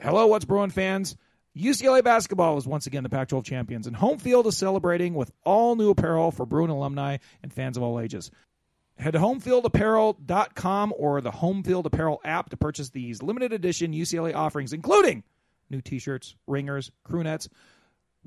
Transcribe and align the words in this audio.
Hello, 0.00 0.26
what's 0.26 0.44
Bruin 0.44 0.70
fans? 0.70 1.16
UCLA 1.56 2.02
basketball 2.02 2.58
is 2.58 2.66
once 2.66 2.86
again 2.86 3.04
the 3.04 3.08
Pac 3.08 3.28
12 3.28 3.44
champions, 3.44 3.86
and 3.86 3.96
Homefield 3.96 4.44
is 4.46 4.56
celebrating 4.56 5.14
with 5.14 5.30
all 5.44 5.76
new 5.76 5.90
apparel 5.90 6.32
for 6.32 6.44
Bruin 6.44 6.68
alumni 6.68 7.18
and 7.42 7.52
fans 7.52 7.76
of 7.76 7.82
all 7.82 8.00
ages. 8.00 8.30
Head 8.98 9.12
to 9.12 9.18
homefieldapparel.com 9.18 10.94
or 10.96 11.20
the 11.20 11.30
Homefield 11.30 11.86
Apparel 11.86 12.20
app 12.24 12.50
to 12.50 12.56
purchase 12.56 12.90
these 12.90 13.22
limited 13.22 13.52
edition 13.52 13.92
UCLA 13.92 14.34
offerings, 14.34 14.72
including 14.72 15.22
new 15.70 15.80
t 15.80 15.98
shirts, 15.98 16.34
ringers, 16.46 16.90
crewnecks, 17.08 17.48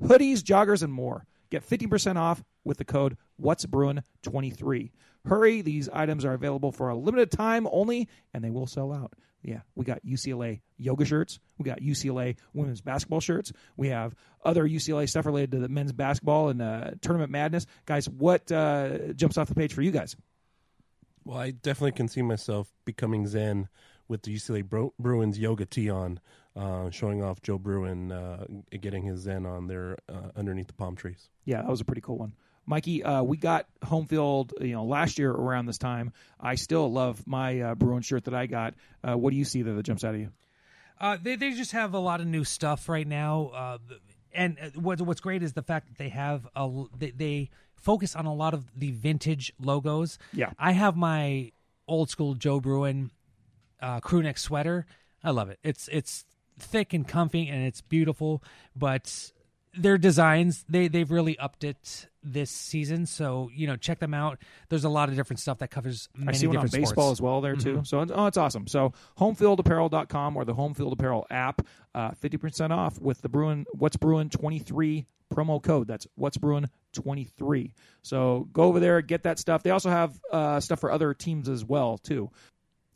hoodies, 0.02 0.42
joggers, 0.42 0.82
and 0.82 0.92
more. 0.92 1.26
Get 1.50 1.68
50% 1.68 2.16
off 2.16 2.42
with 2.64 2.78
the 2.78 2.84
code 2.84 3.16
What's 3.36 3.66
Bruin 3.66 4.02
23 4.22 4.90
Hurry, 5.26 5.60
these 5.60 5.88
items 5.90 6.24
are 6.24 6.32
available 6.32 6.72
for 6.72 6.88
a 6.88 6.96
limited 6.96 7.30
time 7.30 7.68
only, 7.70 8.08
and 8.32 8.42
they 8.42 8.50
will 8.50 8.66
sell 8.66 8.92
out. 8.92 9.14
Yeah, 9.42 9.60
we 9.74 9.84
got 9.84 10.04
UCLA 10.04 10.60
yoga 10.76 11.04
shirts. 11.04 11.38
We 11.58 11.64
got 11.64 11.80
UCLA 11.80 12.36
women's 12.54 12.80
basketball 12.80 13.20
shirts. 13.20 13.52
We 13.76 13.88
have 13.88 14.14
other 14.44 14.66
UCLA 14.68 15.08
stuff 15.08 15.26
related 15.26 15.52
to 15.52 15.58
the 15.58 15.68
men's 15.68 15.92
basketball 15.92 16.48
and 16.48 16.60
uh, 16.60 16.90
tournament 17.00 17.30
madness. 17.30 17.66
Guys, 17.86 18.08
what 18.08 18.50
uh, 18.50 19.12
jumps 19.14 19.38
off 19.38 19.48
the 19.48 19.54
page 19.54 19.72
for 19.72 19.82
you 19.82 19.90
guys? 19.90 20.16
Well, 21.24 21.38
I 21.38 21.52
definitely 21.52 21.92
can 21.92 22.08
see 22.08 22.22
myself 22.22 22.72
becoming 22.84 23.26
Zen 23.26 23.68
with 24.08 24.22
the 24.22 24.34
UCLA 24.34 24.64
Bru- 24.64 24.94
Bruins 24.98 25.38
yoga 25.38 25.66
tee 25.66 25.90
on, 25.90 26.20
uh, 26.56 26.90
showing 26.90 27.22
off 27.22 27.42
Joe 27.42 27.58
Bruin 27.58 28.10
uh, 28.10 28.46
getting 28.80 29.02
his 29.04 29.20
Zen 29.20 29.46
on 29.46 29.66
there 29.66 29.98
uh, 30.08 30.30
underneath 30.34 30.66
the 30.66 30.72
palm 30.72 30.96
trees. 30.96 31.28
Yeah, 31.44 31.62
that 31.62 31.68
was 31.68 31.80
a 31.80 31.84
pretty 31.84 32.00
cool 32.00 32.18
one. 32.18 32.32
Mikey, 32.68 33.02
uh, 33.02 33.22
we 33.22 33.38
got 33.38 33.66
Homefield, 33.82 34.52
you 34.60 34.74
know, 34.74 34.84
last 34.84 35.18
year 35.18 35.30
around 35.30 35.66
this 35.66 35.78
time. 35.78 36.12
I 36.38 36.54
still 36.56 36.92
love 36.92 37.26
my 37.26 37.60
uh, 37.60 37.74
Bruin 37.74 38.02
shirt 38.02 38.24
that 38.24 38.34
I 38.34 38.46
got. 38.46 38.74
Uh, 39.02 39.16
what 39.16 39.30
do 39.30 39.36
you 39.36 39.44
see 39.44 39.62
there 39.62 39.74
that 39.74 39.84
jumps 39.84 40.04
out 40.04 40.14
of 40.14 40.20
you? 40.20 40.30
Uh, 41.00 41.16
they 41.20 41.36
they 41.36 41.52
just 41.52 41.72
have 41.72 41.94
a 41.94 41.98
lot 41.98 42.20
of 42.20 42.26
new 42.26 42.44
stuff 42.44 42.88
right 42.88 43.06
now, 43.06 43.50
uh, 43.54 43.78
and 44.34 44.58
uh, 44.60 44.70
what, 44.80 45.00
what's 45.00 45.20
great 45.20 45.42
is 45.42 45.52
the 45.54 45.62
fact 45.62 45.88
that 45.88 45.96
they 45.96 46.10
have 46.10 46.46
a 46.54 46.84
they, 46.98 47.10
they 47.10 47.50
focus 47.76 48.14
on 48.14 48.26
a 48.26 48.34
lot 48.34 48.52
of 48.52 48.66
the 48.76 48.90
vintage 48.90 49.52
logos. 49.60 50.18
Yeah. 50.32 50.50
I 50.58 50.72
have 50.72 50.96
my 50.96 51.52
old 51.86 52.10
school 52.10 52.34
Joe 52.34 52.60
Bruin 52.60 53.10
uh, 53.80 54.00
crew 54.00 54.22
neck 54.22 54.38
sweater. 54.38 54.86
I 55.24 55.30
love 55.30 55.48
it. 55.48 55.58
It's 55.62 55.88
it's 55.88 56.26
thick 56.58 56.92
and 56.92 57.06
comfy 57.06 57.48
and 57.48 57.64
it's 57.64 57.80
beautiful, 57.80 58.42
but 58.76 59.32
their 59.76 59.98
designs 59.98 60.64
they 60.68 60.88
they've 60.88 61.10
really 61.10 61.38
upped 61.38 61.64
it 61.64 62.08
this 62.32 62.50
season. 62.50 63.06
So 63.06 63.50
you 63.54 63.66
know, 63.66 63.76
check 63.76 63.98
them 63.98 64.14
out. 64.14 64.38
There's 64.68 64.84
a 64.84 64.88
lot 64.88 65.08
of 65.08 65.16
different 65.16 65.40
stuff 65.40 65.58
that 65.58 65.70
covers 65.70 66.08
many 66.14 66.30
I 66.30 66.32
see 66.32 66.46
one 66.46 66.56
on 66.56 66.64
different 66.64 66.84
baseball 66.84 67.10
as 67.10 67.20
well 67.20 67.40
there 67.40 67.56
too. 67.56 67.82
So 67.84 68.04
oh, 68.08 68.26
it's 68.26 68.36
awesome. 68.36 68.66
So 68.66 68.92
homefieldapparel.com 69.18 70.36
or 70.36 70.44
the 70.44 70.54
Homefield 70.54 70.92
Apparel 70.92 71.26
app, 71.30 71.66
uh, 71.94 72.12
fifty 72.12 72.36
percent 72.36 72.72
off 72.72 73.00
with 73.00 73.20
the 73.22 73.28
Bruin 73.28 73.66
What's 73.72 73.96
Bruin 73.96 74.30
twenty 74.30 74.58
three 74.58 75.06
promo 75.32 75.62
code. 75.62 75.86
That's 75.86 76.06
What's 76.14 76.36
Bruin 76.36 76.68
twenty 76.92 77.24
three. 77.24 77.74
So 78.02 78.48
go 78.52 78.64
over 78.64 78.80
there, 78.80 79.00
get 79.02 79.22
that 79.24 79.38
stuff. 79.38 79.62
They 79.62 79.70
also 79.70 79.90
have 79.90 80.18
uh, 80.32 80.60
stuff 80.60 80.80
for 80.80 80.90
other 80.90 81.14
teams 81.14 81.48
as 81.48 81.64
well 81.64 81.98
too. 81.98 82.30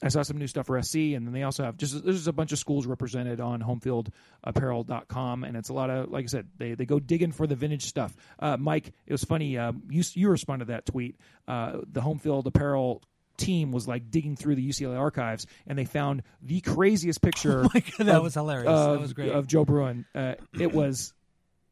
I 0.02 0.08
saw 0.08 0.22
some 0.22 0.36
new 0.36 0.46
stuff 0.48 0.66
for 0.66 0.80
SC, 0.82 0.96
and 1.14 1.26
then 1.26 1.32
they 1.32 1.44
also 1.44 1.62
have 1.64 1.76
just 1.76 2.04
there's 2.04 2.16
just 2.16 2.28
a 2.28 2.32
bunch 2.32 2.50
of 2.52 2.58
schools 2.58 2.86
represented 2.86 3.40
on 3.40 3.62
homefieldapparel.com, 3.62 5.44
and 5.44 5.56
it's 5.56 5.68
a 5.68 5.72
lot 5.72 5.90
of 5.90 6.10
like 6.10 6.24
I 6.24 6.26
said, 6.26 6.48
they 6.58 6.74
they 6.74 6.84
go 6.86 6.98
digging 6.98 7.32
for 7.32 7.46
the 7.46 7.54
vintage 7.54 7.84
stuff. 7.84 8.14
Uh, 8.38 8.56
Mike, 8.56 8.92
it 9.06 9.12
was 9.12 9.24
funny. 9.24 9.56
Uh, 9.58 9.72
you 9.88 10.02
you 10.14 10.28
responded 10.28 10.66
to 10.66 10.72
that 10.72 10.86
tweet. 10.86 11.16
Uh, 11.46 11.78
the 11.90 12.00
Homefield 12.00 12.46
Apparel 12.46 13.02
team 13.36 13.72
was 13.72 13.88
like 13.88 14.10
digging 14.10 14.36
through 14.36 14.54
the 14.56 14.68
UCLA 14.68 14.98
archives, 14.98 15.46
and 15.66 15.78
they 15.78 15.84
found 15.84 16.22
the 16.42 16.60
craziest 16.60 17.20
picture. 17.22 17.64
Oh 17.74 17.80
God, 17.98 18.06
that 18.06 18.16
of- 18.16 18.22
was 18.22 18.34
hilarious. 18.34 18.68
Of, 18.70 18.92
That 18.94 19.00
was 19.00 19.12
great. 19.12 19.32
of 19.32 19.46
Joe 19.46 19.64
Bruin. 19.64 20.04
Uh, 20.14 20.34
it 20.58 20.72
was 20.72 21.12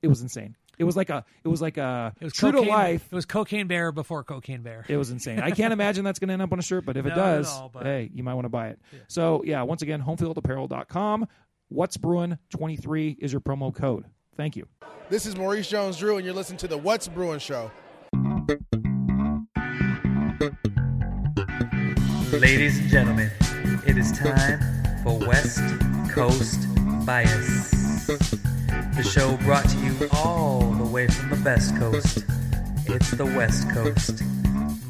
it 0.02 0.08
was 0.08 0.22
insane. 0.22 0.56
It 0.80 0.84
was 0.84 0.96
like 0.96 1.10
a 1.10 1.26
it 1.44 1.48
was 1.48 1.60
like 1.60 1.76
a 1.76 2.14
It 2.18 2.24
was 2.24 2.32
true 2.32 2.52
cocaine, 2.52 2.64
to 2.68 2.70
life. 2.70 3.06
It 3.12 3.14
was 3.14 3.26
Cocaine 3.26 3.66
Bear 3.66 3.92
before 3.92 4.24
Cocaine 4.24 4.62
Bear. 4.62 4.86
It 4.88 4.96
was 4.96 5.10
insane. 5.10 5.38
I 5.38 5.50
can't 5.50 5.74
imagine 5.74 6.04
that's 6.04 6.18
going 6.18 6.28
to 6.28 6.32
end 6.32 6.40
up 6.40 6.50
on 6.52 6.58
a 6.58 6.62
shirt, 6.62 6.86
but 6.86 6.96
if 6.96 7.04
it 7.04 7.14
does, 7.14 7.52
all, 7.52 7.68
but- 7.68 7.82
hey, 7.82 8.10
you 8.14 8.22
might 8.22 8.32
want 8.32 8.46
to 8.46 8.48
buy 8.48 8.68
it. 8.68 8.80
So, 9.06 9.42
yeah, 9.44 9.60
once 9.62 9.82
again, 9.82 10.00
homefieldapparel.com. 10.02 11.28
What's 11.68 11.98
Bruin 11.98 12.38
23 12.48 13.18
is 13.20 13.30
your 13.30 13.42
promo 13.42 13.74
code. 13.74 14.06
Thank 14.38 14.56
you. 14.56 14.66
This 15.10 15.26
is 15.26 15.36
Maurice 15.36 15.68
Jones 15.68 15.98
Drew, 15.98 16.16
and 16.16 16.24
you're 16.24 16.34
listening 16.34 16.58
to 16.60 16.68
the 16.68 16.78
What's 16.78 17.08
Bruin 17.08 17.40
Show. 17.40 17.70
Ladies 22.32 22.78
and 22.78 22.88
gentlemen, 22.88 23.30
it 23.86 23.98
is 23.98 24.12
time 24.12 24.58
for 25.04 25.18
West 25.18 25.60
Coast 26.10 26.66
Bias. 27.04 27.79
The 28.10 29.08
show 29.08 29.36
brought 29.44 29.68
to 29.68 29.76
you 29.78 30.08
all 30.12 30.72
the 30.72 30.84
way 30.84 31.06
from 31.06 31.30
the 31.30 31.36
best 31.44 31.76
coast. 31.76 32.24
It's 32.86 33.12
the 33.12 33.24
West 33.24 33.70
Coast. 33.70 34.24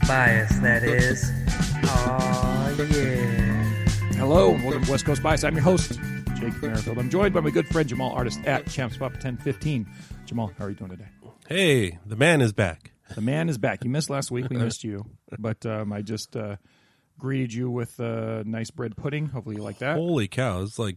Bias, 0.08 0.58
that 0.60 0.82
is. 0.84 1.30
Aw, 1.84 2.68
yeah. 2.78 4.16
Hello, 4.16 4.54
and 4.54 4.64
welcome 4.64 4.84
to 4.84 4.90
West 4.90 5.04
Coast 5.04 5.22
Bias. 5.22 5.44
I'm 5.44 5.54
your 5.54 5.62
host, 5.62 6.00
Jake 6.36 6.62
Merrifield. 6.62 6.96
I'm 6.96 7.10
joined 7.10 7.34
by 7.34 7.40
my 7.40 7.50
good 7.50 7.68
friend 7.68 7.86
Jamaal 7.86 8.14
Artist 8.14 8.40
at 8.46 8.66
Champs 8.70 8.96
Pop 8.96 9.12
1015. 9.12 9.86
Jamaal, 10.24 10.56
how 10.56 10.64
are 10.64 10.70
you 10.70 10.76
doing 10.76 10.92
today? 10.92 11.08
Hey, 11.46 11.98
the 12.06 12.16
man 12.16 12.40
is 12.40 12.54
back. 12.54 12.92
The 13.14 13.20
man 13.20 13.50
is 13.50 13.58
back. 13.58 13.84
You 13.84 13.90
missed 13.90 14.08
last 14.08 14.30
week. 14.30 14.48
We 14.48 14.56
missed 14.56 14.82
you, 14.82 15.04
but 15.38 15.66
um, 15.66 15.92
I 15.92 16.00
just 16.00 16.36
uh, 16.36 16.56
greeted 17.18 17.52
you 17.52 17.70
with 17.70 18.00
uh, 18.00 18.44
nice 18.46 18.70
bread 18.70 18.96
pudding. 18.96 19.26
Hopefully, 19.26 19.56
you 19.56 19.62
like 19.62 19.80
that. 19.80 19.96
Holy 19.96 20.26
cow! 20.26 20.62
It's 20.62 20.78
like 20.78 20.96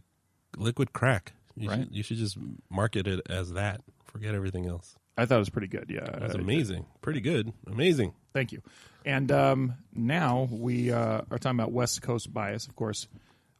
liquid 0.56 0.94
crack. 0.94 1.34
You, 1.56 1.68
Right. 1.68 1.78
should, 1.80 1.94
you 1.96 2.02
should 2.02 2.16
just 2.16 2.36
market 2.70 3.06
it 3.06 3.20
as 3.28 3.52
that. 3.52 3.80
Forget 4.04 4.34
everything 4.34 4.66
else. 4.66 4.96
I 5.16 5.26
thought 5.26 5.36
it 5.36 5.38
was 5.38 5.50
pretty 5.50 5.68
good. 5.68 5.86
Yeah, 5.88 6.08
That's 6.18 6.34
Uh, 6.34 6.38
amazing. 6.38 6.86
Pretty 7.00 7.20
good. 7.20 7.52
Amazing. 7.68 8.14
Thank 8.32 8.50
you. 8.52 8.62
And 9.04 9.30
um, 9.30 9.74
now 9.94 10.48
we 10.50 10.90
uh, 10.90 11.22
are 11.30 11.38
talking 11.38 11.58
about 11.58 11.70
West 11.72 12.02
Coast 12.02 12.32
bias, 12.32 12.66
of 12.66 12.74
course. 12.74 13.06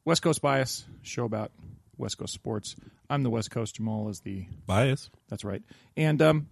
West 0.05 0.23
Coast 0.23 0.43
bias 0.43 0.85
show 1.03 1.25
about 1.25 1.53
West 1.97 2.19
Coast 2.19 2.35
sports. 2.35 2.75
I'm 3.09 3.23
the 3.23 3.31
West 3.31 3.51
Coast. 3.53 3.81
Jamaal 3.81 4.11
is 4.11 4.21
the. 4.21 4.47
Bias. 4.67 5.11
That's 5.29 5.45
right. 5.45 5.63
And 5.97 6.21
um, 6.23 6.49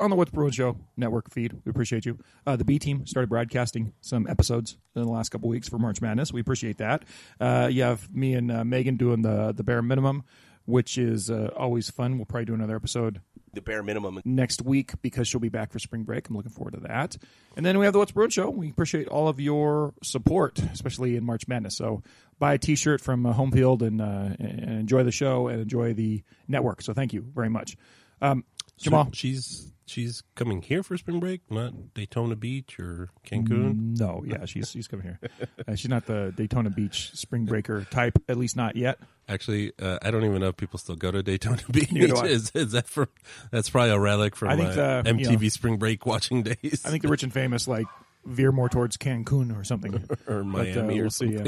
on 0.00 0.08
the 0.10 0.16
What's 0.16 0.30
Bruin 0.30 0.52
Show 0.52 0.76
network 0.96 1.30
feed, 1.30 1.52
we 1.64 1.70
appreciate 1.70 2.06
you. 2.06 2.18
Uh, 2.46 2.56
the 2.56 2.64
B 2.64 2.78
team 2.78 3.04
started 3.06 3.28
broadcasting 3.28 3.92
some 4.00 4.26
episodes 4.28 4.78
in 4.96 5.02
the 5.02 5.08
last 5.08 5.28
couple 5.28 5.48
weeks 5.48 5.68
for 5.68 5.78
March 5.78 6.00
Madness. 6.00 6.32
We 6.32 6.40
appreciate 6.40 6.78
that. 6.78 7.04
Uh, 7.38 7.68
you 7.70 7.82
have 7.82 8.10
me 8.14 8.32
and 8.34 8.50
uh, 8.50 8.64
Megan 8.64 8.96
doing 8.96 9.20
the 9.22 9.52
the 9.52 9.62
BEAR 9.64 9.82
Minimum, 9.82 10.22
which 10.68 10.98
is 10.98 11.30
uh, 11.30 11.48
always 11.56 11.88
fun. 11.88 12.18
We'll 12.18 12.26
probably 12.26 12.44
do 12.44 12.54
another 12.54 12.76
episode 12.76 13.22
the 13.54 13.62
BEAR 13.62 13.82
Minimum. 13.82 14.20
next 14.26 14.60
week 14.62 14.92
because 15.00 15.26
she'll 15.26 15.40
be 15.40 15.48
back 15.48 15.72
for 15.72 15.78
spring 15.78 16.02
break. 16.02 16.28
I'm 16.28 16.36
looking 16.36 16.52
forward 16.52 16.74
to 16.74 16.80
that. 16.80 17.16
And 17.56 17.64
then 17.64 17.78
we 17.78 17.86
have 17.86 17.94
the 17.94 17.98
What's 17.98 18.12
Bruin 18.12 18.28
show. 18.28 18.50
We 18.50 18.68
appreciate 18.68 19.08
all 19.08 19.28
of 19.28 19.40
your 19.40 19.94
support, 20.02 20.58
especially 20.58 21.16
in 21.16 21.24
March 21.24 21.48
Madness. 21.48 21.74
So 21.74 22.02
buy 22.38 22.52
a 22.52 22.58
T-shirt 22.58 23.00
from 23.00 23.24
uh, 23.24 23.32
Homefield 23.32 23.80
and, 23.80 24.02
uh, 24.02 24.36
and 24.38 24.78
enjoy 24.80 25.04
the 25.04 25.10
show 25.10 25.48
and 25.48 25.62
enjoy 25.62 25.94
the 25.94 26.22
network. 26.46 26.82
So 26.82 26.92
thank 26.92 27.14
you 27.14 27.22
very 27.22 27.48
much, 27.48 27.78
um, 28.20 28.44
Jamaal. 28.78 29.06
So 29.06 29.10
she's 29.14 29.72
she's 29.88 30.22
coming 30.34 30.62
here 30.62 30.82
for 30.82 30.96
spring 30.96 31.20
break, 31.20 31.40
not 31.50 31.94
Daytona 31.94 32.36
Beach 32.36 32.78
or 32.78 33.10
Cancun. 33.26 33.98
no, 33.98 34.22
yeah, 34.26 34.44
she's 34.46 34.70
she's 34.70 34.86
coming 34.88 35.04
here. 35.04 35.20
Uh, 35.66 35.74
she's 35.74 35.88
not 35.90 36.06
the 36.06 36.32
Daytona 36.36 36.70
Beach 36.70 37.10
spring 37.14 37.44
breaker 37.44 37.84
type, 37.90 38.18
at 38.28 38.36
least 38.36 38.56
not 38.56 38.76
yet. 38.76 38.98
Actually, 39.28 39.72
uh, 39.80 39.98
I 40.02 40.10
don't 40.10 40.24
even 40.24 40.40
know 40.40 40.48
if 40.48 40.56
people 40.56 40.78
still 40.78 40.96
go 40.96 41.10
to 41.10 41.22
Daytona 41.22 41.60
Beach. 41.70 41.92
Is, 41.92 42.50
is 42.54 42.72
that 42.72 42.86
from? 42.88 43.08
That's 43.50 43.68
probably 43.70 43.90
a 43.90 43.98
relic 43.98 44.36
from 44.36 44.48
I 44.48 44.56
think 44.56 44.70
uh, 44.76 45.02
the- 45.02 45.10
you 45.18 45.28
MTV 45.28 45.42
know, 45.42 45.48
spring 45.48 45.76
break 45.76 46.06
watching 46.06 46.42
days. 46.42 46.82
I 46.84 46.90
think 46.90 47.02
the 47.02 47.08
rich 47.08 47.22
and 47.22 47.32
famous 47.32 47.68
like 47.68 47.86
veer 48.24 48.52
more 48.52 48.68
towards 48.68 48.96
Cancun 48.96 49.58
or 49.58 49.64
something, 49.64 49.94
Or 50.26 50.42
But, 50.44 50.68
uh, 50.68 50.74
Miami 50.74 50.98
or 50.98 51.02
we'll 51.02 51.10
see. 51.10 51.28
Yeah. 51.34 51.44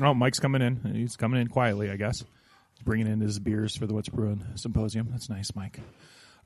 Oh, 0.00 0.12
Mike's 0.14 0.38
coming 0.40 0.60
in. 0.62 0.76
He's 0.94 1.16
coming 1.16 1.40
in 1.40 1.48
quietly, 1.48 1.90
I 1.90 1.96
guess. 1.96 2.18
He's 2.20 2.82
bringing 2.84 3.06
in 3.06 3.20
his 3.20 3.38
beers 3.38 3.76
for 3.76 3.86
the 3.86 3.94
What's 3.94 4.10
Bruin 4.10 4.44
symposium. 4.56 5.08
That's 5.10 5.30
nice, 5.30 5.54
Mike. 5.54 5.80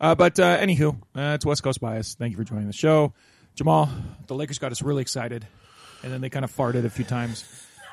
Uh, 0.01 0.15
but 0.15 0.39
uh, 0.41 0.59
anywho, 0.59 0.95
uh, 1.15 1.33
it's 1.35 1.45
West 1.45 1.63
Coast 1.63 1.81
bias. 1.81 2.15
Thank 2.15 2.31
you 2.33 2.37
for 2.39 2.45
joining 2.45 2.67
the 2.67 2.73
show, 2.73 3.13
Jamaal. 3.57 3.91
The 4.27 4.35
Lakers 4.35 4.59
got 4.59 4.73
us 4.73 4.81
really 4.83 5.03
excited, 5.03 5.47
and 6.03 6.13
then 6.13 6.21
they 6.21 6.31
kind 6.31 6.45
of 6.45 6.55
farted 6.57 6.85
a 6.85 6.91
few 6.91 7.05
times. 7.05 7.45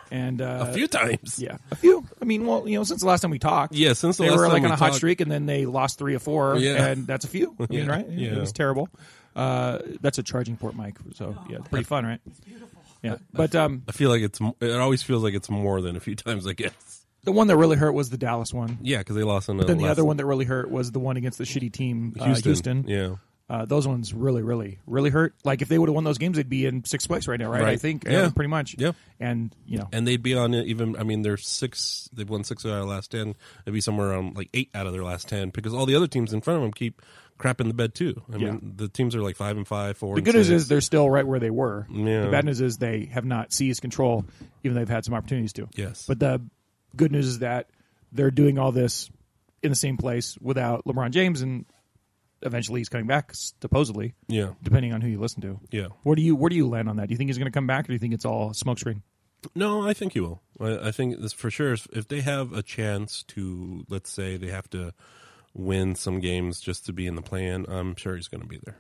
And 0.10 0.42
uh, 0.42 0.68
a 0.70 0.74
few 0.74 0.88
times. 0.88 1.38
yeah, 1.38 1.58
a 1.70 1.76
few. 1.76 2.08
I 2.22 2.26
mean, 2.26 2.46
well, 2.48 2.66
you 2.66 2.78
know, 2.78 2.86
since 2.86 3.02
the 3.02 3.08
last 3.08 3.20
time 3.22 3.32
we 3.32 3.40
talked, 3.40 3.74
Yeah, 3.76 3.92
since 3.92 4.16
the 4.16 4.24
they 4.24 4.30
last 4.30 4.38
were 4.38 4.44
time 4.46 4.54
like 4.54 4.62
we 4.62 4.68
on 4.68 4.72
a 4.72 4.76
hot 4.78 4.86
talked- 4.86 4.96
streak, 4.96 5.20
and 5.20 5.30
then 5.30 5.46
they 5.48 5.66
lost 5.66 6.00
three 6.00 6.16
or 6.16 6.20
four, 6.20 6.56
Yeah. 6.58 6.86
and 6.88 7.06
that's 7.06 7.26
a 7.26 7.28
few. 7.28 7.54
I 7.60 7.66
mean, 7.70 7.86
Yeah, 7.86 7.92
right? 7.92 8.06
It 8.08 8.38
was 8.40 8.54
terrible. 8.54 8.88
Uh, 9.36 9.80
that's 10.00 10.18
a 10.18 10.24
charging 10.24 10.56
port 10.56 10.76
mic, 10.78 10.96
so 11.16 11.36
yeah, 11.50 11.58
it's 11.58 11.68
pretty 11.68 11.84
fun, 11.84 12.06
right? 12.06 12.22
Yeah, 13.04 13.18
but 13.34 13.54
um, 13.54 13.84
I 13.88 13.92
feel 13.92 14.10
like 14.10 14.22
it's. 14.22 14.40
m- 14.42 14.54
It 14.62 14.72
always 14.72 15.04
feels 15.04 15.24
like 15.24 15.34
it's 15.36 15.50
more 15.50 15.82
than 15.82 15.96
a 15.98 16.00
few 16.00 16.16
times. 16.16 16.48
I 16.48 16.54
guess. 16.54 17.06
The 17.28 17.34
one 17.34 17.48
that 17.48 17.58
really 17.58 17.76
hurt 17.76 17.92
was 17.92 18.10
the 18.10 18.18
Dallas 18.18 18.54
one. 18.54 18.78
Yeah, 18.82 19.00
because 19.00 19.18
they 19.18 19.24
lost 19.24 19.50
in 19.50 19.58
the. 19.58 19.66
Then 19.66 19.78
the 19.80 19.90
other 19.90 20.06
one 20.06 20.16
that 20.16 20.26
really 20.26 20.46
hurt 20.46 20.72
was 20.72 20.94
the 20.94 21.00
one 21.00 21.18
against 21.18 21.38
the 21.38 21.44
shitty 21.44 21.74
team, 21.74 22.16
uh, 22.18 22.24
Houston. 22.24 22.50
Houston. 22.50 22.86
Yeah. 22.88 23.16
Uh, 23.50 23.66
those 23.66 23.86
ones 23.86 24.14
really, 24.14 24.42
really, 24.42 24.80
really 24.88 25.10
hurt. 25.10 25.36
Like 25.44 25.62
if 25.62 25.68
they 25.68 25.78
would 25.78 25.90
have 25.90 25.94
won 25.94 26.06
those 26.06 26.18
games, 26.18 26.38
they'd 26.38 26.48
be 26.50 26.66
in 26.66 26.86
sixth 26.86 27.08
place 27.10 27.28
right 27.28 27.38
now, 27.40 27.50
right? 27.52 27.64
I 27.64 27.76
think, 27.76 28.06
Yeah. 28.06 28.24
uh, 28.24 28.30
pretty 28.32 28.48
much. 28.48 28.76
Yeah. 28.78 28.94
And 29.20 29.54
you 29.66 29.78
know, 29.80 29.90
and 29.92 30.08
they'd 30.08 30.24
be 30.24 30.36
on 30.36 30.54
it 30.54 30.68
even. 30.68 30.96
I 30.96 31.04
mean, 31.04 31.22
they're 31.22 31.36
six. 31.36 32.10
They've 32.14 32.30
won 32.30 32.46
six 32.46 32.66
out 32.66 32.70
of 32.70 32.76
their 32.76 32.84
last 32.86 33.12
ten. 33.12 33.36
They'd 33.66 33.72
be 33.74 33.82
somewhere 33.82 34.10
around 34.12 34.38
like 34.38 34.48
eight 34.54 34.70
out 34.74 34.88
of 34.88 34.94
their 34.94 35.04
last 35.04 35.28
ten 35.28 35.50
because 35.50 35.74
all 35.74 35.86
the 35.86 35.96
other 35.96 36.08
teams 36.08 36.32
in 36.32 36.40
front 36.40 36.58
of 36.58 36.64
them 36.64 36.72
keep 36.72 37.02
crap 37.38 37.62
in 37.62 37.68
the 37.68 37.74
bed 37.74 37.94
too. 37.94 38.22
I 38.34 38.38
Yeah. 38.38 38.52
mean, 38.52 38.74
the 38.78 38.88
teams 38.90 39.16
are 39.16 39.22
like 39.22 39.36
five 39.36 39.56
and 39.58 39.68
five, 39.68 39.96
four. 39.98 40.16
the 40.16 40.20
and 40.20 40.26
good 40.26 40.36
news 40.36 40.48
six. 40.48 40.64
is 40.64 40.68
they're 40.70 40.82
still 40.82 41.10
right 41.10 41.26
where 41.28 41.40
they 41.40 41.52
were. 41.52 41.86
Yeah. 41.92 42.26
The 42.26 42.32
bad 42.32 42.46
news 42.46 42.60
is 42.62 42.78
they 42.80 43.06
have 43.14 43.26
not 43.26 43.54
seized 43.54 43.82
control, 43.82 44.26
even 44.64 44.74
though 44.74 44.82
they've 44.82 44.90
had 44.90 45.06
some 45.06 45.14
opportunities 45.14 45.54
to. 45.54 45.70
Yes. 45.76 46.04
But 46.08 46.20
the 46.20 46.42
good 46.96 47.12
news 47.12 47.28
is 47.28 47.40
that 47.40 47.70
they're 48.12 48.32
doing 48.32 48.58
all 48.58 48.72
this 48.72 49.10
in 49.64 49.70
the 49.70 49.76
same 49.76 49.98
place 49.98 50.38
without 50.40 50.86
LeBron 50.86 51.12
James, 51.12 51.42
and 51.42 51.66
eventually 52.42 52.80
he's 52.80 52.90
coming 52.90 53.08
back, 53.08 53.32
supposedly, 53.34 54.14
yeah, 54.28 54.54
depending 54.62 54.94
on 54.94 55.02
who 55.02 55.10
you 55.10 55.20
listen 55.20 55.42
to. 55.42 55.60
yeah. 55.72 55.88
Where 56.04 56.16
do 56.16 56.22
you 56.22 56.36
where 56.36 56.50
do 56.50 56.56
you 56.56 56.68
land 56.68 56.90
on 56.90 56.98
that? 56.98 57.08
Do 57.08 57.14
you 57.14 57.18
think 57.18 57.30
he's 57.30 57.38
going 57.38 57.52
to 57.52 57.56
come 57.56 57.68
back, 57.68 57.86
or 57.86 57.88
do 57.88 57.94
you 57.94 58.00
think 58.00 58.14
it's 58.14 58.26
all 58.26 58.52
smokescreen? 58.52 59.02
No, 59.56 59.88
I 59.88 59.94
think 59.94 60.14
he 60.14 60.20
will. 60.20 60.42
I, 60.60 60.88
I 60.88 60.92
think 60.92 61.20
this 61.20 61.34
for 61.34 61.50
sure. 61.50 61.74
If 61.74 61.88
if 61.92 62.08
they 62.08 62.22
have 62.22 62.54
a 62.54 62.64
chance 62.64 63.24
to, 63.30 63.86
let's 63.90 64.10
say 64.12 64.38
they 64.38 64.50
have 64.50 64.70
to 64.72 64.94
win 65.54 65.96
some 65.96 66.20
games 66.20 66.60
just 66.60 66.86
to 66.86 66.94
be 66.94 67.08
in 67.08 67.16
the 67.16 67.22
plan, 67.22 67.66
I'm 67.68 67.96
sure 67.96 68.16
he's 68.16 68.28
going 68.28 68.42
to 68.42 68.48
be 68.48 68.60
there. 68.64 68.78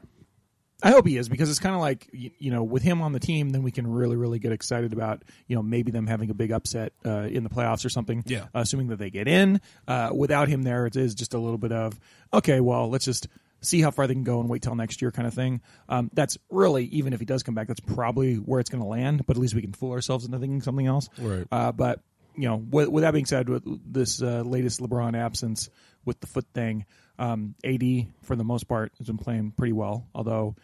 I 0.84 0.92
hope 0.92 1.08
he 1.08 1.18
is 1.18 1.28
because 1.28 1.50
it's 1.50 1.60
kind 1.60 1.74
of 1.74 1.82
like 1.82 2.08
you, 2.12 2.32
you 2.38 2.52
know 2.52 2.64
with 2.64 2.84
him 2.84 3.02
on 3.02 3.12
the 3.12 3.20
team, 3.20 3.50
then 3.50 3.64
we 3.64 3.72
can 3.72 3.88
really 3.88 4.16
really 4.16 4.40
get 4.40 4.52
excited 4.52 4.94
about 4.94 5.24
you 5.48 5.56
know 5.56 5.64
maybe 5.64 5.92
them 5.92 6.06
having 6.06 6.30
a 6.30 6.34
big 6.34 6.52
upset 6.52 6.94
uh, 7.06 7.22
in 7.22 7.44
the 7.44 7.50
playoffs 7.50 7.86
or 7.86 7.90
something. 7.90 8.24
Yeah. 8.28 8.46
assuming 8.54 8.88
that 8.88 8.98
they 8.98 9.10
get 9.10 9.28
in. 9.28 9.60
Uh, 9.88 10.12
without 10.14 10.48
him 10.48 10.64
there, 10.64 10.86
it 10.86 10.96
is 10.96 11.16
just 11.16 11.34
a 11.34 11.40
little 11.40 11.58
bit 11.58 11.72
of 11.72 12.00
okay. 12.34 12.60
Well, 12.60 12.90
let's 12.90 13.06
just 13.06 13.28
see 13.62 13.82
how 13.82 13.92
far 13.92 14.06
they 14.06 14.14
can 14.14 14.24
go 14.24 14.40
and 14.40 14.50
wait 14.50 14.62
till 14.62 14.76
next 14.76 15.02
year 15.02 15.12
kind 15.12 15.28
of 15.28 15.34
thing. 15.34 15.62
Um, 15.90 16.12
that's 16.14 16.38
really 16.52 16.86
even 16.86 17.14
if 17.14 17.20
he 17.20 17.26
does 17.26 17.44
come 17.44 17.56
back, 17.56 17.68
that's 17.68 17.80
probably 17.80 18.36
where 18.36 18.60
it's 18.60 18.70
going 18.70 18.84
to 18.84 18.88
land. 18.88 19.26
But 19.26 19.38
at 19.38 19.42
least 19.42 19.56
we 19.56 19.62
can 19.62 19.74
fool 19.74 19.94
ourselves 19.94 20.26
into 20.26 20.38
thinking 20.38 20.62
something 20.62 20.86
else. 20.86 21.10
Right. 21.18 21.48
Uh, 21.52 21.72
but 21.72 22.02
you 22.36 22.48
know, 22.48 22.58
with, 22.58 22.90
with 22.90 23.02
that 23.02 23.12
being 23.12 23.26
said, 23.26 23.50
with 23.50 23.64
this 23.92 24.22
uh, 24.22 24.44
latest 24.46 24.80
LeBron 24.80 25.18
absence 25.18 25.70
with 26.06 26.20
the 26.20 26.28
foot 26.28 26.46
thing, 26.54 26.86
um, 27.20 27.56
AD 27.64 27.84
for 28.22 28.36
the 28.36 28.44
most 28.44 28.68
part 28.68 28.92
has 28.98 29.08
been 29.08 29.18
playing 29.18 29.52
pretty 29.52 29.74
well. 29.74 30.08
Although 30.14 30.56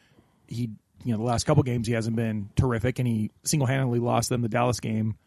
he, 0.47 0.69
you 1.03 1.11
know, 1.11 1.17
the 1.17 1.23
last 1.23 1.45
couple 1.45 1.63
games 1.63 1.87
he 1.87 1.93
hasn't 1.93 2.15
been 2.15 2.49
terrific, 2.55 2.99
and 2.99 3.07
he 3.07 3.31
single 3.43 3.67
handedly 3.67 3.99
lost 3.99 4.29
them 4.29 4.41
the 4.41 4.49
Dallas 4.49 4.79
game. 4.79 5.17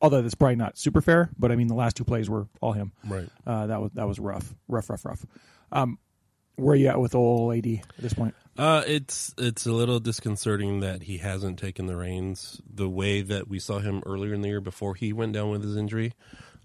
Although 0.00 0.20
that's 0.20 0.34
probably 0.34 0.56
not 0.56 0.76
super 0.76 1.00
fair, 1.00 1.30
but 1.38 1.50
I 1.50 1.56
mean 1.56 1.68
the 1.68 1.74
last 1.74 1.96
two 1.96 2.04
plays 2.04 2.28
were 2.28 2.48
all 2.60 2.72
him. 2.72 2.92
Right. 3.06 3.28
Uh, 3.46 3.66
that 3.68 3.80
was 3.80 3.90
that 3.94 4.06
was 4.06 4.18
rough, 4.18 4.54
rough, 4.68 4.90
rough, 4.90 5.04
rough. 5.04 5.26
Um, 5.72 5.98
where 6.56 6.72
are 6.72 6.76
you 6.76 6.88
at 6.88 7.00
with 7.00 7.14
old 7.14 7.54
AD 7.54 7.66
at 7.66 8.02
this 8.02 8.14
point? 8.14 8.34
Uh, 8.58 8.82
it's 8.86 9.34
it's 9.38 9.66
a 9.66 9.72
little 9.72 10.00
disconcerting 10.00 10.80
that 10.80 11.02
he 11.02 11.18
hasn't 11.18 11.58
taken 11.58 11.86
the 11.86 11.96
reins 11.96 12.60
the 12.68 12.88
way 12.88 13.20
that 13.22 13.48
we 13.48 13.58
saw 13.58 13.78
him 13.78 14.02
earlier 14.06 14.32
in 14.32 14.40
the 14.40 14.48
year 14.48 14.60
before 14.60 14.94
he 14.94 15.12
went 15.12 15.34
down 15.34 15.50
with 15.50 15.62
his 15.62 15.76
injury, 15.76 16.14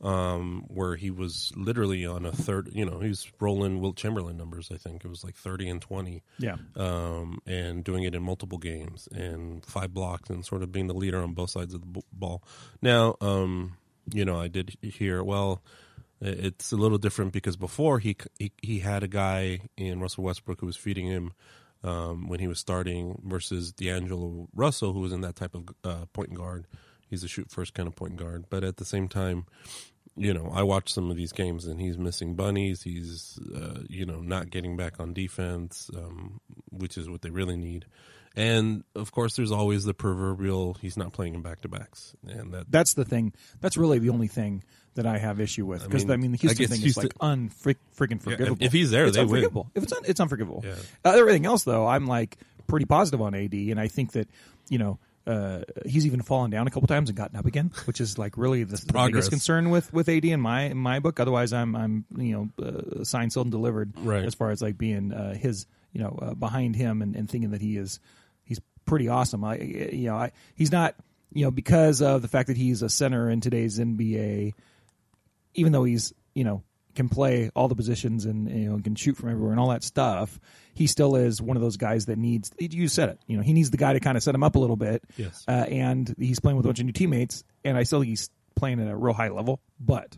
um, 0.01 0.65
where 0.67 0.95
he 0.95 1.11
was 1.11 1.51
literally 1.55 2.05
on 2.05 2.25
a 2.25 2.31
third. 2.31 2.69
You 2.73 2.85
know, 2.85 2.99
he 2.99 3.09
was 3.09 3.31
rolling 3.39 3.79
Wilt 3.79 3.95
Chamberlain 3.95 4.37
numbers. 4.37 4.69
I 4.73 4.77
think 4.77 5.05
it 5.05 5.07
was 5.07 5.23
like 5.23 5.35
thirty 5.35 5.69
and 5.69 5.81
twenty, 5.81 6.23
Yeah, 6.39 6.57
um, 6.75 7.39
and 7.45 7.83
doing 7.83 8.03
it 8.03 8.15
in 8.15 8.23
multiple 8.23 8.57
games 8.57 9.07
and 9.11 9.65
five 9.65 9.93
blocks 9.93 10.29
and 10.29 10.45
sort 10.45 10.63
of 10.63 10.71
being 10.71 10.87
the 10.87 10.93
leader 10.93 11.21
on 11.21 11.33
both 11.33 11.51
sides 11.51 11.73
of 11.73 11.81
the 11.81 12.01
ball. 12.11 12.43
Now, 12.81 13.15
um, 13.21 13.77
you 14.11 14.25
know, 14.25 14.39
I 14.39 14.47
did 14.47 14.75
hear 14.81 15.23
well. 15.23 15.61
It's 16.23 16.71
a 16.71 16.77
little 16.77 16.99
different 16.99 17.33
because 17.33 17.57
before 17.57 17.99
he 17.99 18.15
he, 18.37 18.51
he 18.61 18.79
had 18.79 19.03
a 19.03 19.07
guy 19.07 19.61
in 19.77 19.99
Russell 19.99 20.23
Westbrook 20.23 20.59
who 20.59 20.67
was 20.67 20.77
feeding 20.77 21.07
him 21.07 21.33
um, 21.83 22.27
when 22.27 22.39
he 22.39 22.47
was 22.47 22.59
starting 22.59 23.19
versus 23.23 23.71
D'Angelo 23.71 24.47
Russell 24.53 24.93
who 24.93 24.99
was 24.99 25.13
in 25.13 25.21
that 25.21 25.35
type 25.35 25.55
of 25.55 25.69
uh, 25.83 26.05
point 26.13 26.33
guard. 26.33 26.67
He's 27.09 27.23
a 27.23 27.27
shoot 27.27 27.49
first 27.51 27.73
kind 27.73 27.87
of 27.87 27.95
point 27.95 28.15
guard, 28.17 28.45
but 28.49 28.63
at 28.63 28.77
the 28.77 28.85
same 28.85 29.09
time, 29.09 29.45
you 30.17 30.33
know, 30.33 30.51
I 30.53 30.63
watch 30.63 30.93
some 30.93 31.09
of 31.09 31.17
these 31.17 31.31
games 31.31 31.65
and 31.65 31.79
he's 31.79 31.97
missing 31.97 32.35
bunnies. 32.35 32.81
He's, 32.83 33.39
uh, 33.55 33.79
you 33.87 34.05
know, 34.05 34.21
not 34.21 34.49
getting 34.49 34.75
back 34.77 34.99
on 34.99 35.13
defense, 35.13 35.89
um, 35.95 36.39
which 36.69 36.97
is 36.97 37.09
what 37.09 37.21
they 37.21 37.29
really 37.29 37.55
need. 37.57 37.85
And 38.35 38.83
of 38.95 39.11
course, 39.11 39.35
there's 39.35 39.51
always 39.51 39.83
the 39.83 39.93
proverbial 39.93 40.75
he's 40.75 40.95
not 40.95 41.11
playing 41.11 41.35
in 41.35 41.41
back 41.41 41.61
to 41.61 41.67
backs, 41.67 42.15
and 42.25 42.53
that 42.53 42.71
that's 42.71 42.93
the 42.93 43.03
thing. 43.03 43.33
That's 43.59 43.75
really 43.75 43.99
the 43.99 44.09
only 44.09 44.27
thing 44.27 44.63
that 44.95 45.05
I 45.05 45.17
have 45.17 45.41
issue 45.41 45.65
with 45.65 45.83
because 45.83 46.05
I 46.05 46.15
mean, 46.15 46.21
mean, 46.21 46.31
the 46.31 46.37
Houston 46.37 46.67
thing 46.67 46.81
is 46.81 46.95
like 46.95 47.13
unfreaking 47.15 47.75
freaking 47.93 48.09
Yeah, 48.11 48.15
if- 48.15 48.23
forgivable. 48.23 48.57
if 48.65 48.71
he's 48.71 48.89
there, 48.91 49.05
it's 49.05 49.17
they 49.17 49.23
win. 49.23 49.29
unforgivable. 49.35 49.71
If 49.75 49.83
it's 49.83 49.91
un, 49.91 50.01
it's 50.05 50.19
unforgivable. 50.21 50.63
Yeah. 50.65 50.75
Uh, 51.03 51.09
everything 51.17 51.45
else 51.45 51.65
though, 51.65 51.85
I'm 51.85 52.07
like 52.07 52.37
pretty 52.67 52.85
positive 52.85 53.21
on 53.21 53.35
AD, 53.35 53.53
and 53.53 53.79
I 53.79 53.87
think 53.89 54.13
that 54.13 54.27
you 54.69 54.77
know. 54.77 54.97
Uh, 55.27 55.61
he's 55.85 56.05
even 56.07 56.21
fallen 56.21 56.49
down 56.49 56.65
a 56.67 56.71
couple 56.71 56.87
times 56.87 57.09
and 57.09 57.15
gotten 57.17 57.37
up 57.37 57.45
again, 57.45 57.71
which 57.85 58.01
is 58.01 58.17
like 58.17 58.37
really 58.37 58.63
the, 58.63 58.77
the 58.77 58.93
biggest 58.93 59.29
concern 59.29 59.69
with, 59.69 59.93
with 59.93 60.09
AD 60.09 60.25
in 60.25 60.41
my 60.41 60.63
in 60.63 60.77
my 60.77 60.99
book. 60.99 61.19
Otherwise, 61.19 61.53
I'm 61.53 61.75
I'm 61.75 62.05
you 62.17 62.49
know 62.57 62.65
uh, 62.65 63.03
signed, 63.03 63.31
sealed, 63.31 63.45
and 63.45 63.51
delivered 63.51 63.93
Right. 63.97 64.25
as 64.25 64.33
far 64.33 64.49
as 64.49 64.61
like 64.61 64.77
being 64.77 65.13
uh, 65.13 65.33
his 65.35 65.67
you 65.93 66.01
know 66.01 66.17
uh, 66.21 66.33
behind 66.33 66.75
him 66.75 67.01
and, 67.03 67.15
and 67.15 67.29
thinking 67.29 67.51
that 67.51 67.61
he 67.61 67.77
is 67.77 67.99
he's 68.45 68.59
pretty 68.85 69.09
awesome. 69.09 69.43
I 69.43 69.57
you 69.57 70.07
know 70.07 70.15
I 70.15 70.31
he's 70.55 70.71
not 70.71 70.95
you 71.33 71.45
know 71.45 71.51
because 71.51 72.01
of 72.01 72.21
the 72.23 72.27
fact 72.27 72.47
that 72.47 72.57
he's 72.57 72.81
a 72.81 72.89
center 72.89 73.29
in 73.29 73.41
today's 73.41 73.77
NBA 73.79 74.53
even 75.53 75.71
though 75.71 75.83
he's 75.83 76.13
you 76.33 76.43
know 76.43 76.63
can 76.95 77.09
play 77.09 77.49
all 77.55 77.67
the 77.67 77.75
positions 77.75 78.25
and 78.25 78.49
you 78.49 78.69
know 78.69 78.79
can 78.79 78.95
shoot 78.95 79.17
from 79.17 79.29
everywhere 79.29 79.51
and 79.51 79.59
all 79.59 79.69
that 79.69 79.83
stuff, 79.83 80.39
he 80.73 80.87
still 80.87 81.15
is 81.15 81.41
one 81.41 81.57
of 81.57 81.63
those 81.63 81.77
guys 81.77 82.05
that 82.07 82.17
needs. 82.17 82.51
You 82.59 82.87
said 82.87 83.09
it. 83.09 83.19
You 83.27 83.37
know, 83.37 83.43
he 83.43 83.53
needs 83.53 83.71
the 83.71 83.77
guy 83.77 83.93
to 83.93 83.99
kind 83.99 84.17
of 84.17 84.23
set 84.23 84.35
him 84.35 84.43
up 84.43 84.55
a 84.55 84.59
little 84.59 84.75
bit. 84.75 85.03
Yes. 85.17 85.43
Uh, 85.47 85.51
and 85.51 86.13
he's 86.19 86.39
playing 86.39 86.57
with 86.57 86.65
a 86.65 86.69
bunch 86.69 86.79
of 86.79 86.85
new 86.85 86.91
teammates, 86.91 87.43
and 87.63 87.77
I 87.77 87.83
still 87.83 87.99
think 87.99 88.09
he's 88.09 88.29
playing 88.55 88.79
at 88.79 88.87
a 88.87 88.95
real 88.95 89.13
high 89.13 89.29
level. 89.29 89.59
But, 89.79 90.17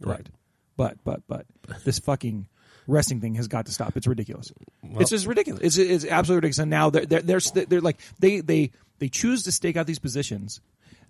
Right. 0.00 0.28
but, 0.76 0.98
but, 1.04 1.22
but, 1.26 1.46
but 1.66 1.84
this 1.84 1.98
fucking 1.98 2.48
resting 2.86 3.20
thing 3.20 3.34
has 3.36 3.48
got 3.48 3.66
to 3.66 3.72
stop. 3.72 3.96
It's 3.96 4.06
ridiculous. 4.06 4.52
it's 4.82 5.10
just 5.10 5.26
ridiculous. 5.26 5.62
It's 5.62 5.78
it's 5.78 6.04
absolutely 6.04 6.48
ridiculous. 6.48 6.58
And 6.58 6.70
now 6.70 6.90
they're 6.90 7.06
they're 7.06 7.22
they're, 7.22 7.64
they're 7.66 7.80
like 7.80 7.98
they 8.18 8.40
they 8.40 8.70
they 8.98 9.08
choose 9.08 9.44
to 9.44 9.52
stake 9.52 9.76
out 9.76 9.86
these 9.86 9.98
positions 9.98 10.60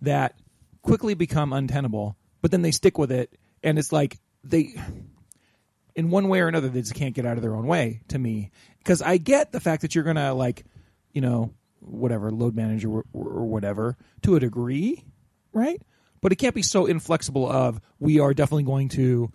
that 0.02 0.38
quickly 0.82 1.14
become 1.14 1.52
untenable, 1.52 2.16
but 2.42 2.50
then 2.50 2.62
they 2.62 2.70
stick 2.70 2.98
with 2.98 3.10
it, 3.10 3.36
and 3.62 3.78
it's 3.78 3.90
like 3.92 4.18
they 4.44 4.74
in 5.96 6.10
one 6.10 6.28
way 6.28 6.40
or 6.40 6.48
another 6.48 6.68
they 6.68 6.80
just 6.80 6.94
can't 6.94 7.14
get 7.14 7.26
out 7.26 7.36
of 7.36 7.42
their 7.42 7.54
own 7.54 7.66
way 7.66 8.02
to 8.08 8.18
me. 8.18 8.50
Because 8.78 9.00
i 9.00 9.16
get 9.16 9.52
the 9.52 9.60
fact 9.60 9.82
that 9.82 9.94
you're 9.94 10.04
gonna 10.04 10.34
like 10.34 10.64
you 11.12 11.20
know 11.20 11.52
whatever 11.80 12.30
load 12.30 12.54
manager 12.54 12.88
or, 12.90 13.04
or 13.12 13.44
whatever 13.44 13.96
to 14.22 14.36
a 14.36 14.40
degree 14.40 15.04
right? 15.54 15.80
But 16.20 16.32
it 16.32 16.36
can't 16.36 16.54
be 16.54 16.62
so 16.62 16.86
inflexible 16.86 17.50
of 17.50 17.80
we 17.98 18.20
are 18.20 18.34
definitely 18.34 18.64
going 18.64 18.90
to 18.90 19.32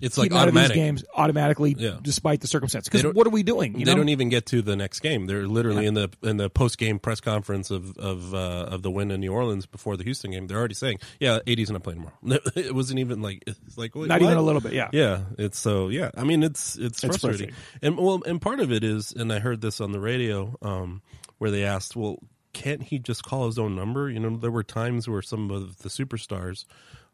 it's 0.00 0.16
like 0.18 0.30
him 0.30 0.36
out 0.36 0.48
of 0.48 0.54
these 0.54 0.60
automatic. 0.64 0.74
games 0.76 1.04
automatically 1.14 1.74
Yeah. 1.78 1.98
despite 2.02 2.40
the 2.40 2.46
circumstance 2.46 2.88
because 2.88 3.04
what 3.14 3.26
are 3.26 3.30
we 3.30 3.42
doing 3.42 3.78
you 3.78 3.84
they 3.84 3.92
know? 3.92 3.98
don't 3.98 4.08
even 4.08 4.28
get 4.28 4.46
to 4.46 4.62
the 4.62 4.76
next 4.76 5.00
game. 5.00 5.26
They're 5.26 5.46
literally 5.46 5.86
in 5.86 5.94
the 5.94 6.10
in 6.22 6.36
the 6.36 6.48
post 6.50 6.78
game 6.78 6.98
press 6.98 7.20
conference 7.20 7.70
of 7.70 7.96
of 7.98 8.34
uh, 8.34 8.38
of 8.70 8.82
the 8.82 8.90
win 8.90 9.10
in 9.10 9.20
New 9.20 9.32
Orleans 9.32 9.66
before 9.66 9.96
the 9.96 10.04
Houston 10.04 10.30
game. 10.30 10.46
They're 10.46 10.58
already 10.58 10.74
saying, 10.74 10.98
"Yeah, 11.18 11.38
AD's 11.46 11.70
not 11.70 11.82
playing 11.82 12.00
tomorrow." 12.22 12.40
it 12.56 12.74
wasn't 12.74 12.98
even 13.00 13.22
like 13.22 13.42
it's 13.46 13.76
like 13.78 13.94
wait, 13.94 14.08
not 14.08 14.20
what? 14.20 14.26
even 14.26 14.38
a 14.38 14.42
little 14.42 14.60
bit 14.60 14.72
yeah 14.72 14.88
Yeah, 14.92 15.22
it's 15.38 15.58
so 15.58 15.88
yeah. 15.88 16.10
I 16.16 16.24
mean, 16.24 16.42
it's 16.42 16.76
it's 16.76 17.02
It's 17.04 17.18
frustrating, 17.18 17.54
and 17.82 17.96
well, 17.96 18.22
and 18.26 18.40
part 18.40 18.60
of 18.60 18.72
it 18.72 18.82
is, 18.84 19.12
and 19.12 19.32
I 19.32 19.38
heard 19.38 19.60
this 19.60 19.80
on 19.80 19.92
the 19.92 20.00
radio, 20.00 20.56
um, 20.62 21.02
where 21.38 21.50
they 21.50 21.64
asked, 21.64 21.96
well, 21.96 22.18
can't 22.52 22.82
he 22.82 22.98
just 22.98 23.22
call 23.22 23.46
his 23.46 23.58
own 23.58 23.76
number? 23.76 24.10
You 24.10 24.18
know, 24.20 24.36
there 24.36 24.50
were 24.50 24.64
times 24.64 25.08
where 25.08 25.22
some 25.22 25.50
of 25.50 25.78
the 25.78 25.88
superstars, 25.88 26.64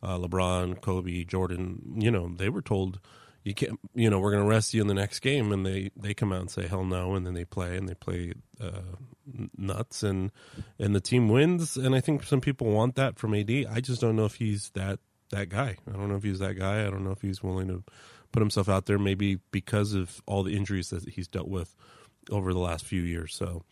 uh, 0.02 0.18
LeBron, 0.18 0.80
Kobe, 0.80 1.24
Jordan, 1.24 1.96
you 1.98 2.10
know, 2.10 2.28
they 2.34 2.48
were 2.48 2.62
told. 2.62 3.00
You 3.44 3.54
can't, 3.54 3.78
you 3.94 4.10
know, 4.10 4.18
we're 4.18 4.32
going 4.32 4.42
to 4.42 4.48
rest 4.48 4.74
you 4.74 4.80
in 4.80 4.88
the 4.88 4.94
next 4.94 5.20
game, 5.20 5.52
and 5.52 5.64
they 5.64 5.92
they 5.96 6.14
come 6.14 6.32
out 6.32 6.40
and 6.40 6.50
say 6.50 6.66
hell 6.66 6.84
no, 6.84 7.14
and 7.14 7.24
then 7.24 7.34
they 7.34 7.44
play 7.44 7.76
and 7.76 7.88
they 7.88 7.94
play 7.94 8.32
uh, 8.60 8.96
nuts, 9.56 10.02
and 10.02 10.32
and 10.80 10.96
the 10.96 11.00
team 11.00 11.28
wins, 11.28 11.76
and 11.76 11.94
I 11.94 12.00
think 12.00 12.24
some 12.24 12.40
people 12.40 12.66
want 12.66 12.96
that 12.96 13.20
from 13.20 13.34
AD. 13.34 13.50
I 13.70 13.80
just 13.80 14.00
don't 14.00 14.16
know 14.16 14.24
if 14.24 14.34
he's 14.34 14.70
that 14.70 14.98
that 15.30 15.48
guy. 15.48 15.76
I 15.88 15.92
don't 15.92 16.08
know 16.08 16.16
if 16.16 16.24
he's 16.24 16.40
that 16.40 16.54
guy. 16.54 16.84
I 16.86 16.90
don't 16.90 17.04
know 17.04 17.12
if 17.12 17.22
he's 17.22 17.40
willing 17.40 17.68
to 17.68 17.84
put 18.32 18.40
himself 18.40 18.68
out 18.68 18.86
there. 18.86 18.98
Maybe 18.98 19.38
because 19.52 19.94
of 19.94 20.20
all 20.26 20.42
the 20.42 20.56
injuries 20.56 20.90
that 20.90 21.08
he's 21.08 21.28
dealt 21.28 21.48
with 21.48 21.74
over 22.30 22.52
the 22.52 22.58
last 22.58 22.84
few 22.84 23.02
years. 23.02 23.34
So 23.34 23.62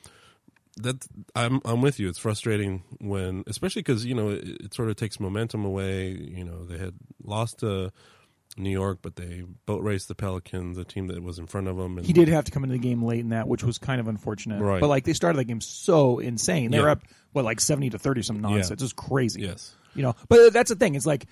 that 0.79 1.05
I'm 1.35 1.61
I'm 1.65 1.81
with 1.81 1.99
you. 2.01 2.09
It's 2.09 2.19
frustrating 2.19 2.83
when, 3.01 3.45
especially 3.47 3.81
because 3.83 4.05
you 4.05 4.15
know 4.15 4.31
it, 4.31 4.45
it 4.65 4.75
sort 4.75 4.89
of 4.91 4.97
takes 4.97 5.21
momentum 5.21 5.65
away. 5.65 6.11
You 6.11 6.45
know 6.45 6.65
they 6.65 6.79
had 6.79 6.95
lost 7.23 7.59
to 7.61 7.93
New 8.57 8.71
York, 8.71 8.99
but 9.03 9.17
they 9.17 9.45
boat 9.67 9.83
raced 9.83 10.09
the 10.09 10.15
Pelicans, 10.15 10.77
the 10.77 10.85
team 10.85 11.09
that 11.09 11.23
was 11.23 11.39
in 11.39 11.47
front 11.47 11.67
of 11.69 11.77
them. 11.77 11.99
And 11.99 12.07
he 12.07 12.13
did 12.13 12.29
have 12.29 12.45
to 12.45 12.51
come 12.53 12.63
into 12.65 12.75
the 12.75 12.79
game 12.79 13.03
late 13.05 13.21
in 13.21 13.31
that, 13.31 13.49
which 13.49 13.65
was 13.65 13.79
kind 13.79 14.01
of 14.01 14.09
unfortunate. 14.09 14.61
Right. 14.63 14.81
But 14.81 14.89
like 14.89 15.05
they 15.05 15.13
started 15.13 15.39
the 15.39 15.45
game 15.45 15.61
so 15.61 16.19
insane. 16.19 16.71
They 16.71 16.77
Yeah. 16.79 16.85
were 16.85 16.91
up 16.91 17.03
what 17.33 17.45
like 17.45 17.61
seventy 17.61 17.91
to 17.91 17.99
thirty 17.99 18.23
some 18.23 18.41
nonsense. 18.41 18.81
It 18.81 18.85
was 18.85 18.93
crazy. 18.93 19.43
Yes. 19.43 19.75
You 19.95 20.03
know, 20.03 20.17
but 20.29 20.53
that's 20.53 20.71
the 20.71 20.77
thing. 20.77 20.97
It's 20.97 21.07
like 21.07 21.27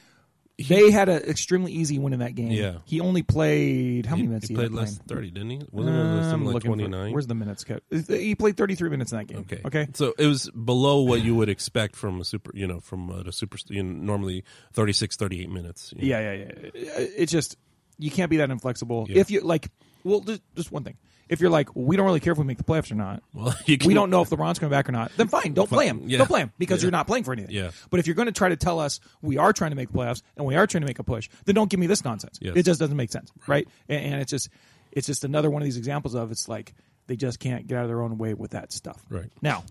they 0.59 0.91
had 0.91 1.09
an 1.09 1.23
extremely 1.23 1.73
easy 1.73 1.99
win 1.99 2.13
in 2.13 2.21
that 2.21 2.35
game. 2.35 2.51
Yeah. 2.51 2.79
he 2.85 3.01
only 3.01 3.23
played 3.23 4.07
how 4.07 4.17
many 4.17 4.23
he, 4.23 4.29
minutes? 4.29 4.49
he 4.49 4.55
He, 4.55 4.59
played 4.59 4.73
less 4.73 4.97
than 4.97 5.07
thirty, 5.07 5.31
didn't 5.31 5.51
he? 5.51 5.61
Wasn't 5.71 5.95
it 5.95 6.01
I'm 6.33 6.45
like 6.45 6.63
twenty 6.63 6.87
nine? 6.87 7.13
Where's 7.13 7.27
the 7.27 7.35
minutes 7.35 7.65
cut? 7.65 7.83
He 7.91 8.35
played 8.35 8.57
33 8.57 8.91
minutes 8.91 9.13
in 9.13 9.19
that 9.19 9.27
game. 9.27 9.39
Okay. 9.39 9.61
Okay. 9.65 9.89
So 9.95 10.15
it 10.19 10.27
was 10.27 10.51
below 10.51 11.03
what 11.03 11.23
you 11.23 11.35
would 11.35 11.49
expect 11.49 11.97
from 11.97 12.21
a 12.21 12.25
super, 12.25 12.51
you 12.55 12.67
know, 12.67 12.81
from 12.81 13.11
uh, 13.11 13.23
a, 13.25 13.29
a 13.29 13.33
super, 13.33 13.59
you 13.69 13.83
know, 13.83 13.93
normally 13.93 14.45
36, 14.75 15.17
38 15.17 15.51
minutes. 15.51 15.93
you 15.97 16.03
know. 16.03 16.19
Yeah, 16.19 16.33
yeah, 16.35 16.53
yeah. 16.75 16.91
It's 17.17 17.33
just 17.33 17.57
you 17.99 18.11
can't 18.11 18.31
be 18.31 18.39
that 18.39 18.51
inflexible. 18.51 19.07
Yeah. 19.09 19.21
If 19.21 19.31
you 19.31 19.41
like, 19.41 19.71
well, 20.05 20.21
just, 20.21 20.43
just 20.55 20.73
one 20.73 20.85
thing. 20.85 20.97
If 21.33 21.41
you're 21.41 21.51
like, 21.51 21.75
we 21.75 21.97
don't 21.97 22.05
really 22.05 22.21
care 22.21 22.33
if 22.33 22.39
we 22.39 22.45
make 22.45 22.59
the 22.59 22.65
playoffs 22.65 22.93
or 22.93 22.95
not. 22.95 23.23
Well, 23.33 23.55
we 23.67 23.77
don't 23.95 24.11
know 24.11 24.21
if 24.23 24.29
LeBron's 24.31 24.59
coming 24.59 24.71
back 24.71 24.89
or 24.89 24.93
not. 24.93 25.11
Then 25.17 25.29
fine, 25.29 25.55
don't 25.55 25.69
play 25.69 25.87
him. 25.87 26.03
Yeah. 26.05 26.19
Don't 26.19 26.27
play 26.27 26.41
him 26.41 26.53
because 26.59 26.83
Yeah. 26.83 26.87
you're 26.87 26.93
not 26.93 27.07
playing 27.07 27.25
for 27.25 27.33
anything. 27.33 27.55
Yeah. 27.55 27.71
But 27.91 28.01
if 28.01 28.07
you're 28.07 28.15
going 28.15 28.27
to 28.27 28.33
try 28.33 28.51
to 28.51 28.57
tell 28.57 28.79
us 28.79 29.01
we 29.23 29.39
are 29.39 29.53
trying 29.53 29.71
to 29.71 29.77
make 29.77 29.91
the 29.91 29.99
playoffs 29.99 30.23
and 30.37 30.45
we 30.47 30.55
are 30.57 30.67
trying 30.67 30.83
to 30.83 30.87
make 30.87 30.99
a 30.99 31.05
push, 31.05 31.29
then 31.47 31.55
don't 31.55 31.71
give 31.71 31.81
me 31.81 31.87
this 31.87 32.05
nonsense. 32.05 32.39
Yes. 32.41 32.55
It 32.57 32.65
just 32.65 32.79
doesn't 32.79 32.97
make 32.97 33.11
sense, 33.11 33.33
right? 33.47 33.67
And, 33.89 34.05
and 34.12 34.21
it's 34.21 34.31
just 34.31 34.51
it's 34.93 35.07
just 35.07 35.25
another 35.25 35.51
one 35.51 35.62
of 35.62 35.65
these 35.65 35.79
examples 35.79 36.15
of 36.15 36.31
it's 36.31 36.49
like 36.49 36.75
they 37.07 37.17
just 37.17 37.41
can't 37.41 37.67
get 37.67 37.79
out 37.79 37.85
of 37.85 37.89
their 37.89 38.03
own 38.03 38.19
way 38.19 38.35
with 38.35 38.51
that 38.51 38.71
stuff. 38.73 39.03
Right. 39.09 39.31
Now, 39.41 39.65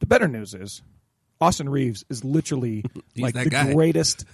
the 0.00 0.06
better 0.06 0.26
news 0.28 0.54
is 0.54 0.82
Austin 1.40 1.68
Reaves 1.68 2.04
is 2.10 2.24
literally 2.24 2.84
like 3.16 3.34
the 3.34 3.48
guy. 3.48 3.72
greatest 3.72 4.24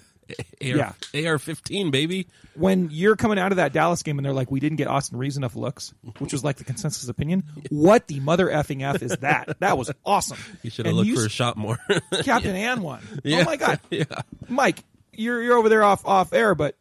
AR, 0.62 0.94
AR 1.14 1.38
fifteen, 1.38 1.90
baby. 1.90 2.26
when 2.54 2.88
you're 2.90 3.16
coming 3.16 3.38
out 3.38 3.52
of 3.52 3.56
that 3.56 3.72
Dallas 3.72 4.02
game 4.02 4.18
and 4.18 4.24
they're 4.26 4.32
like, 4.32 4.50
we 4.50 4.60
didn't 4.60 4.76
get 4.76 4.88
Austin 4.88 5.18
Reaves 5.18 5.36
enough 5.36 5.56
looks, 5.56 5.92
which 6.18 6.32
was 6.32 6.44
like 6.44 6.56
the 6.56 6.64
consensus 6.64 7.08
opinion. 7.08 7.44
What 7.70 8.06
the 8.06 8.20
mother 8.20 8.46
effing 8.48 8.82
f 8.82 9.02
is 9.02 9.16
that? 9.18 9.58
That 9.60 9.78
was 9.78 9.90
awesome. 10.04 10.38
You 10.62 10.70
should 10.70 10.86
have 10.86 10.94
looked 10.94 11.08
you 11.08 11.16
for 11.16 11.26
a 11.26 11.30
shot 11.30 11.56
more. 11.56 11.78
Captain 12.22 12.54
and 12.54 12.82
one. 12.82 13.02
Yeah. 13.24 13.40
Oh 13.40 13.44
my 13.44 13.56
god, 13.56 13.80
yeah. 13.90 14.04
Mike, 14.48 14.82
you're 15.12 15.42
you're 15.42 15.56
over 15.56 15.68
there 15.68 15.82
off 15.84 16.04
off 16.06 16.32
air, 16.32 16.54
but 16.54 16.76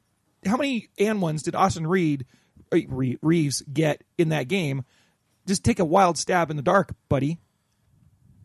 how 0.45 0.57
many 0.57 0.89
and 0.99 1.21
ones 1.21 1.43
did 1.43 1.55
Austin 1.55 1.85
Reed 1.87 2.25
uh, 2.71 2.77
Reaves 3.21 3.61
get 3.61 4.03
in 4.17 4.29
that 4.29 4.47
game? 4.47 4.83
Just 5.45 5.63
take 5.63 5.79
a 5.79 5.85
wild 5.85 6.17
stab 6.17 6.49
in 6.51 6.57
the 6.57 6.63
dark, 6.63 6.93
buddy. 7.09 7.37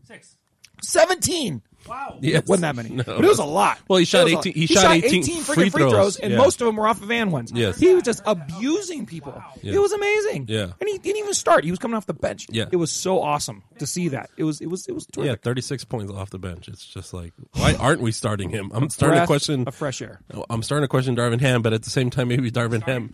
Six. 0.07 0.37
Seventeen. 0.83 1.61
Wow. 1.87 2.17
Yes. 2.21 2.47
wasn't 2.47 2.61
that 2.61 2.75
many, 2.77 2.95
No. 2.95 3.03
but 3.03 3.25
it 3.25 3.27
was 3.27 3.39
a 3.39 3.43
lot. 3.43 3.77
Well, 3.89 3.99
he 3.99 4.05
shot 4.05 4.29
18 4.29 4.53
he 4.53 4.67
shot 4.67 4.89
18 4.95 5.21
freaking 5.23 5.41
free 5.43 5.69
free 5.69 5.81
throws. 5.81 5.91
throws, 5.91 6.15
and 6.17 6.31
Yeah. 6.31 6.37
most 6.37 6.61
of 6.61 6.65
them 6.65 6.77
were 6.77 6.87
off 6.87 7.01
of 7.01 7.11
and 7.11 7.29
ones. 7.29 7.51
Yes. 7.53 7.77
he 7.77 7.93
was 7.93 8.03
just 8.03 8.21
abusing 8.25 9.05
people. 9.05 9.33
Yeah. 9.61 9.73
It 9.73 9.79
was 9.79 9.91
amazing. 9.91 10.45
Yeah. 10.47 10.67
and 10.79 10.89
he 10.89 10.97
didn't 10.97 11.17
even 11.19 11.33
start. 11.33 11.65
He 11.65 11.71
was 11.71 11.79
coming 11.79 11.97
off 11.97 12.05
the 12.05 12.13
bench. 12.13 12.47
Yeah. 12.49 12.65
it 12.71 12.77
was 12.77 12.89
so 12.89 13.21
awesome 13.21 13.63
to 13.79 13.85
see 13.85 14.07
that. 14.09 14.29
It 14.37 14.45
was 14.45 14.61
it 14.61 14.67
was 14.67 14.87
it 14.87 14.93
was 14.93 15.07
Yeah, 15.17 15.35
thirty 15.35 15.59
six 15.61 15.83
points 15.83 16.09
off 16.09 16.29
the 16.29 16.39
bench. 16.39 16.69
It's 16.69 16.85
just 16.85 17.13
like, 17.13 17.33
why 17.55 17.73
aren't 17.75 17.99
we 17.99 18.13
starting 18.13 18.49
him? 18.49 18.71
I'm 18.73 18.89
starting 18.89 19.19
to 19.19 19.27
question. 19.27 19.65
a 19.67 19.71
fresh 19.73 20.01
air. 20.01 20.21
I'm 20.49 20.63
starting 20.63 20.85
to 20.85 20.87
question 20.87 21.17
Darvin 21.17 21.41
Ham, 21.41 21.61
but 21.61 21.73
at 21.73 21.83
the 21.83 21.89
same 21.89 22.09
time, 22.09 22.29
maybe 22.29 22.49
Darvin 22.49 22.83
Ham. 22.83 23.13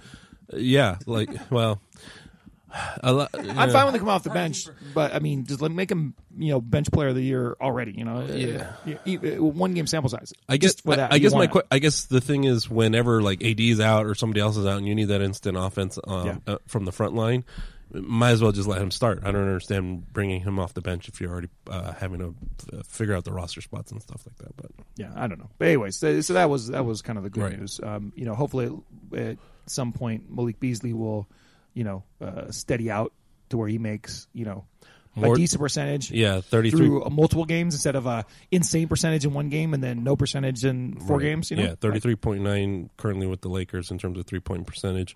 Yeah, 0.53 0.97
like, 1.07 1.29
well, 1.51 1.79
a 3.03 3.11
lot, 3.13 3.29
I'm 3.33 3.69
fine 3.71 3.85
when 3.85 3.93
they 3.93 3.99
come 3.99 4.09
off 4.09 4.23
the 4.23 4.29
bench, 4.29 4.67
but 4.93 5.13
I 5.13 5.19
mean, 5.19 5.45
just 5.45 5.61
let 5.61 5.71
make 5.71 5.89
him 5.91 6.13
you 6.39 6.49
know 6.51 6.61
bench 6.61 6.89
player 6.91 7.09
of 7.09 7.15
the 7.15 7.21
year 7.23 7.55
already. 7.61 7.91
You 7.97 8.05
know, 8.05 8.25
Yeah. 8.25 8.71
You- 9.05 9.19
you- 9.21 9.43
one 9.43 9.73
game 9.73 9.85
sample 9.87 10.09
size. 10.09 10.33
I 10.47 10.57
guess. 10.57 10.71
Just 10.73 10.83
for 10.83 10.95
that, 10.95 11.11
I, 11.11 11.15
I 11.15 11.19
guess 11.19 11.33
my. 11.33 11.47
que- 11.47 11.61
I 11.69 11.79
guess 11.79 12.05
the 12.05 12.21
thing 12.21 12.45
is, 12.45 12.69
whenever 12.69 13.21
like 13.21 13.43
AD 13.43 13.59
is 13.59 13.79
out 13.79 14.05
or 14.05 14.15
somebody 14.15 14.39
else 14.41 14.57
is 14.57 14.65
out, 14.65 14.77
and 14.77 14.87
you 14.87 14.95
need 14.95 15.05
that 15.09 15.21
instant 15.21 15.57
offense 15.57 15.99
um, 16.07 16.25
Yeah. 16.25 16.37
uh, 16.47 16.57
from 16.67 16.85
the 16.85 16.91
front 16.91 17.13
line, 17.13 17.43
might 17.91 18.31
as 18.31 18.41
well 18.41 18.51
just 18.51 18.67
let 18.67 18.81
him 18.81 18.91
start. 18.91 19.19
I 19.23 19.31
don't 19.31 19.41
understand 19.41 20.13
bringing 20.13 20.41
him 20.41 20.59
off 20.59 20.73
the 20.75 20.81
bench 20.81 21.07
if 21.09 21.19
you're 21.19 21.31
already 21.31 21.49
uh, 21.69 21.93
having 21.93 22.19
to 22.19 22.35
uh, 22.77 22.83
figure 22.83 23.15
out 23.15 23.25
the 23.25 23.33
roster 23.33 23.61
spots 23.61 23.91
and 23.91 24.01
stuff 24.01 24.23
like 24.25 24.37
that. 24.37 24.55
But 24.55 24.71
Yeah, 24.95 25.11
I 25.15 25.27
don't 25.27 25.39
know. 25.39 25.49
But 25.57 25.67
anyways, 25.69 25.95
so, 25.97 26.21
so 26.21 26.33
that 26.33 26.49
was 26.49 26.67
that 26.67 26.85
was 26.85 27.01
kind 27.01 27.17
of 27.17 27.23
the 27.23 27.29
good 27.31 27.43
Right. 27.43 27.59
news. 27.59 27.79
Um, 27.83 28.13
you 28.15 28.25
know, 28.25 28.35
hopefully 28.35 28.69
at 29.15 29.37
some 29.65 29.91
point 29.91 30.25
Malik 30.29 30.59
Beasley 30.59 30.93
will, 30.93 31.27
you 31.73 31.83
know, 31.83 32.03
uh, 32.21 32.51
steady 32.51 32.89
out 32.91 33.11
to 33.49 33.57
where 33.57 33.67
he 33.67 33.79
makes 33.79 34.27
you 34.33 34.45
know 34.45 34.65
More- 35.21 35.35
a 35.35 35.37
decent 35.37 35.61
percentage. 35.61 36.11
yeah, 36.11 36.41
thirty 36.41 36.69
three. 36.71 36.79
Through 36.87 37.05
uh, 37.05 37.09
multiple 37.09 37.45
games 37.45 37.73
instead 37.73 37.95
of 37.95 38.05
a 38.05 38.25
insane 38.51 38.87
percentage 38.87 39.25
in 39.25 39.33
one 39.33 39.49
game 39.49 39.73
and 39.73 39.83
then 39.83 40.03
no 40.03 40.15
percentage 40.15 40.65
in 40.65 40.95
four 40.99 41.17
Right. 41.17 41.23
games. 41.25 41.51
You 41.51 41.57
know, 41.57 41.63
Yeah, 41.63 41.75
thirty 41.75 41.99
three 41.99 42.15
point 42.15 42.41
nine 42.41 42.89
currently 42.97 43.27
with 43.27 43.41
the 43.41 43.49
Lakers 43.49 43.91
in 43.91 43.97
terms 43.97 44.17
of 44.17 44.25
three 44.25 44.39
point 44.39 44.65
percentage. 44.67 45.15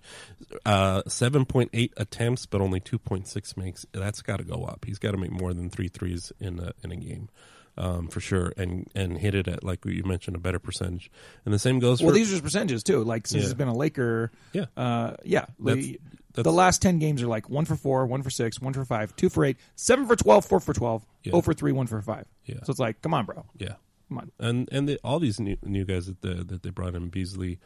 Uh, 0.64 1.02
seven 1.08 1.44
point 1.44 1.70
eight 1.72 1.92
attempts, 1.96 2.46
but 2.46 2.60
only 2.60 2.80
two 2.80 2.98
point 2.98 3.26
six 3.28 3.56
makes. 3.56 3.86
That's 3.92 4.22
got 4.22 4.38
to 4.38 4.44
go 4.44 4.64
up. 4.64 4.84
He's 4.86 4.98
got 4.98 5.12
to 5.12 5.16
make 5.18 5.30
more 5.32 5.52
than 5.54 5.70
three 5.70 5.88
threes 5.88 6.32
in 6.40 6.58
a 6.60 6.72
in 6.82 6.92
a 6.92 6.96
game. 6.96 7.28
Um, 7.76 8.06
for 8.06 8.20
sure, 8.20 8.52
and 8.56 8.86
and 8.94 9.18
hit 9.18 9.34
it 9.34 9.48
at 9.48 9.64
like 9.64 9.84
you 9.84 10.04
mentioned 10.04 10.36
a 10.36 10.38
better 10.38 10.60
percentage, 10.60 11.10
and 11.44 11.52
the 11.52 11.58
same 11.58 11.80
goes 11.80 12.00
Well, 12.00 12.10
for 12.10 12.14
these 12.14 12.28
are 12.28 12.34
just 12.34 12.44
percentages 12.44 12.84
too. 12.84 13.02
Like 13.02 13.26
since 13.26 13.42
Yeah. 13.42 13.46
he's 13.48 13.54
been 13.54 13.66
a 13.66 13.74
Laker, 13.74 14.30
Yeah. 14.52 14.66
uh, 14.76 15.14
yeah. 15.24 15.46
That's- 15.58 15.96
that's- 16.34 16.44
the 16.44 16.56
last 16.56 16.82
ten 16.82 16.98
games 16.98 17.22
are 17.22 17.26
like 17.26 17.48
one 17.48 17.64
for 17.64 17.76
four, 17.76 18.06
one 18.06 18.22
for 18.22 18.30
six, 18.30 18.60
one 18.60 18.72
for 18.72 18.84
five, 18.84 19.14
two 19.16 19.28
for 19.28 19.44
eight, 19.44 19.56
seven 19.76 20.06
for 20.06 20.16
twelve, 20.16 20.44
four 20.44 20.60
for 20.60 20.72
twelve, 20.74 21.04
Yeah. 21.22 21.30
zero 21.32 21.42
for 21.42 21.54
three, 21.54 21.72
one 21.72 21.86
for 21.86 22.00
five. 22.02 22.26
Yeah. 22.44 22.56
So 22.64 22.70
it's 22.70 22.80
like, 22.80 23.00
come 23.02 23.14
on, 23.14 23.24
bro, 23.24 23.44
yeah, 23.58 23.74
come 24.08 24.18
on. 24.18 24.30
and 24.38 24.68
and 24.72 24.88
the, 24.88 24.98
all 25.02 25.18
these 25.18 25.40
new 25.40 25.56
new 25.62 25.84
guys 25.84 26.06
that 26.06 26.20
the, 26.22 26.44
that 26.44 26.62
they 26.62 26.70
brought 26.70 26.94
in 26.94 27.08
Beasley, 27.08 27.58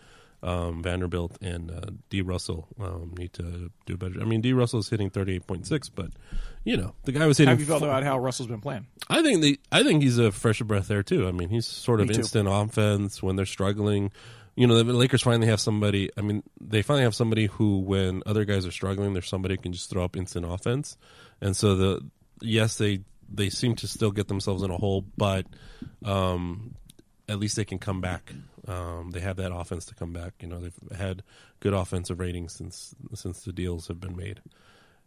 um, 0.43 0.83
Vanderbilt, 0.83 1.37
and 1.43 1.71
uh, 1.71 1.91
D 2.11 2.21
Russell 2.23 2.69
um, 2.81 3.13
need 3.19 3.33
to 3.35 3.71
do 3.87 3.97
better. 3.97 4.21
I 4.21 4.25
mean, 4.25 4.41
D 4.41 4.53
Russell's 4.53 4.89
hitting 4.89 5.11
thirty 5.11 5.35
eight 5.35 5.47
point 5.47 5.67
six, 5.67 5.89
but 5.89 6.11
you 6.65 6.77
know 6.77 6.95
the 7.05 7.13
guy 7.13 7.27
was 7.27 7.39
hitting. 7.39 7.49
How 7.49 7.53
have 7.55 7.61
you 7.61 7.67
felt 7.67 7.83
f- 7.83 7.89
about 7.89 8.03
how 8.05 8.19
Russell's 8.19 8.49
been 8.49 8.61
playing? 8.61 8.87
I 9.09 9.23
think 9.23 9.41
the 9.43 9.59
I 9.73 9.83
think 9.83 10.03
he's 10.03 10.19
a 10.19 10.31
fresh 10.31 10.61
breath 10.63 10.87
there 10.89 11.03
too. 11.03 11.27
I 11.27 11.33
mean, 11.33 11.49
he's 11.49 11.67
sort 11.67 12.01
of 12.01 12.09
Me 12.09 12.15
too. 12.15 12.21
instant 12.21 12.49
offense 12.51 13.23
when 13.23 13.37
they're 13.37 13.47
struggling. 13.47 14.13
You 14.59 14.67
know, 14.67 14.83
the 14.83 14.93
Lakers 14.93 15.23
finally 15.23 15.47
have 15.47 15.61
somebody. 15.61 16.11
I 16.17 16.21
mean, 16.21 16.43
they 16.61 16.83
finally 16.83 17.05
have 17.05 17.15
somebody 17.15 17.47
who, 17.47 17.79
when 17.79 18.25
other 18.27 18.45
guys 18.45 18.67
are 18.67 18.73
struggling, 18.73 19.13
there's 19.13 19.29
somebody 19.29 19.55
who 19.55 19.63
can 19.63 19.73
just 19.73 19.89
throw 19.89 20.03
up 20.03 20.17
instant 20.17 20.45
offense. 20.45 20.97
And 21.41 21.57
so 21.57 21.77
the 21.77 22.11
yes, 22.41 22.77
they 22.77 23.03
they 23.33 23.51
seem 23.51 23.77
to 23.77 23.87
still 23.87 24.11
get 24.11 24.27
themselves 24.27 24.65
in 24.65 24.73
a 24.73 24.77
hole, 24.77 25.05
but 25.17 25.47
um, 26.05 26.75
at 27.29 27.39
least 27.39 27.55
they 27.55 27.65
can 27.65 27.79
come 27.79 28.01
back. 28.01 28.33
Um, 28.67 29.13
they 29.13 29.21
have 29.21 29.37
that 29.37 29.55
offense 29.55 29.85
to 29.87 29.95
come 29.95 30.13
back. 30.13 30.35
You 30.41 30.49
know, 30.49 30.59
they've 30.59 30.99
had 30.99 31.23
good 31.61 31.73
offensive 31.73 32.19
ratings 32.19 32.53
since 32.55 32.97
since 33.15 33.45
the 33.45 33.53
deals 33.53 33.87
have 33.87 34.01
been 34.01 34.17
made. 34.17 34.41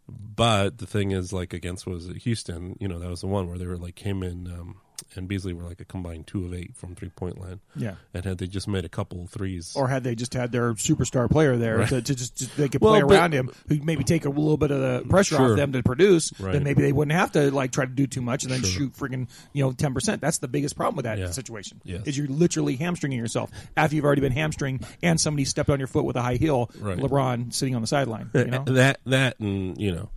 But 0.08 0.78
the 0.78 0.86
thing 0.86 1.10
is, 1.10 1.30
like 1.30 1.52
against 1.52 1.86
was 1.86 2.06
Houston, 2.06 2.78
you 2.80 2.88
know, 2.88 2.98
that 2.98 3.10
was 3.10 3.20
the 3.20 3.26
one 3.26 3.48
where 3.48 3.58
they 3.58 3.66
were 3.66 3.76
like 3.76 3.98
him 3.98 4.22
and 4.22 4.48
um, 4.48 4.76
and 5.16 5.28
Beasley 5.28 5.52
were 5.52 5.62
like 5.64 5.80
a 5.80 5.84
combined 5.84 6.26
two 6.26 6.44
of 6.44 6.54
eight 6.54 6.76
from 6.76 6.94
three 6.94 7.10
point 7.10 7.40
line. 7.40 7.60
Yeah. 7.76 7.94
and 8.14 8.24
had 8.24 8.38
they 8.38 8.46
just 8.46 8.68
made 8.68 8.84
a 8.84 8.88
couple 8.88 9.26
threes, 9.26 9.72
Or 9.76 9.88
had 9.88 10.04
they 10.04 10.14
just 10.14 10.34
had 10.34 10.52
their 10.52 10.74
superstar 10.74 11.30
player 11.30 11.56
there 11.56 11.78
Right. 11.78 11.88
to, 11.88 12.02
to 12.02 12.14
just, 12.14 12.36
just 12.36 12.56
they 12.56 12.68
could 12.68 12.80
Well, 12.80 12.92
play 12.92 13.02
but- 13.02 13.12
around 13.12 13.32
him, 13.34 13.50
who 13.68 13.80
maybe 13.82 14.04
take 14.04 14.24
a 14.24 14.28
little 14.30 14.56
bit 14.56 14.70
of 14.70 14.80
the 14.80 15.08
pressure 15.08 15.36
Sure. 15.36 15.50
off 15.52 15.56
them 15.56 15.72
to 15.72 15.82
produce, 15.82 16.32
Right. 16.40 16.52
then 16.52 16.64
maybe 16.64 16.82
they 16.82 16.92
wouldn't 16.92 17.16
have 17.16 17.32
to 17.32 17.50
like 17.50 17.72
try 17.72 17.84
to 17.84 17.90
do 17.92 18.06
too 18.06 18.22
much 18.22 18.44
and 18.44 18.52
then 18.52 18.60
Sure. 18.62 18.70
shoot 18.70 18.92
freaking 18.94 19.28
you 19.52 19.62
know 19.64 19.72
ten 19.72 19.94
percent. 19.94 20.20
That's 20.20 20.38
the 20.38 20.48
biggest 20.48 20.76
problem 20.76 20.96
with 20.96 21.04
that 21.04 21.18
Yeah. 21.18 21.30
situation. 21.30 21.80
Yes. 21.84 22.02
Is 22.06 22.18
you're 22.18 22.26
literally 22.28 22.76
hamstringing 22.76 23.18
yourself 23.18 23.50
after 23.76 23.96
you've 23.96 24.04
already 24.04 24.20
been 24.20 24.32
hamstring 24.32 24.80
and 25.02 25.20
somebody 25.20 25.44
stepped 25.44 25.70
on 25.70 25.78
your 25.78 25.88
foot 25.88 26.04
with 26.04 26.16
a 26.16 26.22
high 26.22 26.36
heel. 26.36 26.70
Right. 26.78 26.98
LeBron 26.98 27.52
sitting 27.52 27.74
on 27.74 27.80
the 27.80 27.86
sideline. 27.88 28.30
You 28.34 28.44
know? 28.46 28.64
that 28.64 29.00
that 29.06 29.38
and 29.40 29.76
you 29.78 29.92
know 29.92 30.10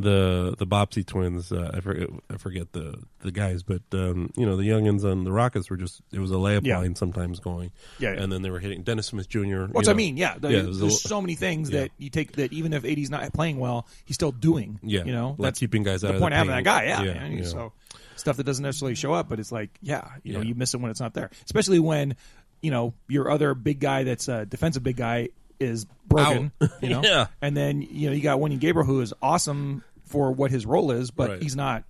the 0.00 0.54
the 0.58 0.66
Bobbsey 0.66 1.04
twins. 1.04 1.50
Uh, 1.52 1.70
I 1.74 1.80
forget 1.80 2.08
I 2.30 2.36
forget 2.36 2.72
the 2.72 2.94
the 3.20 3.30
guys, 3.32 3.62
but 3.62 3.82
um, 3.92 4.30
you 4.36 4.46
know 4.46 4.56
the 4.56 4.62
youngins 4.68 5.04
on 5.04 5.24
the 5.24 5.32
Rockets 5.32 5.68
were 5.70 5.76
just 5.76 6.00
it 6.12 6.18
was 6.18 6.30
a 6.30 6.34
layup 6.34 6.64
Yeah. 6.64 6.78
line 6.78 6.94
sometimes 6.94 7.40
going, 7.40 7.70
Yeah, 7.98 8.12
yeah. 8.14 8.22
and 8.22 8.32
then 8.32 8.42
they 8.42 8.50
were 8.50 8.60
hitting 8.60 8.82
Dennis 8.82 9.06
Smith 9.08 9.28
Jr. 9.28 9.40
You 9.46 9.70
I 9.86 9.92
mean, 9.92 10.16
yeah, 10.16 10.36
the, 10.38 10.50
Yeah, 10.50 10.58
a 10.60 10.62
there's 10.72 11.00
so 11.02 11.20
many 11.20 11.34
things 11.34 11.70
that 11.70 11.90
you 11.98 12.10
take 12.10 12.32
that 12.32 12.52
even 12.52 12.72
if 12.72 12.84
AD's 12.84 13.10
not 13.10 13.32
playing 13.32 13.58
well, 13.58 13.86
he's 14.04 14.14
still 14.16 14.32
doing. 14.32 14.78
Yeah, 14.82 15.04
you 15.04 15.12
know, 15.12 15.34
like 15.38 15.56
keeping 15.56 15.82
guys 15.82 16.04
out 16.04 16.08
the 16.08 16.14
of 16.14 16.20
point 16.20 16.34
of 16.34 16.38
having 16.38 16.54
that 16.54 16.64
guy. 16.64 16.84
Yeah, 16.84 17.02
man. 17.14 17.44
So 17.44 17.72
stuff 18.16 18.36
that 18.36 18.44
doesn't 18.44 18.62
necessarily 18.64 18.94
show 18.96 19.12
up, 19.12 19.28
but 19.28 19.38
it's 19.40 19.52
like, 19.52 19.70
yeah, 19.80 20.08
you 20.24 20.32
know, 20.32 20.40
you 20.40 20.54
miss 20.54 20.74
it 20.74 20.78
when 20.80 20.90
it's 20.90 21.00
not 21.00 21.14
there, 21.14 21.30
especially 21.44 21.78
when 21.78 22.16
you 22.60 22.70
know 22.70 22.94
your 23.08 23.30
other 23.30 23.54
big 23.54 23.78
guy 23.80 24.02
that's 24.04 24.28
a 24.28 24.44
defensive 24.46 24.82
big 24.82 24.96
guy 24.96 25.28
is 25.60 25.86
broken. 26.06 26.52
Out. 26.60 26.70
You 26.80 26.88
know, 26.88 27.02
Yeah. 27.04 27.26
and 27.42 27.56
then 27.56 27.82
you 27.82 28.08
know 28.08 28.14
you 28.14 28.20
got 28.22 28.38
Wenyen 28.38 28.60
Gabriel 28.60 28.86
who 28.86 29.00
is 29.00 29.12
awesome 29.22 29.82
for 30.08 30.32
what 30.32 30.50
his 30.50 30.66
role 30.66 30.90
is, 30.90 31.10
but 31.10 31.30
Right. 31.30 31.42
he's 31.42 31.54
not 31.56 31.84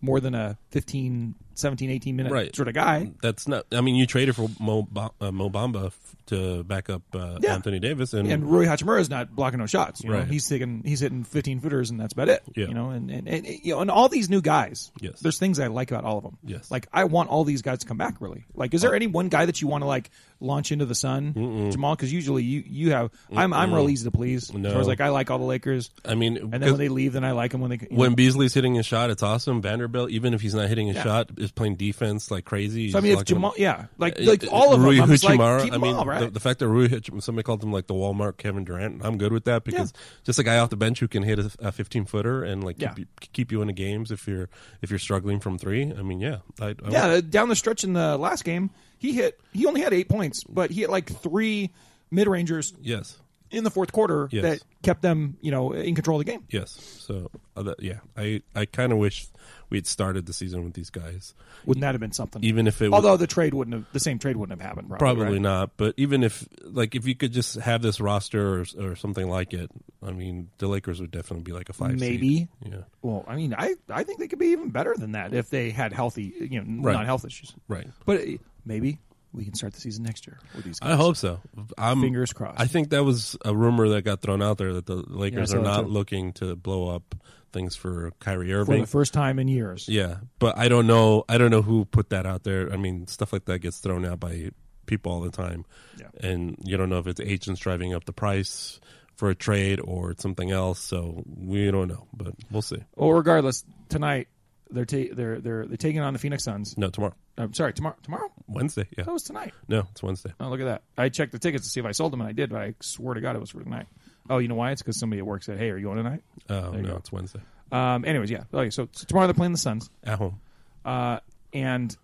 more 0.00 0.20
than 0.20 0.34
a 0.34 0.58
15, 0.70 1.34
17, 1.54 1.90
18 1.90 2.16
minute 2.16 2.32
Right. 2.32 2.54
sort 2.54 2.68
of 2.68 2.74
guy. 2.74 3.12
That's 3.22 3.46
not. 3.48 3.66
I 3.72 3.80
mean, 3.80 3.94
you 3.94 4.06
traded 4.06 4.36
for 4.36 4.48
Mo, 4.60 4.86
uh, 5.20 5.30
Mo 5.32 5.50
Bamba 5.50 5.92
to 6.26 6.62
back 6.64 6.88
up 6.88 7.02
uh, 7.14 7.38
Yeah. 7.40 7.54
Anthony 7.54 7.78
Davis, 7.80 8.12
and, 8.14 8.30
and 8.30 8.50
Rui 8.50 8.66
Hachimura 8.66 9.00
is 9.00 9.10
not 9.10 9.34
blocking 9.34 9.58
no 9.58 9.66
shots. 9.66 10.02
You 10.04 10.10
know, 10.10 10.18
Right. 10.18 10.28
he's 10.28 10.48
taking 10.48 10.82
he's 10.84 11.00
hitting 11.00 11.24
fifteen 11.24 11.60
footers, 11.60 11.90
and 11.90 11.98
that's 12.00 12.12
about 12.12 12.28
it. 12.28 12.42
Yeah. 12.56 12.68
You 12.68 12.74
know, 12.74 12.90
and, 12.90 13.10
and, 13.10 13.28
and 13.28 13.46
you 13.46 13.74
know, 13.74 13.80
and 13.80 13.90
all 13.90 14.08
these 14.08 14.30
new 14.30 14.40
guys. 14.40 14.90
Yes. 15.00 15.20
there's 15.20 15.38
things 15.38 15.58
I 15.58 15.66
like 15.66 15.90
about 15.90 16.04
all 16.04 16.18
of 16.18 16.24
them. 16.24 16.38
Yes. 16.44 16.70
like 16.70 16.86
I 16.92 17.04
want 17.04 17.28
all 17.30 17.44
these 17.44 17.62
guys 17.62 17.80
to 17.80 17.86
come 17.86 17.96
back. 17.98 18.20
Really, 18.20 18.44
like, 18.54 18.72
is 18.74 18.82
there 18.82 18.94
any 18.94 19.06
one 19.08 19.28
guy 19.28 19.46
that 19.46 19.60
you 19.60 19.68
want 19.68 19.82
to 19.82 19.88
like 19.88 20.10
launch 20.40 20.72
into 20.72 20.86
the 20.86 20.94
sun, 20.94 21.34
Jamaal? 21.34 21.96
Because 21.96 22.12
usually 22.12 22.44
you 22.44 22.62
you 22.66 22.90
have 22.92 23.10
I'm 23.34 23.52
I'm 23.52 23.74
real 23.74 23.88
easy 23.90 24.04
to 24.04 24.10
please. 24.10 24.48
As 24.50 24.56
No. 24.56 24.70
far 24.72 24.80
as 24.80 24.86
like 24.86 25.00
I 25.00 25.08
like 25.10 25.30
all 25.30 25.38
the 25.38 25.44
Lakers, 25.44 25.90
I 26.04 26.14
mean, 26.14 26.36
and 26.36 26.52
then 26.52 26.62
when 26.62 26.78
they 26.78 26.88
leave, 26.88 27.12
then 27.14 27.24
I 27.24 27.32
like 27.32 27.50
them 27.52 27.60
when 27.60 27.70
they 27.70 27.78
when 27.90 28.10
know. 28.10 28.16
Beasley's 28.16 28.54
hitting 28.54 28.78
a 28.78 28.82
shot, 28.82 29.10
it's 29.10 29.22
awesome. 29.22 29.60
Vanderbilt, 29.60 30.10
even 30.10 30.34
if 30.34 30.40
he's 30.40 30.54
not 30.54 30.68
hitting 30.68 30.88
a 30.88 30.94
Yeah. 30.94 31.02
shot, 31.02 31.30
is 31.42 31.50
playing 31.52 31.76
defense 31.76 32.30
like 32.30 32.44
crazy. 32.44 32.90
So 32.92 32.98
I 32.98 33.00
mean, 33.00 33.12
if 33.18 33.24
Jamaal, 33.24 33.56
yeah, 33.56 33.86
like 33.98 34.18
Uh, 34.20 34.24
like 34.24 34.44
all 34.50 34.72
of 34.72 34.80
Rui 34.80 34.96
them, 34.96 35.10
I'm 35.10 35.10
like, 35.10 35.72
I 35.72 35.78
mean, 35.78 35.94
all, 35.96 36.06
right? 36.06 36.20
the, 36.20 36.30
the 36.30 36.40
fact 36.40 36.60
that 36.60 36.68
Rui 36.68 36.88
Hachimura, 36.88 37.22
somebody 37.22 37.44
called 37.44 37.62
him 37.62 37.72
like 37.72 37.86
the 37.88 37.94
Walmart 37.94 38.36
Kevin 38.36 38.64
Durant, 38.64 39.04
I'm 39.04 39.18
good 39.18 39.32
with 39.32 39.44
that 39.44 39.64
because 39.64 39.92
just 40.24 40.38
a 40.38 40.42
guy 40.42 40.58
off 40.58 40.70
the 40.70 40.76
bench 40.76 41.00
who 41.00 41.08
can 41.08 41.22
hit 41.22 41.38
a, 41.38 41.50
a 41.58 41.72
15 41.72 42.04
footer 42.06 42.44
and 42.44 42.62
like 42.64 42.80
Yeah. 42.80 42.90
keep, 42.90 42.98
you, 42.98 43.06
keep 43.32 43.52
you 43.52 43.60
in 43.60 43.66
the 43.66 43.72
games 43.72 44.10
if 44.10 44.26
you're 44.28 44.48
if 44.80 44.90
you're 44.90 44.98
struggling 44.98 45.40
from 45.40 45.58
three. 45.58 45.92
I 45.92 46.02
mean, 46.02 46.20
yeah, 46.20 46.38
I, 46.60 46.68
I 46.68 46.90
yeah, 46.90 47.20
down 47.20 47.48
the 47.48 47.56
stretch 47.56 47.84
in 47.84 47.92
the 47.92 48.16
last 48.16 48.44
game, 48.44 48.70
he 48.98 49.12
hit. 49.12 49.40
He 49.52 49.66
only 49.66 49.80
had 49.80 49.92
eight 49.92 50.08
points, 50.08 50.44
but 50.44 50.70
he 50.70 50.82
hit 50.82 50.90
like 50.90 51.10
three 51.10 51.72
mid 52.10 52.28
rangers 52.28 52.72
yes, 52.80 53.18
in 53.52 53.64
the 53.64 53.70
fourth 53.70 53.92
quarter 53.92 54.28
Yes. 54.32 54.42
that 54.42 54.62
kept 54.82 55.02
them, 55.02 55.36
you 55.40 55.50
know, 55.50 55.72
in 55.72 55.94
control 55.94 56.18
of 56.20 56.26
the 56.26 56.32
game. 56.32 56.44
yes. 56.50 56.70
So 57.06 57.30
uh, 57.56 57.74
yeah, 57.78 58.00
I 58.16 58.42
I 58.54 58.64
kind 58.66 58.92
of 58.92 58.98
wish 58.98 59.26
we 59.70 59.76
had 59.78 59.86
started 59.86 60.26
the 60.26 60.32
season 60.32 60.64
with 60.64 60.74
these 60.74 60.90
guys, 60.90 61.34
Wouldn't 61.64 61.80
that 61.82 61.92
have 61.92 62.00
been 62.00 62.12
something? 62.12 62.42
even 62.44 62.66
if 62.66 62.82
it 62.82 62.90
was, 62.90 62.94
Although 62.96 63.16
the 63.16 63.26
trade 63.26 63.54
wouldn't 63.54 63.74
have, 63.74 63.86
the 63.92 64.00
same 64.00 64.18
trade 64.18 64.36
wouldn't 64.36 64.58
have 64.60 64.66
happened. 64.66 64.88
Probably, 64.88 65.06
Probably 65.22 65.32
right? 65.34 65.42
not, 65.42 65.76
but 65.76 65.94
even 65.96 66.22
if 66.24 66.46
like 66.62 66.94
if 66.94 67.06
you 67.06 67.14
could 67.14 67.32
just 67.32 67.54
have 67.56 67.80
this 67.82 68.00
roster 68.00 68.60
or, 68.60 68.64
or 68.80 68.96
something 68.96 69.28
like 69.28 69.52
it, 69.54 69.70
I 70.02 70.12
mean, 70.12 70.50
the 70.58 70.68
Lakers 70.68 71.00
would 71.00 71.10
definitely 71.10 71.44
be 71.44 71.52
like 71.52 71.68
a 71.68 71.72
five. 71.72 71.98
Maybe. 71.98 72.36
seed. 72.36 72.48
yeah, 72.66 72.76
Well, 73.02 73.24
I 73.28 73.36
mean, 73.36 73.54
I 73.56 73.74
I 73.88 74.02
think 74.04 74.18
they 74.18 74.28
could 74.28 74.38
be 74.38 74.48
even 74.48 74.70
better 74.70 74.94
than 74.96 75.12
that 75.12 75.32
if 75.34 75.48
they 75.50 75.70
had 75.70 75.92
healthy, 75.92 76.32
you 76.50 76.60
know, 76.62 76.82
Right. 76.82 76.92
not 76.94 77.06
health 77.06 77.24
issues. 77.24 77.54
right. 77.68 77.86
But 78.06 78.20
uh, 78.20 78.24
maybe 78.64 78.98
we 79.32 79.44
can 79.44 79.54
start 79.54 79.72
the 79.72 79.80
season 79.80 80.04
next 80.04 80.26
year 80.26 80.38
with 80.54 80.64
these. 80.64 80.78
Guys. 80.78 80.92
I 80.92 80.96
hope 80.96 81.16
so. 81.16 81.40
I'm 81.78 82.00
Fingers 82.00 82.32
crossed. 82.32 82.60
I 82.60 82.66
think 82.66 82.90
that 82.90 83.04
was 83.04 83.36
a 83.44 83.54
rumor 83.54 83.88
that 83.90 84.02
got 84.02 84.20
thrown 84.20 84.42
out 84.42 84.58
there 84.58 84.74
that 84.74 84.86
the 84.86 84.96
Lakers 84.96 85.50
saw 85.50 85.58
are 85.58 85.62
not 85.62 85.88
looking 85.88 86.32
to 86.34 86.54
blow 86.56 86.88
up 86.94 87.14
things 87.52 87.76
for 87.76 88.12
Kyrie 88.18 88.52
Irving 88.52 88.80
for 88.80 88.86
the 88.86 88.90
first 88.90 89.12
time 89.12 89.38
in 89.38 89.46
years. 89.48 89.86
yeah, 89.88 90.16
but 90.38 90.56
I 90.56 90.68
don't 90.68 90.86
know. 90.86 91.24
I 91.28 91.36
don't 91.38 91.50
know 91.50 91.62
who 91.62 91.84
put 91.84 92.10
that 92.10 92.24
out 92.26 92.44
there. 92.44 92.72
I 92.72 92.76
mean, 92.76 93.06
stuff 93.06 93.32
like 93.32 93.44
that 93.46 93.58
gets 93.58 93.78
thrown 93.78 94.04
out 94.06 94.20
by 94.20 94.50
people 94.86 95.12
all 95.12 95.20
the 95.20 95.30
time, 95.30 95.64
Yeah. 95.98 96.06
and 96.20 96.56
you 96.64 96.76
don't 96.76 96.88
know 96.88 96.98
if 96.98 97.06
it's 97.06 97.20
agents 97.20 97.60
driving 97.60 97.94
up 97.94 98.04
the 98.04 98.12
price 98.12 98.80
for 99.16 99.28
a 99.30 99.34
trade 99.34 99.80
or 99.84 100.14
something 100.18 100.50
else. 100.50 100.80
So 100.80 101.22
we 101.26 101.70
don't 101.70 101.88
know, 101.88 102.06
but 102.14 102.34
we'll 102.50 102.62
see. 102.62 102.78
Well, 102.96 103.12
regardless, 103.12 103.64
tonight 103.90 104.28
they're 104.72 104.84
ta- 104.84 105.12
they're 105.14 105.40
they're 105.40 105.66
they're 105.66 105.76
taking 105.76 106.00
on 106.00 106.12
the 106.12 106.18
Phoenix 106.18 106.44
Suns. 106.44 106.76
No, 106.76 106.90
tomorrow, 106.90 107.14
I'm 107.38 107.52
sorry, 107.54 107.72
tomorrow. 107.72 107.96
Tomorrow? 108.02 108.30
Wednesday. 108.48 108.88
Yeah, 108.96 109.04
That 109.04 109.12
was 109.12 109.22
tonight. 109.22 109.54
no, 109.68 109.86
it's 109.90 110.02
Wednesday. 110.02 110.32
Oh, 110.40 110.48
look 110.48 110.60
at 110.60 110.64
that! 110.64 110.82
I 110.98 111.08
checked 111.08 111.32
the 111.32 111.38
tickets 111.38 111.64
to 111.64 111.70
see 111.70 111.80
if 111.80 111.86
I 111.86 111.92
sold 111.92 112.12
them, 112.12 112.20
and 112.20 112.28
I 112.28 112.32
did. 112.32 112.50
But 112.50 112.60
I 112.62 112.74
swear 112.80 113.14
to 113.14 113.20
God, 113.20 113.36
it 113.36 113.40
was 113.40 113.50
for 113.50 113.62
tonight. 113.62 113.86
Oh, 114.30 114.38
you 114.38 114.48
know 114.48 114.54
why? 114.54 114.70
It's 114.72 114.82
because 114.82 114.98
somebody 114.98 115.20
at 115.20 115.26
work 115.26 115.42
said, 115.42 115.58
"Hey, 115.58 115.70
are 115.70 115.76
you 115.78 115.84
going 115.84 115.98
tonight?" 115.98 116.22
Oh 116.50 116.72
you 116.74 116.82
no, 116.82 116.90
go. 116.90 116.96
it's 116.96 117.12
Wednesday 117.12 117.40
Um. 117.70 118.04
Anyways, 118.04 118.30
yeah. 118.30 118.44
Okay, 118.52 118.70
so, 118.70 118.88
so 118.92 119.04
tomorrow 119.06 119.26
they're 119.26 119.34
playing 119.34 119.52
the 119.52 119.58
Suns. 119.58 119.90
at 120.04 120.18
home. 120.18 120.40
Uh. 120.84 121.20
And 121.52 121.94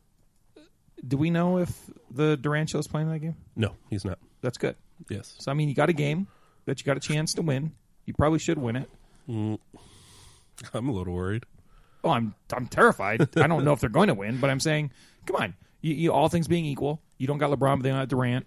do 1.06 1.16
we 1.16 1.30
know 1.30 1.58
if 1.58 1.72
the 2.10 2.36
Durant 2.36 2.68
show 2.70 2.78
is 2.78 2.86
playing 2.88 3.08
that 3.10 3.20
game? 3.20 3.36
No, 3.56 3.72
he's 3.88 4.04
not. 4.04 4.18
That's 4.42 4.58
good. 4.58 4.76
Yes, 5.08 5.34
So 5.38 5.50
I 5.50 5.54
mean, 5.54 5.68
you 5.68 5.74
got 5.74 5.88
a 5.88 5.92
game 5.94 6.26
that 6.66 6.80
you 6.80 6.84
got 6.84 6.96
a 6.96 7.00
chance 7.00 7.34
to 7.34 7.42
win. 7.42 7.72
You 8.04 8.14
probably 8.14 8.40
should 8.40 8.58
win 8.58 8.76
it. 8.76 8.90
I'm 9.28 10.88
a 10.88 10.92
little 10.92 11.14
worried. 11.14 11.44
Oh, 12.04 12.10
I'm 12.10 12.34
I'm 12.52 12.66
terrified. 12.66 13.28
I 13.36 13.46
don't 13.46 13.64
know 13.64 13.72
if 13.72 13.80
they're 13.80 13.88
going 13.90 14.08
to 14.08 14.14
win, 14.14 14.38
but 14.38 14.50
I'm 14.50 14.60
saying, 14.60 14.92
come 15.26 15.36
on. 15.36 15.54
You, 15.80 15.94
you 15.94 16.12
all 16.12 16.28
things 16.28 16.48
being 16.48 16.64
equal, 16.64 17.00
you 17.18 17.26
don't 17.26 17.38
got 17.38 17.50
LeBron, 17.50 17.76
but 17.76 17.82
they 17.82 17.90
don't 17.90 17.98
have 17.98 18.08
Durant. 18.08 18.46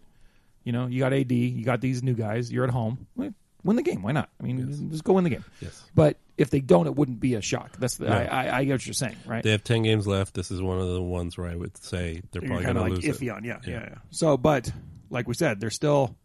You 0.63 0.73
know, 0.73 0.87
you 0.87 0.99
got 0.99 1.13
AD, 1.13 1.31
you 1.31 1.63
got 1.63 1.79
these 1.81 2.03
new 2.03 2.13
guys. 2.13 2.51
You're 2.51 2.63
at 2.65 2.69
home. 2.69 3.07
Win 3.15 3.75
the 3.75 3.83
game. 3.83 4.01
Why 4.01 4.11
not? 4.11 4.29
I 4.39 4.43
mean, 4.43 4.89
just 4.91 5.03
go 5.03 5.13
win 5.13 5.23
the 5.23 5.29
game. 5.29 5.45
Yes. 5.61 5.83
But 5.95 6.17
if 6.37 6.49
they 6.49 6.59
don't, 6.61 6.87
it 6.87 6.95
wouldn't 6.95 7.19
be 7.19 7.35
a 7.35 7.41
shock. 7.41 7.77
That's 7.77 7.95
the, 7.97 8.07
I, 8.09 8.23
I, 8.47 8.57
I 8.59 8.63
get 8.65 8.73
what 8.73 8.85
you're 8.87 8.93
saying, 8.93 9.15
right? 9.25 9.43
They 9.43 9.51
have 9.51 9.63
ten 9.63 9.83
games 9.83 10.07
left. 10.07 10.33
This 10.33 10.49
is 10.51 10.61
one 10.61 10.79
of 10.79 10.87
the 10.87 11.01
ones 11.01 11.37
where 11.37 11.47
I 11.47 11.55
would 11.55 11.77
say 11.77 12.21
they're 12.31 12.41
probably 12.41 12.65
going 12.65 12.77
of 12.77 12.85
to 12.85 12.89
lose 12.93 13.05
iffy 13.05 13.27
it. 13.27 13.29
on, 13.29 13.43
yeah, 13.43 13.59
yeah, 13.65 13.71
Yeah. 13.73 13.79
yeah, 13.91 13.95
So, 14.09 14.35
but 14.37 14.71
like 15.09 15.27
we 15.27 15.33
said, 15.35 15.59
they're 15.59 15.69
still. 15.69 16.15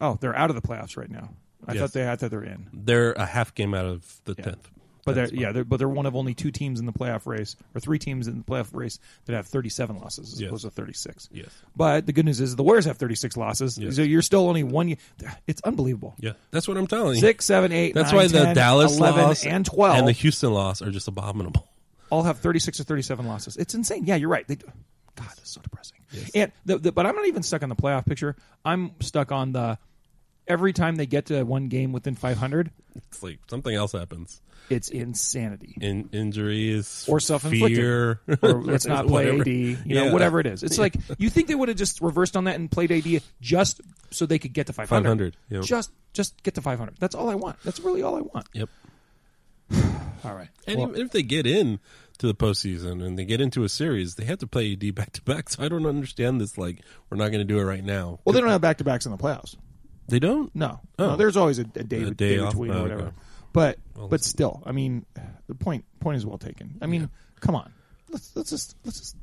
Oh, 0.00 0.18
they're 0.20 0.36
out 0.36 0.50
of 0.50 0.56
the 0.56 0.62
playoffs 0.62 0.96
right 0.96 1.10
now. 1.10 1.30
I 1.66 1.72
Yes. 1.74 1.80
thought 1.80 1.92
they, 1.92 2.02
had 2.04 2.18
thought 2.20 2.30
they're 2.30 2.42
in. 2.44 2.68
They're 2.72 3.12
a 3.12 3.26
half 3.26 3.54
game 3.54 3.74
out 3.74 3.86
of 3.86 4.20
the 4.24 4.34
tenth. 4.34 4.68
But 5.04 5.14
they're 5.16 5.28
yeah, 5.34 5.50
they're, 5.52 5.64
but 5.64 5.78
they're 5.78 5.88
one 5.88 6.06
of 6.06 6.14
only 6.14 6.32
two 6.34 6.50
teams 6.52 6.78
in 6.78 6.86
the 6.86 6.92
playoff 6.92 7.26
race, 7.26 7.56
or 7.74 7.80
three 7.80 7.98
teams 7.98 8.28
in 8.28 8.38
the 8.38 8.44
playoff 8.44 8.68
race 8.72 9.00
that 9.24 9.34
have 9.34 9.46
37 9.48 9.98
losses 9.98 10.32
as 10.34 10.40
Yes. 10.40 10.48
opposed 10.48 10.64
to 10.64 10.70
36. 10.70 11.28
Yes. 11.32 11.48
But 11.74 12.06
the 12.06 12.12
good 12.12 12.24
news 12.24 12.40
is 12.40 12.54
the 12.54 12.62
Warriors 12.62 12.84
have 12.84 12.98
36 12.98 13.36
losses, 13.36 13.76
Yes. 13.78 13.96
so 13.96 14.02
you're 14.02 14.22
still 14.22 14.46
only 14.48 14.62
one. 14.62 14.94
It's 15.48 15.60
unbelievable. 15.62 16.14
Yeah, 16.20 16.32
that's 16.52 16.68
what 16.68 16.76
I'm 16.76 16.86
telling 16.86 17.14
you. 17.16 17.20
Six, 17.20 17.44
seven, 17.44 17.72
eight, 17.72 17.94
That's 17.94 18.12
nine, 18.12 18.16
why 18.16 18.26
the 18.28 18.44
10, 18.44 18.54
Dallas 18.54 18.96
11, 18.96 19.22
loss 19.22 19.44
and 19.44 19.66
12 19.66 19.98
and 19.98 20.06
the 20.08 20.12
Houston 20.12 20.52
loss 20.52 20.80
are 20.82 20.90
just 20.90 21.08
abominable. 21.08 21.68
all 22.10 22.22
have 22.22 22.38
36 22.38 22.78
or 22.78 22.84
37 22.84 23.26
losses. 23.26 23.56
It's 23.56 23.74
insane. 23.74 24.04
Yeah, 24.06 24.16
you're 24.16 24.28
right. 24.28 24.46
They. 24.46 24.54
God, 24.56 25.26
that's 25.36 25.50
so 25.50 25.60
depressing. 25.60 25.98
Yes. 26.12 26.30
And 26.34 26.52
the, 26.64 26.78
the, 26.78 26.92
but 26.92 27.06
I'm 27.06 27.14
not 27.16 27.26
even 27.26 27.42
stuck 27.42 27.62
on 27.62 27.68
the 27.68 27.74
playoff 27.76 28.06
picture. 28.06 28.36
I'm 28.64 28.92
stuck 29.00 29.32
on 29.32 29.52
the 29.52 29.78
every 30.48 30.72
time 30.72 30.96
they 30.96 31.06
get 31.06 31.26
to 31.26 31.42
one 31.44 31.68
game 31.68 31.92
within 31.92 32.14
500, 32.14 32.70
It's 32.96 33.22
like 33.22 33.38
something 33.48 33.74
else 33.74 33.92
happens. 33.92 34.40
it's 34.70 34.88
insanity. 34.88 35.76
In 35.80 36.08
injuries 36.12 37.06
Or 37.08 37.20
self-inflicted. 37.20 37.76
fear, 37.78 38.20
or 38.42 38.62
let's 38.62 38.86
not 38.86 39.06
play 39.06 39.26
Whatever. 39.26 39.42
AD, 39.42 39.48
you 39.48 39.94
know, 39.94 40.04
Yeah. 40.06 40.12
whatever 40.12 40.40
it 40.40 40.46
is. 40.46 40.62
It's 40.62 40.78
like 40.78 40.96
you 41.18 41.30
think 41.30 41.48
they 41.48 41.54
would 41.54 41.68
have 41.68 41.76
just 41.78 42.00
reversed 42.00 42.36
on 42.36 42.44
that 42.44 42.56
and 42.56 42.70
played 42.70 42.90
AD 42.92 43.22
just 43.40 43.80
so 44.10 44.26
they 44.26 44.38
could 44.38 44.52
get 44.52 44.66
to 44.68 44.72
500. 44.72 44.88
500, 45.04 45.36
yep. 45.50 45.62
Just 45.64 45.90
just 46.12 46.42
get 46.42 46.54
to 46.56 46.62
500. 46.62 46.96
That's 46.98 47.14
all 47.14 47.30
I 47.30 47.34
want. 47.34 47.56
That's 47.64 47.80
really 47.80 48.02
all 48.02 48.16
I 48.16 48.20
want. 48.20 48.46
Yep. 48.52 48.68
All 50.24 50.34
right. 50.34 50.48
And 50.66 50.78
Well, 50.78 50.94
if 50.94 51.10
they 51.10 51.22
get 51.22 51.46
in 51.46 51.80
to 52.18 52.26
the 52.26 52.34
postseason 52.34 53.02
and 53.04 53.18
they 53.18 53.24
get 53.24 53.40
into 53.40 53.64
a 53.64 53.68
series, 53.68 54.14
they 54.14 54.24
have 54.26 54.38
to 54.38 54.46
play 54.46 54.72
AD 54.72 54.94
back 54.94 55.12
to 55.14 55.22
back. 55.22 55.48
So 55.50 55.64
I 55.64 55.68
don't 55.68 55.86
understand 55.86 56.40
this. 56.40 56.56
Like 56.58 56.80
we're 57.10 57.16
not 57.16 57.28
going 57.32 57.40
to 57.40 57.44
do 57.44 57.58
it 57.58 57.64
right 57.64 57.82
now. 57.84 58.20
well, 58.24 58.32
they 58.32 58.40
don't 58.40 58.50
have 58.50 58.60
back 58.60 58.78
to 58.78 58.84
backs 58.84 59.06
in 59.06 59.12
the 59.12 59.18
playoffs. 59.18 59.56
They 60.08 60.18
don't. 60.18 60.54
No, 60.54 60.80
Oh. 60.98 61.08
no. 61.10 61.16
There's 61.16 61.36
always 61.36 61.58
a, 61.58 61.62
a 61.62 61.84
day, 61.84 62.02
A 62.02 62.10
day, 62.10 62.36
day 62.36 62.38
off? 62.38 62.52
between 62.52 62.70
Oh, 62.72 62.78
or 62.80 62.82
whatever. 62.82 63.02
okay. 63.02 63.12
But 63.52 63.78
Well, 63.96 64.08
but 64.08 64.22
still, 64.24 64.62
I 64.66 64.72
mean, 64.72 65.04
the 65.46 65.54
point 65.54 65.84
point 66.00 66.16
is 66.16 66.24
well 66.26 66.38
taken. 66.38 66.78
I 66.80 66.86
mean, 66.86 67.10
come 67.40 67.54
on, 67.54 67.72
let's 68.10 68.34
let's 68.34 68.50
just 68.50 68.76
let's 68.84 68.98
just 68.98 69.16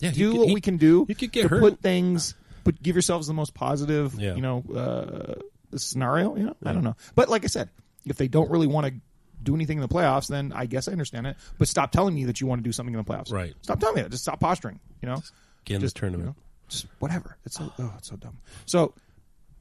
Yeah, 0.00 0.10
do 0.10 0.30
could- 0.32 0.38
what 0.40 0.48
he- 0.48 0.54
we 0.54 0.60
can 0.60 0.76
do 0.78 1.06
you 1.08 1.14
could 1.14 1.32
get 1.32 1.42
to 1.42 1.48
hurt. 1.48 1.60
put 1.60 1.80
things, 1.80 2.34
but 2.64 2.82
give 2.82 2.96
yourselves 2.96 3.26
the 3.28 3.34
most 3.34 3.54
positive, 3.54 4.14
Yeah. 4.18 4.34
you 4.34 4.42
know, 4.42 4.64
uh, 4.74 5.34
scenario. 5.76 6.36
You 6.36 6.46
know, 6.46 6.56
I 6.64 6.72
don't 6.72 6.84
know, 6.84 6.96
but 7.14 7.28
like 7.28 7.44
I 7.44 7.48
said, 7.48 7.70
if 8.04 8.16
they 8.16 8.28
don't 8.28 8.50
really 8.50 8.66
want 8.66 8.86
to 8.88 8.94
do 9.42 9.54
anything 9.54 9.78
in 9.78 9.82
the 9.82 9.88
playoffs, 9.88 10.28
then 10.28 10.52
I 10.52 10.66
guess 10.66 10.88
I 10.88 10.92
understand 10.92 11.26
it. 11.26 11.36
But 11.58 11.68
stop 11.68 11.90
telling 11.92 12.14
me 12.14 12.24
that 12.26 12.40
you 12.40 12.46
want 12.46 12.60
to 12.60 12.62
do 12.64 12.72
something 12.72 12.94
in 12.94 12.98
the 12.98 13.04
playoffs. 13.04 13.32
Right. 13.32 13.54
Stop 13.62 13.80
telling 13.80 13.96
me 13.96 14.02
that. 14.02 14.10
Just 14.10 14.22
stop 14.24 14.38
posturing. 14.40 14.78
You 15.02 15.08
know, 15.08 15.22
Get 15.64 15.76
in 15.76 15.80
just 15.80 15.94
the 15.94 16.00
tournament. 16.00 16.22
you 16.24 16.30
know, 16.30 16.36
just 16.68 16.86
whatever. 16.98 17.36
It's 17.44 17.56
so 17.56 17.72
oh, 17.78 17.94
it's 17.98 18.08
so 18.08 18.16
dumb. 18.16 18.38
So, 18.66 18.94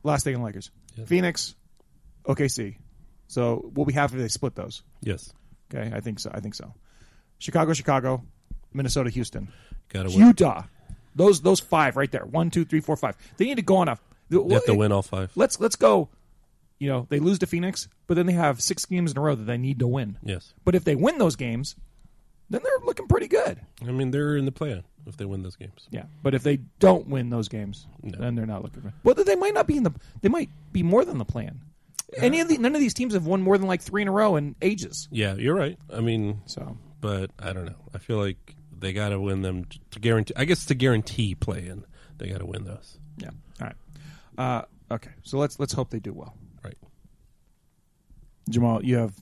last 0.03 0.23
thing 0.23 0.35
on 0.35 0.41
Lakers, 0.43 0.71
Yeah. 0.95 1.05
Phoenix, 1.05 1.55
OKC. 2.25 2.77
So 3.27 3.55
what 3.55 3.73
we'll 3.75 3.85
be 3.85 3.93
happy 3.93 4.15
if 4.15 4.21
they 4.21 4.27
split 4.27 4.55
those. 4.55 4.83
Yes. 5.01 5.31
Okay, 5.73 5.91
I 5.95 5.99
think 6.01 6.19
so. 6.19 6.29
I 6.33 6.39
think 6.41 6.53
so. 6.55 6.73
Chicago, 7.39 7.73
Chicago, 7.73 8.23
Minnesota, 8.73 9.09
Houston, 9.09 9.47
Got 9.89 10.03
to 10.03 10.09
win. 10.09 10.27
Utah. 10.27 10.63
Those 11.15 11.41
those 11.41 11.59
five 11.59 11.95
right 11.97 12.11
there. 12.11 12.25
One, 12.25 12.49
two, 12.51 12.65
three, 12.65 12.79
four, 12.81 12.95
five. 12.95 13.15
They 13.37 13.45
need 13.45 13.55
to 13.55 13.61
go 13.61 13.77
on 13.77 13.87
a. 13.87 13.97
They 14.29 14.53
have 14.53 14.65
to 14.65 14.75
win 14.75 14.91
all 14.91 15.01
five. 15.01 15.31
Let's 15.35 15.59
let's 15.59 15.75
go. 15.75 16.09
You 16.79 16.89
know 16.89 17.05
they 17.09 17.19
lose 17.19 17.39
to 17.39 17.45
Phoenix, 17.47 17.87
but 18.07 18.15
then 18.15 18.25
they 18.25 18.33
have 18.33 18.61
six 18.61 18.85
games 18.85 19.11
in 19.11 19.17
a 19.17 19.21
row 19.21 19.35
that 19.35 19.43
they 19.43 19.57
need 19.57 19.79
to 19.79 19.87
win. 19.87 20.17
Yes. 20.23 20.53
But 20.65 20.73
if 20.75 20.83
they 20.83 20.95
win 20.95 21.17
those 21.17 21.35
games, 21.35 21.75
then 22.51 22.61
they're 22.63 22.85
looking 22.85 23.07
pretty 23.07 23.27
good. 23.27 23.59
I 23.81 23.91
mean, 23.91 24.11
they're 24.11 24.37
in 24.37 24.45
the 24.45 24.51
play 24.51 24.83
if 25.07 25.17
they 25.17 25.25
win 25.25 25.41
those 25.41 25.55
games. 25.55 25.87
Yeah, 25.89 26.03
but 26.21 26.35
if 26.35 26.43
they 26.43 26.57
don't 26.79 27.07
win 27.07 27.29
those 27.31 27.47
games, 27.47 27.87
No. 28.03 28.19
then 28.19 28.35
they're 28.35 28.45
not 28.45 28.61
looking 28.61 28.83
good. 28.83 28.93
Well, 29.03 29.15
they 29.15 29.35
might 29.35 29.53
not 29.55 29.65
be 29.65 29.77
in 29.77 29.83
the. 29.83 29.91
They 30.21 30.29
might 30.29 30.49
be 30.71 30.83
more 30.83 31.03
than 31.03 31.17
the 31.17 31.25
plan. 31.25 31.61
Any 32.17 32.41
of 32.41 32.47
the 32.49 32.57
none 32.57 32.75
of 32.75 32.81
these 32.81 32.93
teams 32.93 33.13
have 33.13 33.25
won 33.25 33.41
more 33.41 33.57
than 33.57 33.67
like 33.67 33.81
three 33.81 34.01
in 34.03 34.07
a 34.07 34.11
row 34.11 34.35
in 34.35 34.55
ages. 34.61 35.07
Yeah, 35.11 35.33
you're 35.35 35.55
right. 35.55 35.79
I 35.91 36.01
mean, 36.01 36.41
So 36.45 36.77
but 36.99 37.31
I 37.39 37.53
don't 37.53 37.65
know. 37.65 37.75
I 37.95 37.97
feel 37.99 38.17
like 38.17 38.55
they 38.77 38.93
got 38.93 39.09
to 39.09 39.19
win 39.19 39.41
them 39.41 39.65
to 39.91 39.99
guarantee. 39.99 40.33
I 40.35 40.45
guess 40.45 40.65
to 40.65 40.75
guarantee 40.75 41.35
play 41.35 41.65
in, 41.67 41.85
they 42.17 42.27
got 42.29 42.39
to 42.39 42.45
win 42.45 42.65
those. 42.65 42.97
yeah, 43.17 43.29
all 43.61 43.67
right. 43.67 43.75
Uh, 44.37 44.93
okay, 44.95 45.11
so 45.23 45.37
let's 45.37 45.57
let's 45.59 45.71
hope 45.73 45.89
they 45.89 45.99
do 45.99 46.11
well. 46.13 46.35
Right. 46.63 46.77
Jamaal, 48.49 48.83
you 48.83 48.97
have 48.97 49.13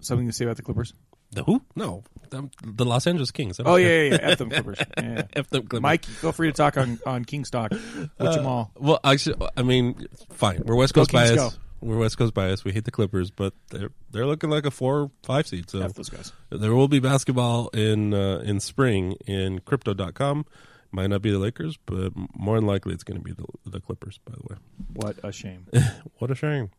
something 0.00 0.26
to 0.26 0.32
say 0.32 0.44
about 0.44 0.56
the 0.56 0.62
Clippers? 0.62 0.94
The 1.34 1.44
who? 1.44 1.62
No, 1.76 2.04
the, 2.30 2.48
the 2.64 2.84
Los 2.84 3.06
Angeles 3.06 3.30
Kings. 3.30 3.60
Oh 3.64 3.76
yeah, 3.76 3.88
yeah, 3.88 4.02
yeah. 4.12 4.18
F 4.22 4.38
them 4.38 4.50
Clippers. 4.50 4.78
Yeah, 4.96 5.02
yeah. 5.14 5.22
F 5.34 5.50
them 5.50 5.62
Clippers. 5.66 5.82
Mike, 5.82 6.04
feel 6.04 6.32
free 6.32 6.48
to 6.48 6.52
talk 6.52 6.76
on 6.76 6.98
on 7.06 7.24
King 7.24 7.44
stock 7.44 7.70
with 7.72 8.10
Jamaal. 8.18 8.70
Well, 8.78 9.00
actually, 9.04 9.46
I 9.56 9.62
mean, 9.62 10.06
fine. 10.32 10.62
We're 10.64 10.76
West 10.76 10.94
Go 10.94 11.02
Coast 11.02 11.10
Kings, 11.10 11.30
bias. 11.30 11.36
go. 11.54 11.58
We're 11.80 11.98
West 11.98 12.16
Coast 12.16 12.32
bias. 12.34 12.64
We 12.64 12.72
hate 12.72 12.84
the 12.84 12.90
Clippers, 12.90 13.30
but 13.30 13.52
they're 13.70 13.90
they're 14.10 14.26
looking 14.26 14.48
like 14.50 14.64
a 14.64 14.70
four 14.70 15.00
or 15.00 15.10
five 15.22 15.46
seed. 15.46 15.68
So 15.70 15.80
F 15.80 15.94
those 15.94 16.08
guys. 16.08 16.32
there 16.50 16.74
will 16.74 16.88
be 16.88 17.00
basketball 17.00 17.68
in 17.68 18.14
uh, 18.14 18.38
in 18.44 18.60
spring 18.60 19.16
in 19.26 19.58
Crypto.com. 19.60 20.46
Might 20.92 21.08
not 21.08 21.22
be 21.22 21.32
the 21.32 21.38
Lakers, 21.40 21.76
but 21.86 22.12
more 22.36 22.54
than 22.56 22.66
likely 22.68 22.94
it's 22.94 23.02
going 23.02 23.18
to 23.18 23.24
be 23.24 23.32
the, 23.32 23.44
the 23.68 23.80
Clippers. 23.80 24.20
By 24.24 24.34
the 24.36 24.42
way, 24.48 24.60
What 24.92 25.16
a 25.24 25.32
shame. 25.32 25.66
what 26.18 26.30
a 26.30 26.36
shame. 26.36 26.70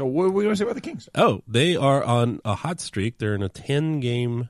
So 0.00 0.06
what 0.06 0.24
are 0.24 0.30
we 0.30 0.44
going 0.44 0.54
to 0.54 0.56
say 0.56 0.64
about 0.64 0.76
the 0.76 0.80
Kings? 0.80 1.10
Oh, 1.14 1.42
they 1.46 1.76
are 1.76 2.02
on 2.02 2.40
a 2.42 2.54
hot 2.54 2.80
streak. 2.80 3.18
They're 3.18 3.34
in 3.34 3.42
a 3.42 3.50
ten 3.50 4.00
game 4.00 4.48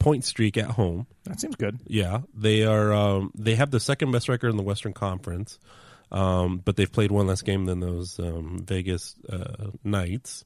point 0.00 0.24
streak 0.24 0.56
at 0.56 0.72
home. 0.72 1.06
That 1.26 1.38
seems 1.38 1.54
good. 1.54 1.78
Yeah, 1.86 2.22
they 2.34 2.64
are. 2.64 2.92
Um, 2.92 3.30
they 3.36 3.54
have 3.54 3.70
the 3.70 3.78
second 3.78 4.10
best 4.10 4.28
record 4.28 4.48
in 4.48 4.56
the 4.56 4.64
Western 4.64 4.92
Conference, 4.92 5.60
um, 6.10 6.60
but 6.64 6.74
they've 6.74 6.90
played 6.90 7.12
one 7.12 7.28
less 7.28 7.40
game 7.40 7.66
than 7.66 7.78
those 7.78 8.18
um, 8.18 8.64
Vegas 8.66 9.14
uh, 9.32 9.68
Knights. 9.84 10.44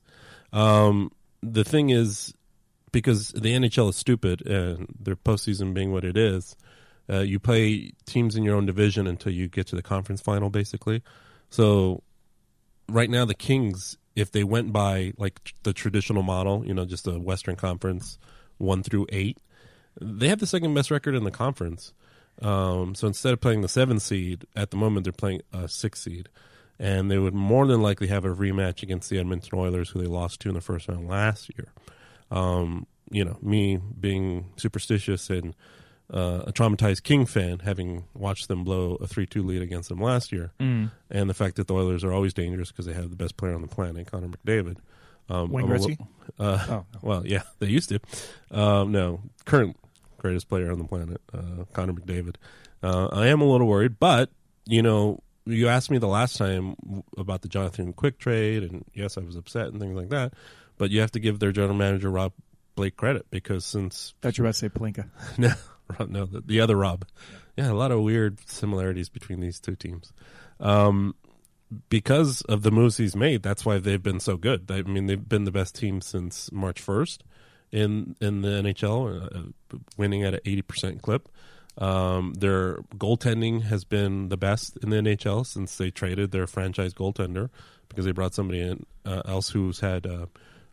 Um, 0.52 1.10
the 1.42 1.64
thing 1.64 1.88
is, 1.88 2.34
because 2.92 3.30
the 3.30 3.54
NHL 3.54 3.88
is 3.88 3.96
stupid 3.96 4.46
and 4.46 4.94
their 5.00 5.16
postseason 5.16 5.72
being 5.72 5.90
what 5.90 6.04
it 6.04 6.18
is, 6.18 6.54
uh, 7.08 7.20
you 7.20 7.38
play 7.38 7.92
teams 8.04 8.36
in 8.36 8.42
your 8.42 8.56
own 8.56 8.66
division 8.66 9.06
until 9.06 9.32
you 9.32 9.48
get 9.48 9.68
to 9.68 9.76
the 9.76 9.82
conference 9.82 10.20
final, 10.20 10.50
basically. 10.50 11.02
So, 11.48 12.02
right 12.90 13.08
now, 13.08 13.24
the 13.24 13.32
Kings, 13.32 13.96
if 14.18 14.32
they 14.32 14.42
went 14.42 14.72
by 14.72 15.12
like 15.16 15.54
the 15.62 15.72
traditional 15.72 16.22
model, 16.22 16.66
you 16.66 16.74
know, 16.74 16.84
just 16.84 17.04
the 17.04 17.20
Western 17.20 17.54
Conference 17.54 18.18
one 18.58 18.82
through 18.82 19.06
eight, 19.10 19.38
they 20.00 20.28
have 20.28 20.40
the 20.40 20.46
second 20.46 20.74
best 20.74 20.90
record 20.90 21.14
in 21.14 21.22
the 21.22 21.30
conference. 21.30 21.92
Um, 22.42 22.94
so 22.94 23.06
instead 23.06 23.32
of 23.32 23.40
playing 23.40 23.62
the 23.62 23.68
seven 23.68 24.00
seed 24.00 24.46
at 24.56 24.70
the 24.70 24.76
moment, 24.76 25.04
they're 25.04 25.12
playing 25.12 25.42
a 25.52 25.68
six 25.68 26.00
seed, 26.00 26.28
and 26.78 27.10
they 27.10 27.18
would 27.18 27.34
more 27.34 27.66
than 27.66 27.80
likely 27.80 28.08
have 28.08 28.24
a 28.24 28.34
rematch 28.34 28.82
against 28.82 29.08
the 29.08 29.18
Edmonton 29.18 29.56
Oilers, 29.56 29.90
who 29.90 30.00
they 30.00 30.06
lost 30.06 30.40
to 30.40 30.48
in 30.48 30.54
the 30.54 30.60
first 30.60 30.88
round 30.88 31.08
last 31.08 31.50
year. 31.56 31.72
Um, 32.30 32.86
you 33.10 33.24
know, 33.24 33.38
me 33.40 33.76
being 34.00 34.46
superstitious 34.56 35.30
and 35.30 35.54
uh, 36.12 36.42
a 36.46 36.52
traumatized 36.52 37.02
King 37.02 37.26
fan, 37.26 37.58
having 37.60 38.04
watched 38.14 38.48
them 38.48 38.64
blow 38.64 38.94
a 38.96 39.06
three-two 39.06 39.42
lead 39.42 39.62
against 39.62 39.88
them 39.88 40.00
last 40.00 40.32
year, 40.32 40.52
Mm. 40.60 40.90
and 41.10 41.28
the 41.28 41.34
fact 41.34 41.56
that 41.56 41.66
the 41.66 41.74
Oilers 41.74 42.02
are 42.04 42.12
always 42.12 42.32
dangerous 42.34 42.70
because 42.70 42.86
they 42.86 42.94
have 42.94 43.10
the 43.10 43.16
best 43.16 43.36
player 43.36 43.54
on 43.54 43.60
the 43.62 43.68
planet, 43.68 44.10
Connor 44.10 44.28
McDavid. 44.28 44.76
Um, 45.28 45.50
Wayne 45.50 45.66
I'm 45.66 45.72
a 45.72 45.78
li- 45.78 45.96
Gretzky? 45.96 46.06
uh, 46.38 46.66
Oh, 46.70 46.84
well, 47.02 47.26
yeah, 47.26 47.42
they 47.58 47.66
used 47.68 47.90
to. 47.90 48.00
Um, 48.50 48.92
no, 48.92 49.20
current 49.44 49.76
greatest 50.16 50.48
player 50.48 50.72
on 50.72 50.78
the 50.78 50.84
planet, 50.86 51.20
uh, 51.34 51.64
Connor 51.74 51.92
McDavid. 51.92 52.36
Uh, 52.82 53.08
I 53.12 53.26
am 53.26 53.40
a 53.40 53.44
little 53.44 53.66
worried, 53.66 53.98
but 53.98 54.30
you 54.66 54.82
know, 54.82 55.20
you 55.44 55.68
asked 55.68 55.90
me 55.90 55.98
the 55.98 56.06
last 56.08 56.36
time 56.36 56.74
about 57.16 57.42
the 57.42 57.48
Jonathan 57.48 57.92
Quick 57.92 58.18
trade, 58.18 58.62
and 58.62 58.84
yes, 58.94 59.16
I 59.18 59.20
was 59.22 59.36
upset 59.36 59.68
and 59.68 59.80
things 59.80 59.96
like 59.96 60.08
that. 60.10 60.32
But 60.78 60.90
you 60.90 61.00
have 61.00 61.10
to 61.12 61.20
give 61.20 61.38
their 61.38 61.52
general 61.52 61.74
manager 61.76 62.10
Rob 62.10 62.32
Blake 62.76 62.96
credit 62.96 63.26
because 63.30 63.64
since 63.66 64.14
thought 64.22 64.38
you 64.38 64.44
were 64.44 64.48
about 64.48 64.54
to 64.54 64.58
say 64.60 64.68
Pelinka. 64.68 65.08
no, 65.38 65.52
Rob- 65.88 66.08
no, 66.10 66.26
the, 66.26 66.40
the 66.40 66.60
other 66.60 66.76
Rob. 66.76 67.06
Yeah, 67.56 67.70
a 67.70 67.74
lot 67.74 67.90
of 67.90 68.02
weird 68.02 68.38
similarities 68.48 69.08
between 69.08 69.40
these 69.40 69.58
two 69.58 69.76
teams. 69.76 70.12
Um, 70.60 71.14
because 71.90 72.40
of 72.42 72.62
the 72.62 72.70
moves 72.70 72.96
he's 72.96 73.16
made, 73.16 73.42
that's 73.42 73.64
why 73.64 73.78
they've 73.78 74.02
been 74.02 74.20
so 74.20 74.36
good. 74.36 74.70
I 74.70 74.82
mean, 74.82 75.06
they've 75.06 75.28
been 75.28 75.44
the 75.44 75.52
best 75.52 75.74
team 75.74 76.00
since 76.00 76.50
March 76.50 76.80
first 76.80 77.24
in 77.70 78.16
in 78.20 78.42
the 78.42 78.48
NHL, 78.48 79.36
uh, 79.36 79.78
winning 79.96 80.24
at 80.24 80.34
an 80.34 80.40
eighty 80.44 80.62
percent 80.62 81.02
clip. 81.02 81.28
Um, 81.76 82.34
their 82.34 82.78
goaltending 82.96 83.62
has 83.62 83.84
been 83.84 84.30
the 84.30 84.36
best 84.36 84.76
in 84.82 84.90
the 84.90 84.96
NHL 84.96 85.46
since 85.46 85.76
they 85.76 85.90
traded 85.90 86.32
their 86.32 86.46
franchise 86.46 86.92
goaltender 86.92 87.50
because 87.88 88.04
they 88.04 88.12
brought 88.12 88.34
somebody 88.34 88.60
in 88.60 88.84
uh, 89.04 89.22
else 89.26 89.50
who's 89.50 89.80
had 89.80 90.06
uh, 90.06 90.26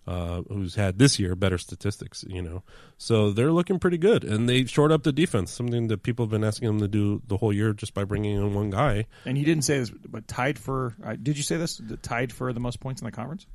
uh, 0.07 0.41
who's 0.47 0.75
had 0.75 0.99
this 0.99 1.19
year 1.19 1.35
better 1.35 1.57
statistics. 1.57 2.23
You 2.27 2.41
know, 2.41 2.63
so 2.97 3.31
they're 3.31 3.51
looking 3.51 3.79
pretty 3.79 3.97
good, 3.97 4.23
and 4.23 4.47
they 4.47 4.65
shored 4.65 4.91
up 4.91 5.03
the 5.03 5.11
defense, 5.11 5.51
something 5.51 5.87
that 5.87 6.03
people 6.03 6.25
have 6.25 6.31
been 6.31 6.43
asking 6.43 6.67
them 6.67 6.79
to 6.79 6.87
do 6.87 7.21
the 7.27 7.37
whole 7.37 7.53
year 7.53 7.73
just 7.73 7.93
by 7.93 8.03
bringing 8.03 8.35
in 8.35 8.53
one 8.53 8.69
guy. 8.69 9.05
And 9.25 9.37
you 9.37 9.45
didn't 9.45 9.63
say 9.63 9.79
this, 9.79 9.89
but 9.89 10.27
tied 10.27 10.59
for. 10.59 10.95
Uh, 11.03 11.15
did 11.21 11.37
you 11.37 11.43
say 11.43 11.57
this? 11.57 11.81
Tied 12.01 12.31
for 12.31 12.53
the 12.53 12.59
most 12.59 12.79
points 12.79 13.01
in 13.01 13.05
the 13.05 13.11
conference? 13.11 13.45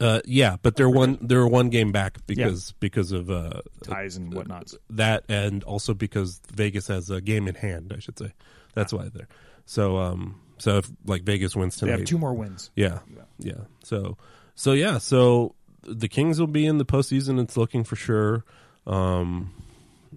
Uh, 0.00 0.20
yeah, 0.24 0.56
but 0.62 0.74
they're 0.74 0.90
one 0.90 1.16
they're 1.20 1.46
one 1.46 1.70
game 1.70 1.92
back 1.92 2.18
because 2.26 2.72
because 2.80 3.12
of 3.12 3.30
uh, 3.30 3.60
Ties 3.84 4.16
and 4.16 4.34
whatnot. 4.34 4.72
that, 4.90 5.24
and 5.28 5.62
also 5.62 5.94
because 5.94 6.40
Vegas 6.52 6.88
has 6.88 7.08
a 7.08 7.20
game 7.20 7.46
in 7.46 7.54
hand. 7.54 7.92
I 7.94 8.00
should 8.00 8.18
say 8.18 8.32
that's 8.74 8.92
why 8.92 9.10
they're 9.12 9.28
so. 9.64 9.98
Um, 9.98 10.40
so 10.58 10.78
if 10.78 10.90
like 11.04 11.22
Vegas 11.22 11.54
wins 11.54 11.76
They 11.76 11.86
tonight, 11.86 12.00
have 12.00 12.08
two 12.08 12.18
more 12.18 12.34
wins. 12.34 12.70
Yeah, 12.74 13.00
yeah. 13.38 13.64
So, 13.84 14.16
so 14.56 14.72
yeah. 14.72 14.98
So 14.98 15.54
the 15.84 16.08
Kings 16.08 16.38
will 16.40 16.46
be 16.46 16.66
in 16.66 16.78
the 16.78 16.84
postseason. 16.84 17.40
It's 17.40 17.56
looking 17.56 17.84
for 17.84 17.96
sure. 17.96 18.44
Um, 18.86 19.52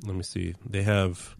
let 0.05 0.15
me 0.15 0.23
see. 0.23 0.55
They 0.67 0.83
have 0.83 1.35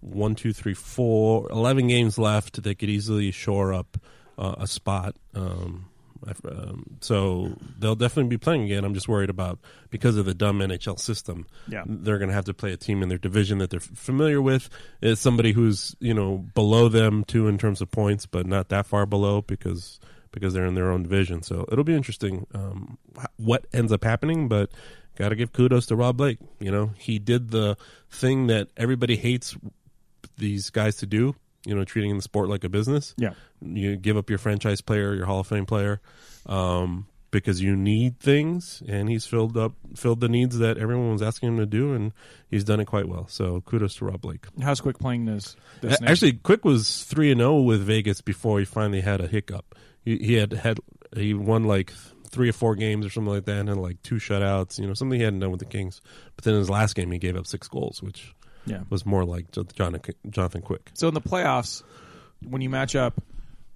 one, 0.00 0.34
two, 0.34 0.52
three, 0.52 0.74
four, 0.74 1.50
eleven 1.50 1.88
games 1.88 2.18
left. 2.18 2.62
They 2.62 2.74
could 2.74 2.90
easily 2.90 3.30
shore 3.30 3.72
up 3.72 3.96
uh, 4.38 4.56
a 4.58 4.66
spot. 4.66 5.16
Um, 5.34 5.86
I- 6.26 6.48
um, 6.48 6.84
so 7.00 7.54
they'll 7.78 7.94
definitely 7.96 8.30
be 8.30 8.38
playing 8.38 8.62
again. 8.64 8.84
I'm 8.84 8.94
just 8.94 9.08
worried 9.08 9.28
about 9.30 9.58
because 9.90 10.16
of 10.16 10.24
the 10.24 10.32
dumb 10.32 10.60
NHL 10.60 10.98
system. 10.98 11.46
Yeah. 11.68 11.82
they're 11.86 12.16
going 12.18 12.30
to 12.30 12.34
have 12.34 12.46
to 12.46 12.54
play 12.54 12.72
a 12.72 12.78
team 12.78 13.02
in 13.02 13.10
their 13.10 13.18
division 13.18 13.58
that 13.58 13.68
they're 13.68 13.80
familiar 13.80 14.40
with. 14.40 14.70
Is 15.02 15.20
somebody 15.20 15.52
who's 15.52 15.94
you 16.00 16.14
know 16.14 16.38
below 16.54 16.88
them 16.88 17.24
too 17.24 17.46
in 17.48 17.58
terms 17.58 17.80
of 17.82 17.90
points, 17.90 18.24
but 18.26 18.46
not 18.46 18.70
that 18.70 18.86
far 18.86 19.04
below 19.06 19.42
because 19.42 20.00
because 20.34 20.52
they're 20.52 20.66
in 20.66 20.74
their 20.74 20.90
own 20.90 21.02
division. 21.04 21.42
So 21.42 21.64
it'll 21.72 21.84
be 21.84 21.94
interesting 21.94 22.46
um, 22.54 22.98
what 23.36 23.66
ends 23.72 23.92
up 23.92 24.04
happening, 24.04 24.48
but. 24.48 24.70
Got 25.16 25.28
to 25.28 25.36
give 25.36 25.52
kudos 25.52 25.86
to 25.86 25.94
Rob 25.94 26.16
Blake. 26.16 26.38
You 26.58 26.72
know, 26.72 26.90
he 26.98 27.20
did 27.20 27.52
the 27.52 27.76
thing 28.10 28.48
that 28.48 28.66
everybody 28.76 29.14
hates 29.14 29.56
these 30.36 30.70
guys 30.70 30.96
to 30.96 31.06
do. 31.06 31.36
You 31.64 31.76
know, 31.76 31.84
treating 31.84 32.16
the 32.16 32.20
sport 32.22 32.48
like 32.48 32.64
a 32.64 32.68
business 32.68 33.14
Yeah. 33.16 33.34
you 33.62 33.94
give 33.96 34.16
up 34.16 34.28
your 34.28 34.40
franchise 34.40 34.80
player, 34.80 35.14
your 35.14 35.26
Hall 35.26 35.38
of 35.38 35.46
Fame 35.46 35.66
player, 35.66 36.00
um, 36.46 37.06
because 37.30 37.60
you 37.62 37.76
need 37.76 38.18
things, 38.18 38.82
and 38.88 39.08
he's 39.08 39.24
filled 39.24 39.56
up 39.56 39.74
filled 39.94 40.20
the 40.20 40.28
needs 40.28 40.58
that 40.58 40.78
everyone 40.78 41.12
was 41.12 41.22
asking 41.22 41.50
him 41.50 41.58
to 41.58 41.66
do, 41.66 41.94
and 41.94 42.12
he's 42.50 42.64
done 42.64 42.80
it 42.80 42.86
quite 42.86 43.08
well. 43.08 43.26
So 43.28 43.60
kudos 43.60 43.94
to 43.98 44.06
Rob 44.06 44.20
Blake. 44.20 44.46
How's 44.60 44.80
Quick 44.80 44.98
playing 44.98 45.26
this? 45.26 45.54
this 45.80 46.00
A- 46.02 46.08
Actually, 46.10 46.32
Quick 46.34 46.64
was 46.64 47.04
three 47.04 47.30
and 47.30 47.38
zero 47.40 47.60
with 47.60 47.82
Vegas 47.82 48.20
before 48.20 48.58
he 48.58 48.64
finally 48.64 49.00
had 49.00 49.20
a 49.20 49.28
hiccup. 49.28 49.76
He, 50.04 50.18
he 50.18 50.34
had 50.34 50.52
had 50.52 50.78
he 51.16 51.34
won 51.34 51.64
like 51.64 51.92
three 52.28 52.48
or 52.48 52.52
four 52.52 52.74
games 52.74 53.06
or 53.06 53.10
something 53.10 53.32
like 53.32 53.44
that, 53.44 53.58
and 53.58 53.68
had 53.68 53.78
like 53.78 54.02
two 54.02 54.16
shutouts. 54.16 54.78
You 54.78 54.86
know, 54.86 54.94
something 54.94 55.18
he 55.18 55.24
hadn't 55.24 55.40
done 55.40 55.50
with 55.50 55.60
the 55.60 55.66
Kings. 55.66 56.00
But 56.36 56.44
then 56.44 56.54
in 56.54 56.60
his 56.60 56.70
last 56.70 56.94
game, 56.94 57.10
he 57.10 57.18
gave 57.18 57.36
up 57.36 57.46
six 57.46 57.68
goals, 57.68 58.02
which 58.02 58.34
yeah. 58.66 58.80
was 58.90 59.06
more 59.06 59.24
like 59.24 59.50
Jonathan 59.52 60.14
Jonathan 60.30 60.62
Quick. 60.62 60.90
So 60.94 61.08
in 61.08 61.14
the 61.14 61.20
playoffs, 61.20 61.82
when 62.46 62.60
you 62.60 62.70
match 62.70 62.96
up 62.96 63.14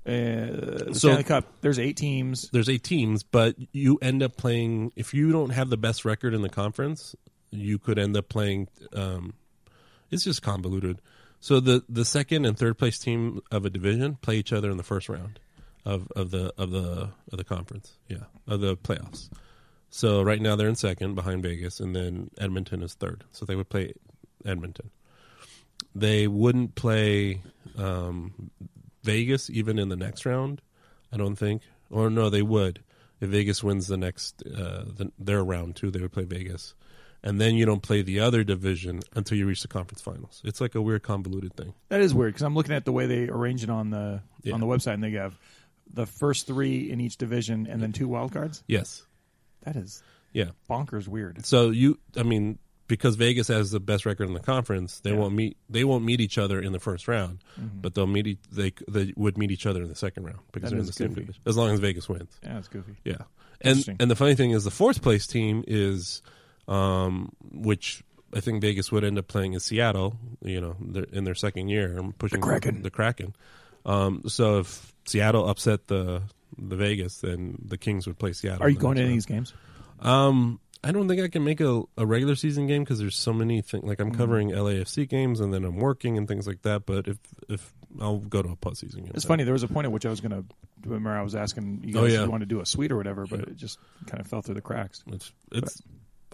uh, 0.07 0.11
the 0.11 0.91
So- 0.93 1.09
Stanley 1.09 1.25
Cup, 1.25 1.45
there's 1.61 1.79
eight 1.79 1.97
teams. 1.97 2.51
there's 2.51 2.69
eight 2.69 2.83
teams, 2.83 3.23
but 3.23 3.55
you 3.73 3.99
end 4.03 4.23
up 4.23 4.37
playing 4.37 4.93
if 4.97 5.15
you 5.15 5.33
don't 5.33 5.51
have 5.51 5.71
the 5.71 5.77
best 5.77 6.05
record 6.05 6.35
in 6.35 6.43
the 6.43 6.49
conference, 6.49 7.15
you 7.51 7.79
could 7.79 7.99
end 7.99 8.17
up 8.17 8.29
playing. 8.29 8.69
Um, 8.93 9.35
it's 10.11 10.25
just 10.25 10.43
convoluted. 10.43 11.01
So 11.41 11.61
the 11.61 11.85
the 11.89 12.05
second 12.05 12.45
and 12.45 12.59
third 12.59 12.79
place 12.79 12.99
team 12.99 13.41
of 13.53 13.65
a 13.65 13.71
division 13.71 14.17
play 14.21 14.37
each 14.37 14.53
other 14.53 14.71
in 14.71 14.77
the 14.77 14.83
first 14.83 15.09
round 15.09 15.39
of, 15.89 16.09
of 16.15 16.31
the 16.31 16.53
of 16.59 16.71
the 16.71 17.11
of 17.33 17.39
the 17.39 17.45
conference, 17.45 17.97
yeah, 18.09 18.25
of 18.47 18.61
the 18.61 18.77
playoffs. 18.77 19.29
So 19.91 20.23
right 20.23 20.41
now 20.41 20.55
they're 20.57 20.69
in 20.69 20.77
second 20.77 21.15
behind 21.15 21.43
Vegas, 21.43 21.81
and 21.81 21.97
then 21.97 22.31
Edmonton 22.39 22.83
is 22.83 22.95
third. 22.95 23.25
So 23.33 23.45
they 23.47 23.57
would 23.57 23.69
play 23.71 23.95
Edmonton. 24.45 24.91
They 25.95 26.29
wouldn't 26.29 26.75
play 26.75 27.41
um, 27.77 28.51
Vegas 29.03 29.49
even 29.51 29.79
in 29.79 29.89
the 29.89 29.97
next 29.97 30.27
round. 30.27 30.61
I 31.13 31.17
don't 31.17 31.37
think, 31.37 31.63
or 31.91 32.11
no, 32.11 32.29
they 32.29 32.43
would 32.43 32.81
if 33.21 33.31
Vegas 33.31 33.65
wins 33.65 33.87
the 33.89 33.97
next 33.97 34.43
uh, 34.47 34.85
the, 34.97 35.11
their 35.19 35.43
round 35.43 35.77
two. 35.77 35.91
They 35.91 36.01
would 36.01 36.13
play 36.13 36.25
Vegas, 36.25 36.75
and 37.23 37.41
then 37.41 37.55
you 37.55 37.65
don't 37.65 37.83
play 37.83 38.03
the 38.03 38.21
other 38.21 38.45
division 38.45 39.01
until 39.15 39.39
you 39.39 39.47
reach 39.47 39.63
the 39.63 39.69
conference 39.69 40.03
finals. 40.03 40.43
It's 40.45 40.61
like 40.61 40.75
a 40.75 40.83
weird 40.83 41.03
convoluted 41.03 41.55
thing. 41.57 41.73
That 41.89 42.03
is 42.03 42.13
weird 42.13 42.35
because 42.35 42.43
I'm 42.43 42.55
looking 42.55 42.75
at 42.75 42.85
the 42.85 42.93
way 42.93 43.07
they 43.07 43.29
arrange 43.29 43.63
it 43.65 43.71
on 43.71 43.89
the 43.91 44.21
Yeah. 44.43 44.53
on 44.53 44.61
the 44.61 44.67
website, 44.67 44.95
and 44.95 45.03
they 45.03 45.13
have 45.13 45.39
the 45.93 46.07
first 46.07 46.47
three 46.47 46.91
in 46.91 47.01
each 47.01 47.17
division 47.17 47.67
and 47.67 47.83
then 47.83 47.93
two 47.93 48.09
wild 48.09 48.33
cards. 48.33 48.63
Yes, 48.67 49.03
That 49.63 49.77
is 49.77 50.03
yeah. 50.33 50.51
bonkers 50.69 51.09
weird. 51.09 51.45
So 51.47 51.71
you, 51.71 51.99
I 52.17 52.23
mean, 52.23 52.59
because 52.87 53.17
Vegas 53.17 53.49
has 53.49 53.71
the 53.71 53.81
best 53.81 54.07
record 54.07 54.29
in 54.29 54.35
the 54.35 54.41
conference, 54.41 55.01
they 55.01 55.11
Yeah. 55.11 55.17
won't 55.17 55.35
meet. 55.35 55.57
They 55.69 55.85
won't 55.85 56.05
meet 56.05 56.21
each 56.21 56.39
other 56.39 56.59
in 56.61 56.73
the 56.73 56.81
first 56.81 57.07
round, 57.09 57.39
but 57.59 57.95
they'll 57.95 58.07
meet. 58.07 58.27
E- 58.27 58.39
they 58.51 58.73
they 58.89 59.13
would 59.17 59.37
meet 59.37 59.51
each 59.51 59.67
other 59.67 59.83
in 59.83 59.89
the 59.89 59.95
second 59.95 60.25
round 60.25 60.39
because 60.53 60.71
That 60.71 60.77
they're 60.77 60.81
in 60.81 60.87
the 60.87 60.91
is 60.91 60.97
same 60.97 61.13
division. 61.15 61.43
As 61.45 61.57
long 61.57 61.71
as 61.71 61.81
Vegas 61.81 62.09
wins. 62.09 62.31
Yeah, 62.43 62.59
it's 62.59 62.69
goofy. 62.69 62.97
Yeah, 63.05 63.23
and 63.61 63.97
and 64.01 64.11
the 64.11 64.17
funny 64.17 64.35
thing 64.37 64.53
is, 64.53 64.65
the 64.65 64.71
fourth 64.71 65.03
place 65.03 65.27
team 65.27 65.65
is, 65.67 66.23
um, 66.67 67.33
which 67.53 68.03
I 68.35 68.41
think 68.41 68.61
Vegas 68.63 68.91
would 68.93 69.05
end 69.05 69.19
up 69.19 69.29
playing 69.29 69.53
in 69.55 69.61
Seattle. 69.61 70.17
You 70.43 70.61
know, 70.61 70.77
in 71.13 71.25
their 71.25 71.35
second 71.35 71.69
year, 71.69 71.97
I'm 71.99 72.13
pushing 72.15 72.41
The 72.41 72.47
Kraken. 72.47 72.83
The 72.83 72.91
Kraken. 72.91 73.35
Um, 73.87 74.23
so 74.27 74.61
if 74.61 74.93
Seattle 75.07 75.49
upset 75.49 75.87
the 75.89 76.23
the 76.57 76.77
Vegas, 76.77 77.19
then 77.19 77.59
the 77.65 77.79
Kings 77.79 78.07
would 78.07 78.19
play 78.19 78.33
Seattle. 78.33 78.63
Are 78.65 78.69
you 78.69 78.79
going 78.79 78.97
to 78.97 79.03
any 79.03 79.11
of 79.11 79.15
these 79.17 79.27
games? 79.27 79.53
Um, 80.01 80.61
I 80.83 80.93
don't 80.93 81.09
think 81.09 81.21
I 81.21 81.29
can 81.29 81.43
make 81.45 81.61
a, 81.61 81.83
a 81.97 82.07
regular 82.07 82.35
season 82.37 82.67
game 82.67 82.85
because 82.85 82.99
there's 82.99 83.17
so 83.17 83.33
many 83.33 83.61
things. 83.63 83.85
Like 83.85 83.99
Mm. 83.99 84.07
I'm 84.07 84.15
covering 84.15 84.51
LAFC 84.51 85.09
games 85.09 85.41
and 85.41 85.53
then 85.53 85.65
I'm 85.65 85.77
working 85.77 86.17
and 86.17 86.29
things 86.29 86.47
like 86.47 86.63
that. 86.63 86.87
But 86.87 87.09
if 87.09 87.19
if 87.49 87.73
I'll 88.01 88.19
go 88.19 88.43
to 88.43 88.51
a 88.51 88.57
postseason 88.57 89.03
game, 89.03 89.13
It's 89.15 89.25
funny. 89.25 89.45
There 89.45 89.53
was 89.53 89.63
a 89.63 89.69
point 89.69 89.87
at 89.87 89.93
which 89.93 90.07
I 90.07 90.11
was 90.11 90.21
going 90.21 90.33
to. 90.33 90.45
Remember, 90.85 91.11
I 91.11 91.23
was 91.23 91.35
asking 91.35 91.83
you 91.85 91.93
guys 91.95 92.03
Oh, 92.03 92.07
if 92.07 92.21
you 92.27 92.31
want 92.31 92.43
to 92.43 92.47
do 92.47 92.61
a 92.61 92.67
suite 92.67 92.93
or 92.93 92.97
whatever, 92.97 93.27
but 93.27 93.41
it 93.41 93.57
just 93.57 93.79
kind 94.07 94.21
of 94.21 94.29
fell 94.29 94.43
through 94.43 94.55
the 94.55 94.61
cracks. 94.61 95.03
It's 95.09 95.33
it's. 95.51 95.83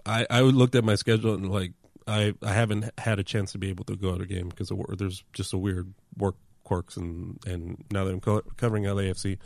I 0.05 0.27
I 0.29 0.41
looked 0.41 0.75
at 0.75 0.83
my 0.83 0.95
schedule 0.95 1.33
and 1.33 1.49
like 1.49 1.71
I 2.07 2.33
I 2.43 2.53
haven't 2.53 2.91
had 2.99 3.17
a 3.17 3.23
chance 3.23 3.53
to 3.53 3.57
be 3.57 3.69
able 3.69 3.85
to 3.85 3.95
go 3.95 4.15
to 4.15 4.23
a 4.23 4.27
game 4.27 4.49
because 4.49 4.71
there's 4.97 5.23
just 5.33 5.53
a 5.53 5.57
weird 5.57 5.91
work 6.17 6.35
quirks 6.65 6.97
and 6.97 7.39
and 7.47 7.81
now 7.91 8.03
that 8.03 8.11
I'm 8.11 8.19
co- 8.19 8.41
covering 8.57 8.83
LAFC, 8.83 9.37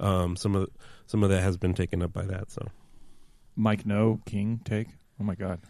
um, 0.00 0.36
some 0.36 0.54
of 0.54 0.68
some 1.06 1.22
of 1.22 1.30
that 1.30 1.40
has 1.40 1.56
been 1.56 1.72
taken 1.72 2.02
up 2.02 2.12
by 2.12 2.26
that. 2.26 2.50
So 2.52 2.66
Mike 3.56 3.86
No 3.86 4.20
King 4.26 4.60
take. 4.64 4.88
Oh 5.20 5.24
my 5.24 5.34
god. 5.34 5.60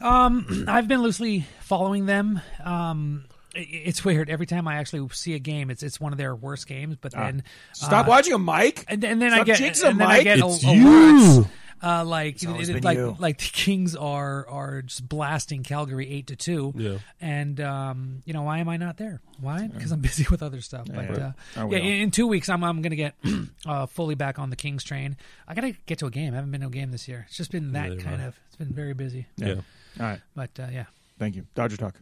Um, 0.00 0.64
I've 0.68 0.88
been 0.88 1.02
loosely 1.02 1.46
following 1.60 2.06
them. 2.06 2.40
Um, 2.64 3.24
i- 3.54 3.58
it's 3.70 4.04
weird. 4.04 4.28
Every 4.30 4.46
time 4.46 4.66
I 4.66 4.76
actually 4.76 5.06
see 5.12 5.34
a 5.34 5.38
game, 5.38 5.70
it's 5.70 5.82
it's 5.82 6.00
one 6.00 6.12
of 6.12 6.18
their 6.18 6.34
worst 6.34 6.66
games. 6.66 6.96
But 7.00 7.12
then 7.12 7.44
Stop 7.72 8.06
uh, 8.06 8.10
watching 8.10 8.34
him, 8.34 8.42
Mike. 8.44 8.84
And, 8.88 9.02
and 9.04 9.20
then 9.22 9.32
I 9.32 9.44
get 9.44 9.58
jinxing 9.60 9.84
and 9.84 9.92
him, 9.92 9.98
then 9.98 10.06
I 10.08 10.16
Mike. 10.16 10.24
get 10.24 10.38
It's 10.38 10.64
al- 10.64 10.74
you. 10.74 10.84
alerts. 10.86 11.48
Uh, 11.82 12.04
like 12.04 12.38
always 12.46 12.68
it- 12.68 12.74
been 12.74 12.82
like 12.82 12.98
you. 12.98 13.16
like 13.18 13.38
the 13.38 13.44
Kings 13.52 13.96
are 13.96 14.46
are 14.48 14.82
just 14.82 15.08
blasting 15.08 15.62
Calgary 15.62 16.08
eight 16.10 16.26
to 16.26 16.36
two. 16.36 16.72
Yeah. 16.76 16.98
And 17.20 17.60
um, 17.60 18.22
you 18.26 18.32
know 18.34 18.42
why 18.42 18.58
am 18.58 18.68
I 18.68 18.76
not 18.76 18.96
there? 18.98 19.20
Why? 19.40 19.66
Because 19.66 19.90
I'm 19.90 20.00
busy 20.10 20.26
with 20.30 20.42
other 20.42 20.60
stuff. 20.60 20.86
But 20.92 21.10
uh, 21.18 21.32
yeah, 21.56 21.78
in, 21.78 22.02
in 22.02 22.10
two 22.10 22.26
weeks 22.26 22.48
I'm 22.48 22.62
I'm 22.62 22.82
gonna 22.82 22.96
get 22.96 23.14
uh, 23.66 23.86
fully 23.86 24.14
back 24.14 24.38
on 24.38 24.50
the 24.50 24.56
Kings 24.56 24.84
train. 24.84 25.16
I 25.48 25.54
gotta 25.54 25.72
get 25.86 25.98
to 26.00 26.06
a 26.06 26.10
game. 26.10 26.32
I 26.34 26.36
haven't 26.36 26.50
been 26.50 26.60
to 26.60 26.66
a 26.66 26.70
game 26.70 26.90
this 26.90 27.08
year. 27.08 27.24
It's 27.28 27.36
just 27.36 27.50
been 27.50 27.72
that 27.72 27.88
Neither 27.90 28.02
kind 28.02 28.16
have 28.16 28.20
I. 28.20 28.28
of. 28.28 28.40
It's 28.48 28.56
been 28.56 28.72
very 28.74 28.92
busy. 28.94 29.26
yeah. 29.36 29.54
All 29.54 30.06
right. 30.06 30.20
But 30.36 30.50
uh, 30.60 30.66
yeah. 30.72 30.84
Thank 31.18 31.36
you. 31.36 31.46
Dodger 31.54 31.76
talk. 31.76 31.94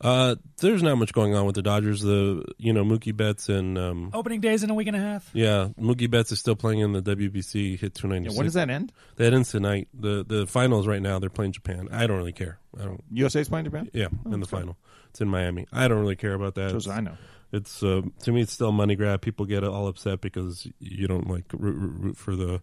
Uh, 0.00 0.34
there's 0.58 0.82
not 0.82 0.96
much 0.96 1.12
going 1.12 1.34
on 1.34 1.46
with 1.46 1.54
the 1.54 1.62
Dodgers. 1.62 2.02
The 2.02 2.44
you 2.58 2.72
know 2.72 2.84
Mookie 2.84 3.16
Betts 3.16 3.48
and 3.48 3.78
um, 3.78 4.10
Opening 4.12 4.40
days 4.40 4.62
in 4.62 4.70
a 4.70 4.74
week 4.74 4.88
and 4.88 4.96
a 4.96 5.00
half. 5.00 5.30
yeah 5.32 5.68
Mookie 5.80 6.10
Betts 6.10 6.32
is 6.32 6.40
still 6.40 6.56
playing 6.56 6.80
in 6.80 6.92
the 6.92 7.00
WBC 7.02 7.78
hit 7.78 7.94
296. 7.94 8.34
Yeah, 8.34 8.38
when 8.38 8.44
does 8.44 8.54
that 8.54 8.70
end? 8.70 8.92
That 9.16 9.32
ends 9.32 9.50
tonight. 9.50 9.88
The 9.94 10.24
the 10.26 10.46
finals 10.46 10.86
right 10.86 11.00
now 11.00 11.18
they're 11.18 11.30
playing 11.30 11.52
Japan. 11.52 11.88
I 11.92 12.06
don't 12.06 12.16
really 12.18 12.32
care. 12.32 12.58
I 12.78 12.84
don't. 12.84 13.02
USA's 13.12 13.48
playing 13.48 13.66
Japan. 13.66 13.88
Yeah, 13.92 14.08
in 14.26 14.40
the 14.40 14.46
final. 14.46 14.76
It's 15.10 15.20
in 15.20 15.28
Miami. 15.28 15.66
I 15.72 15.86
don't 15.86 16.00
really 16.00 16.16
care 16.16 16.34
about 16.34 16.56
that. 16.56 16.72
Shows 16.72 16.88
I 16.88 17.00
know. 17.00 17.16
It's 17.52 17.82
uh, 17.84 18.02
to 18.24 18.32
me, 18.32 18.40
it's 18.42 18.52
still 18.52 18.72
money 18.72 18.96
grab. 18.96 19.20
People 19.20 19.46
get 19.46 19.62
all 19.62 19.86
upset 19.86 20.20
because 20.20 20.66
you 20.80 21.06
don't 21.06 21.28
like 21.30 21.44
root, 21.52 21.76
root, 21.76 21.94
root 22.00 22.16
for 22.16 22.34
the 22.34 22.60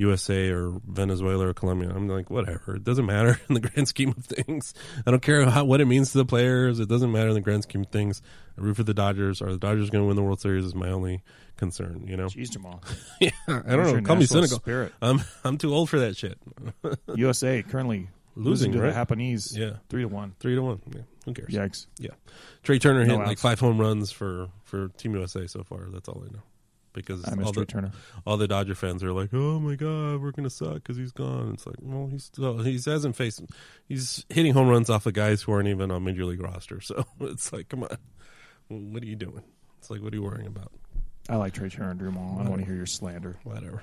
USA 0.00 0.48
or 0.48 0.80
Venezuela 0.86 1.48
or 1.48 1.54
Colombia. 1.54 1.90
I'm 1.94 2.08
like, 2.08 2.30
whatever. 2.30 2.76
It 2.76 2.84
doesn't 2.84 3.04
matter 3.04 3.38
in 3.48 3.54
the 3.54 3.60
grand 3.60 3.86
scheme 3.86 4.14
of 4.16 4.24
things. 4.24 4.72
I 5.06 5.10
don't 5.10 5.22
care 5.22 5.44
how, 5.44 5.64
what 5.64 5.80
it 5.80 5.84
means 5.84 6.12
to 6.12 6.18
the 6.18 6.24
players. 6.24 6.80
It 6.80 6.88
doesn't 6.88 7.12
matter 7.12 7.28
in 7.28 7.34
the 7.34 7.40
grand 7.42 7.64
scheme 7.64 7.82
of 7.82 7.88
things. 7.88 8.22
I 8.58 8.62
root 8.62 8.76
for 8.76 8.82
the 8.82 8.94
Dodgers. 8.94 9.42
Are 9.42 9.52
the 9.52 9.58
Dodgers 9.58 9.90
going 9.90 10.02
to 10.02 10.06
win 10.06 10.16
the 10.16 10.22
World 10.22 10.40
Series? 10.40 10.64
Is 10.64 10.74
my 10.74 10.90
only 10.90 11.22
concern. 11.56 12.06
You 12.06 12.16
know. 12.16 12.26
Jeez, 12.26 12.48
Jamaal. 12.48 12.82
yeah, 13.20 13.30
I 13.46 13.76
don't 13.76 13.94
know. 13.94 14.00
Call 14.02 14.16
me 14.16 14.26
cynical. 14.26 14.56
Spirit. 14.56 14.92
I'm 15.02 15.20
I'm 15.44 15.58
too 15.58 15.74
old 15.74 15.90
for 15.90 16.00
that 16.00 16.16
shit. 16.16 16.38
USA 17.14 17.62
currently 17.62 18.08
Losing, 18.36 18.70
losing, 18.70 18.72
to 18.72 18.80
right? 18.80 18.88
the 18.88 18.94
Japanese. 18.94 19.56
Yeah. 19.56 19.72
three 19.88 20.02
to 20.02 20.08
one. 20.08 20.34
Three 20.40 20.54
to 20.54 20.62
one. 20.62 20.80
Yeah. 20.94 21.02
Who 21.26 21.34
cares? 21.34 21.52
Yikes. 21.52 21.86
Yeah. 21.98 22.10
Trea 22.62 22.78
Turner 22.78 23.04
No 23.04 23.18
hit 23.18 23.26
like 23.26 23.38
five 23.38 23.60
home 23.60 23.78
runs 23.78 24.12
for 24.12 24.48
for 24.64 24.88
Team 24.88 25.14
USA 25.14 25.46
so 25.46 25.62
far. 25.62 25.88
That's 25.92 26.08
all 26.08 26.24
I 26.26 26.32
know. 26.32 26.42
Because 26.92 27.24
I 27.24 27.40
all 27.42 27.52
the, 27.52 27.64
Turner. 27.64 27.92
all 28.26 28.36
the 28.36 28.48
Dodger 28.48 28.74
fans 28.74 29.04
are 29.04 29.12
like, 29.12 29.30
"Oh 29.32 29.60
my 29.60 29.76
god, 29.76 30.20
we're 30.20 30.32
gonna 30.32 30.50
suck 30.50 30.74
because 30.74 30.96
he's 30.96 31.12
gone." 31.12 31.52
It's 31.54 31.66
like, 31.66 31.76
well, 31.80 32.08
he's 32.08 32.24
still 32.24 32.58
he 32.58 32.80
hasn't 32.84 33.14
faced. 33.16 33.42
He's 33.86 34.24
hitting 34.28 34.52
home 34.52 34.68
runs 34.68 34.90
off 34.90 35.06
of 35.06 35.12
guys 35.14 35.42
who 35.42 35.52
aren't 35.52 35.68
even 35.68 35.90
on 35.90 36.02
major 36.04 36.24
league 36.24 36.42
roster. 36.42 36.80
So 36.90 37.04
it's 37.20 37.52
like, 37.52 37.68
come 37.68 37.84
on, 37.84 37.96
what 38.68 39.02
are 39.02 39.06
you 39.06 39.16
doing? 39.16 39.42
It's 39.78 39.90
like, 39.90 40.02
what 40.02 40.12
are 40.12 40.16
you 40.16 40.22
worrying 40.22 40.46
about? 40.48 40.72
I 41.28 41.36
like 41.36 41.52
Trea 41.52 41.70
Turner, 41.70 41.94
Jamaal. 41.94 42.34
I 42.34 42.42
don't 42.42 42.50
want 42.50 42.60
to 42.62 42.66
hear 42.66 42.74
your 42.74 42.86
slander. 42.86 43.36
Whatever. 43.44 43.82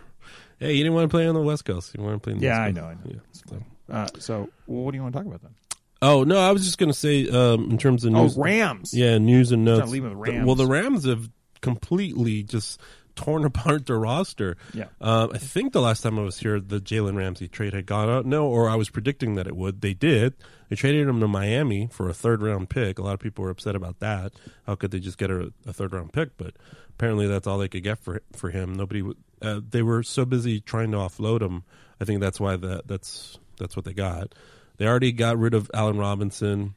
Hey, 0.59 0.73
you 0.73 0.83
didn't 0.83 0.93
want 0.95 1.09
to 1.09 1.15
play 1.15 1.27
on 1.27 1.33
the 1.35 1.41
West 1.41 1.63
Coast. 1.63 1.95
You 1.97 2.03
want 2.03 2.15
to 2.15 2.19
play? 2.19 2.33
On 2.33 2.39
the 2.39 2.45
Yeah, 2.45 2.59
I 2.59 2.71
know, 2.71 2.83
I 2.85 2.93
know. 2.95 2.99
Yeah. 3.05 3.19
Fine. 3.49 3.65
Uh, 3.89 4.07
so, 4.19 4.49
what 4.65 4.91
do 4.91 4.97
you 4.97 5.03
want 5.03 5.13
to 5.13 5.19
talk 5.19 5.27
about 5.27 5.41
then? 5.41 5.55
Oh 6.01 6.23
no, 6.23 6.37
I 6.37 6.51
was 6.51 6.63
just 6.65 6.77
gonna 6.77 6.93
say 6.93 7.27
um, 7.29 7.71
in 7.71 7.77
terms 7.77 8.05
of 8.05 8.11
news. 8.11 8.37
Oh, 8.37 8.41
Rams. 8.41 8.93
Yeah, 8.93 9.17
news 9.17 9.51
and 9.51 9.65
notes. 9.65 9.89
leaving 9.89 10.09
with 10.17 10.27
The- 10.27 10.31
Rams. 10.33 10.45
Well, 10.45 10.55
the 10.55 10.67
Rams 10.67 11.05
have 11.05 11.27
completely 11.61 12.43
just 12.43 12.79
torn 13.15 13.45
apart 13.51 13.85
their 13.87 13.97
roster. 13.99 14.57
Yeah. 14.73 14.85
Uh, 15.01 15.27
I 15.33 15.37
think 15.37 15.73
the 15.73 15.81
last 15.81 16.01
time 16.01 16.19
I 16.19 16.21
was 16.23 16.37
here, 16.39 16.59
the 16.59 16.79
Jalen 16.79 17.15
Ramsey 17.17 17.47
trade 17.47 17.73
had 17.73 17.85
gone 17.85 18.09
out. 18.09 18.25
No, 18.25 18.47
or 18.47 18.69
I 18.69 18.75
was 18.75 18.89
predicting 18.89 19.35
that 19.35 19.47
it 19.47 19.55
would. 19.55 19.81
They 19.81 19.93
did. 19.93 20.35
They 20.69 20.75
traded 20.75 21.07
him 21.07 21.19
to 21.21 21.27
Miami 21.27 21.87
for 21.91 22.09
a 22.09 22.13
third 22.13 22.41
round 22.41 22.69
pick. 22.69 22.99
A 22.99 23.01
lot 23.01 23.13
of 23.13 23.19
people 23.19 23.43
were 23.43 23.49
upset 23.51 23.75
about 23.75 23.99
that. 23.99 24.33
How 24.65 24.75
could 24.75 24.91
they 24.91 24.99
just 24.99 25.17
get 25.17 25.31
a, 25.31 25.51
a 25.65 25.73
third 25.73 25.93
round 25.93 26.13
pick? 26.13 26.37
But 26.37 26.55
apparently, 26.91 27.27
that's 27.27 27.47
all 27.47 27.57
they 27.57 27.69
could 27.69 27.83
get 27.83 27.99
for 27.99 28.21
for 28.35 28.49
him. 28.49 28.73
Nobody. 28.73 29.01
would- 29.01 29.17
Uh, 29.41 29.61
they 29.69 29.83
were 29.83 30.01
so 30.03 30.25
busy 30.25 30.59
trying 30.59 30.91
to 30.91 30.97
offload 30.97 31.41
him. 31.41 31.63
I 32.01 32.05
think 32.05 32.21
that's 32.21 32.39
why 32.39 32.55
that 32.57 32.87
that's 32.87 33.37
that's 33.57 33.75
what 33.75 33.85
they 33.85 33.93
got. 33.93 34.33
They 34.77 34.85
already 34.87 35.11
got 35.11 35.37
rid 35.39 35.53
of 35.55 35.69
Allen 35.73 35.97
Robinson 35.97 36.75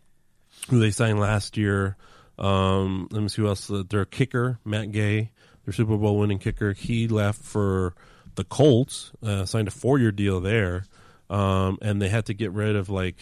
who 0.70 0.78
they 0.78 0.90
signed 0.90 1.18
last 1.20 1.56
year. 1.56 1.96
Um, 2.40 3.08
let 3.10 3.22
me 3.22 3.28
see 3.28 3.42
who 3.42 3.48
else. 3.48 3.70
Uh, 3.70 3.82
their 3.88 4.04
kicker, 4.04 4.58
Matt 4.64 4.92
Gay, 4.92 5.30
their 5.64 5.74
Super 5.74 5.96
Bowl 5.96 6.18
winning 6.18 6.38
kicker, 6.38 6.72
he 6.72 7.06
left 7.06 7.42
for 7.42 7.94
the 8.34 8.44
Colts, 8.44 9.12
uh, 9.22 9.44
signed 9.44 9.68
a 9.68 9.72
four 9.72 9.98
year 9.98 10.12
deal 10.12 10.40
there. 10.40 10.84
Um, 11.28 11.78
and 11.80 12.02
they 12.02 12.08
had 12.08 12.26
to 12.26 12.34
get 12.34 12.50
rid 12.50 12.74
of 12.74 12.88
like 12.88 13.16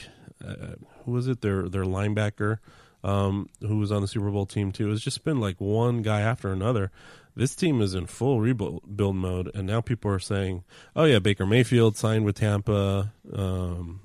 uh, 0.44 0.76
who 1.04 1.12
was 1.12 1.28
it? 1.28 1.40
Their 1.40 1.68
their 1.68 1.84
linebacker, 1.84 2.58
um, 3.04 3.48
who 3.60 3.78
was 3.78 3.92
on 3.92 4.02
the 4.02 4.08
Super 4.08 4.30
Bowl 4.30 4.46
team 4.46 4.72
too. 4.72 4.90
It's 4.92 5.02
just 5.02 5.24
been 5.24 5.40
like 5.40 5.60
one 5.60 6.02
guy 6.02 6.20
after 6.20 6.52
another. 6.52 6.90
This 7.34 7.54
team 7.54 7.80
is 7.80 7.94
in 7.94 8.06
full 8.06 8.40
rebuild 8.40 9.16
mode, 9.16 9.50
and 9.54 9.66
now 9.66 9.80
people 9.80 10.10
are 10.10 10.18
saying, 10.18 10.64
"Oh 10.96 11.04
yeah, 11.04 11.18
Baker 11.18 11.46
Mayfield 11.46 11.96
signed 11.96 12.24
with 12.24 12.36
Tampa, 12.36 13.12
um, 13.32 14.00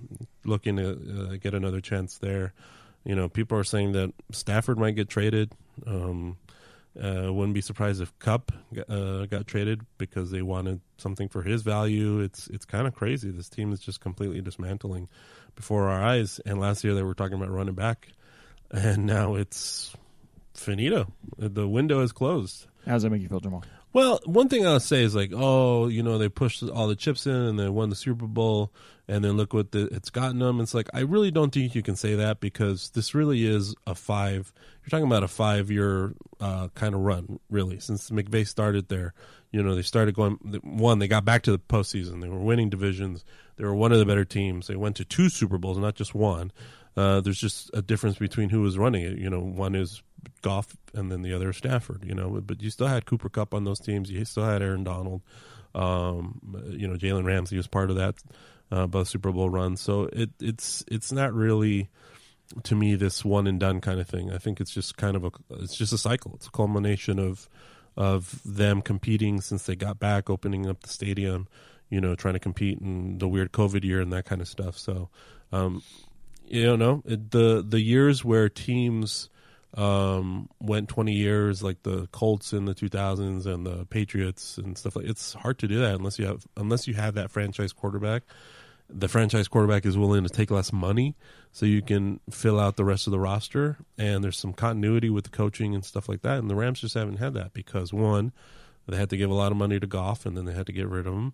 looking 0.45 0.77
to 0.77 0.91
uh, 0.91 1.35
get 1.37 1.53
another 1.53 1.81
chance 1.81 2.17
there." 2.17 2.53
You 3.05 3.15
know, 3.15 3.29
people 3.29 3.57
are 3.57 3.63
saying 3.63 3.93
that 3.93 4.13
Stafford 4.31 4.77
might 4.77 4.95
get 4.95 5.09
traded. 5.09 5.51
Um, 5.85 6.37
uh, 7.01 7.33
wouldn't 7.33 7.55
be 7.55 7.61
surprised 7.61 8.01
if 8.01 8.17
Kupp 8.19 8.51
uh, 8.87 9.25
got 9.25 9.47
traded 9.47 9.81
because 9.97 10.29
they 10.29 10.43
wanted 10.43 10.79
something 10.97 11.27
for 11.27 11.41
his 11.41 11.63
value. 11.63 12.19
It's 12.19 12.47
it's 12.47 12.65
kind 12.65 12.87
of 12.87 12.93
crazy. 12.93 13.31
This 13.31 13.49
team 13.49 13.73
is 13.73 13.79
just 13.79 13.99
completely 13.99 14.41
dismantling 14.41 15.09
before 15.55 15.89
our 15.89 16.03
eyes. 16.03 16.39
And 16.45 16.59
last 16.59 16.83
year 16.83 16.93
they 16.93 17.03
were 17.03 17.15
talking 17.15 17.35
about 17.35 17.49
running 17.49 17.73
back, 17.73 18.09
and 18.69 19.05
now 19.07 19.35
it's 19.35 19.95
finito. 20.53 21.11
The 21.37 21.67
window 21.67 22.01
is 22.01 22.11
closed. 22.11 22.67
How 22.85 22.93
does 22.93 23.03
that 23.03 23.09
make 23.09 23.21
you 23.21 23.29
feel, 23.29 23.41
Jamaal? 23.41 23.63
Well, 23.93 24.19
one 24.25 24.49
thing 24.49 24.65
I'll 24.65 24.79
say 24.79 25.03
is 25.03 25.13
like, 25.13 25.31
oh, 25.35 25.87
you 25.87 26.01
know, 26.01 26.17
they 26.17 26.27
pushed 26.27 26.63
all 26.63 26.87
the 26.87 26.95
chips 26.95 27.27
in 27.27 27.35
and 27.35 27.59
they 27.59 27.69
won 27.69 27.91
the 27.91 27.95
Super 27.95 28.25
Bowl, 28.25 28.73
and 29.07 29.23
then 29.23 29.37
look 29.37 29.53
what 29.53 29.71
the, 29.71 29.85
it's 29.91 30.09
gotten 30.09 30.39
them. 30.39 30.59
It's 30.59 30.73
like 30.73 30.89
I 30.95 31.01
really 31.01 31.29
don't 31.29 31.53
think 31.53 31.75
you 31.75 31.83
can 31.83 31.95
say 31.95 32.15
that 32.15 32.39
because 32.39 32.89
this 32.91 33.13
really 33.13 33.45
is 33.45 33.75
a 33.85 33.93
five. 33.93 34.51
You're 34.81 34.89
talking 34.89 35.05
about 35.05 35.23
a 35.23 35.27
five 35.27 35.69
year 35.69 36.15
uh, 36.39 36.69
kind 36.73 36.95
of 36.95 37.01
run, 37.01 37.39
really, 37.51 37.79
since 37.79 38.09
McVay 38.09 38.47
started 38.47 38.89
there. 38.89 39.13
You 39.51 39.61
know, 39.61 39.75
they 39.75 39.83
started 39.83 40.15
going 40.15 40.37
one. 40.63 40.97
They 40.97 41.07
got 41.07 41.23
back 41.23 41.43
to 41.43 41.51
the 41.51 41.59
postseason. 41.59 42.21
They 42.21 42.29
were 42.29 42.39
winning 42.39 42.71
divisions. 42.71 43.23
They 43.57 43.63
were 43.63 43.75
one 43.75 43.91
of 43.91 43.99
the 43.99 44.05
better 44.07 44.25
teams. 44.25 44.65
They 44.65 44.75
went 44.75 44.95
to 44.95 45.05
two 45.05 45.29
Super 45.29 45.59
Bowls, 45.59 45.77
not 45.77 45.93
just 45.93 46.15
one. 46.15 46.51
Uh, 46.97 47.21
there's 47.21 47.39
just 47.39 47.69
a 47.73 47.81
difference 47.83 48.17
between 48.17 48.49
who 48.49 48.61
was 48.61 48.77
running 48.77 49.03
it. 49.03 49.19
You 49.19 49.29
know, 49.29 49.39
one 49.39 49.75
is 49.75 50.01
Goff, 50.41 50.75
and 50.93 51.11
then 51.11 51.21
the 51.21 51.33
other 51.33 51.53
Stafford. 51.53 52.03
You 52.05 52.15
know, 52.15 52.41
but 52.41 52.61
you 52.61 52.69
still 52.69 52.87
had 52.87 53.05
Cooper 53.05 53.29
Kupp 53.29 53.53
on 53.53 53.63
those 53.63 53.79
teams. 53.79 54.09
You 54.09 54.25
still 54.25 54.45
had 54.45 54.61
Aaron 54.61 54.83
Donald. 54.83 55.21
Um, 55.75 56.67
you 56.69 56.87
know, 56.87 56.95
Jalen 56.95 57.25
Ramsey 57.25 57.57
was 57.57 57.67
part 57.67 57.89
of 57.89 57.95
that 57.95 58.15
uh, 58.73 58.87
both 58.87 59.07
Super 59.07 59.31
Bowl 59.31 59.49
runs. 59.49 59.81
So 59.81 60.09
it 60.11 60.31
it's 60.39 60.83
it's 60.87 61.11
not 61.11 61.33
really 61.33 61.89
to 62.63 62.75
me 62.75 62.95
this 62.95 63.23
one 63.23 63.47
and 63.47 63.59
done 63.59 63.81
kind 63.81 63.99
of 63.99 64.07
thing. 64.07 64.31
I 64.31 64.39
think 64.39 64.59
it's 64.59 64.73
just 64.73 64.97
kind 64.97 65.15
of 65.15 65.23
a 65.25 65.31
it's 65.51 65.75
just 65.75 65.93
a 65.93 65.97
cycle. 65.97 66.33
It's 66.35 66.47
a 66.47 66.51
culmination 66.51 67.19
of 67.19 67.47
of 67.95 68.41
them 68.43 68.81
competing 68.81 69.41
since 69.41 69.65
they 69.65 69.75
got 69.75 69.99
back, 69.99 70.29
opening 70.29 70.67
up 70.67 70.81
the 70.81 70.89
stadium. 70.89 71.47
You 71.89 72.01
know, 72.01 72.15
trying 72.15 72.33
to 72.33 72.39
compete 72.39 72.79
in 72.79 73.19
the 73.19 73.27
weird 73.27 73.51
COVID 73.51 73.83
year 73.83 74.01
and 74.01 74.11
that 74.13 74.25
kind 74.25 74.41
of 74.41 74.47
stuff. 74.47 74.79
So, 74.79 75.09
um, 75.51 75.83
you 76.47 76.75
know 76.75 77.03
it, 77.05 77.29
the 77.29 77.63
the 77.67 77.79
years 77.79 78.25
where 78.25 78.49
teams 78.49 79.29
um, 79.75 80.49
went 80.59 80.89
20 80.89 81.13
years 81.13 81.63
like 81.63 81.81
the 81.83 82.07
Colts 82.11 82.53
in 82.53 82.65
the 82.65 82.75
2000s 82.75 83.45
and 83.45 83.65
the 83.65 83.85
Patriots 83.85 84.57
and 84.57 84.77
stuff 84.77 84.95
like 84.95 85.05
it's 85.05 85.33
hard 85.33 85.57
to 85.59 85.67
do 85.67 85.79
that 85.79 85.95
unless 85.95 86.19
you 86.19 86.25
have 86.25 86.45
unless 86.57 86.87
you 86.87 86.93
have 86.93 87.15
that 87.15 87.31
franchise 87.31 87.73
quarterback. 87.73 88.23
The 88.89 89.07
franchise 89.07 89.47
quarterback 89.47 89.85
is 89.85 89.97
willing 89.97 90.23
to 90.23 90.29
take 90.29 90.51
less 90.51 90.71
money 90.71 91.15
so 91.51 91.65
you 91.65 91.81
can 91.81 92.19
fill 92.29 92.59
out 92.59 92.75
the 92.75 92.85
rest 92.85 93.07
of 93.07 93.11
the 93.11 93.19
roster. 93.19 93.77
And 93.97 94.23
there's 94.23 94.37
some 94.37 94.53
continuity 94.53 95.09
with 95.09 95.23
the 95.23 95.29
coaching 95.31 95.73
and 95.73 95.83
stuff 95.83 96.07
like 96.07 96.21
that. 96.21 96.37
And 96.37 96.49
the 96.49 96.55
Rams 96.55 96.81
just 96.81 96.93
haven't 96.93 97.17
had 97.17 97.33
that 97.33 97.53
because 97.53 97.91
one 97.91 98.33
they 98.87 98.97
had 98.97 99.09
to 99.09 99.17
give 99.17 99.31
a 99.31 99.33
lot 99.33 99.51
of 99.51 99.57
money 99.57 99.79
to 99.79 99.87
Goff 99.87 100.25
and 100.25 100.35
then 100.37 100.45
they 100.45 100.53
had 100.53 100.67
to 100.67 100.73
get 100.73 100.89
rid 100.89 101.07
of 101.07 101.13
him. 101.13 101.33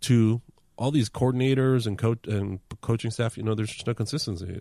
Two 0.00 0.40
all 0.76 0.90
these 0.90 1.08
coordinators 1.08 1.86
and 1.86 1.96
coach 1.96 2.26
and 2.26 2.58
coaching 2.80 3.10
staff, 3.10 3.36
you 3.36 3.42
know, 3.42 3.54
there's 3.54 3.70
just 3.72 3.86
no 3.86 3.94
consistency. 3.94 4.60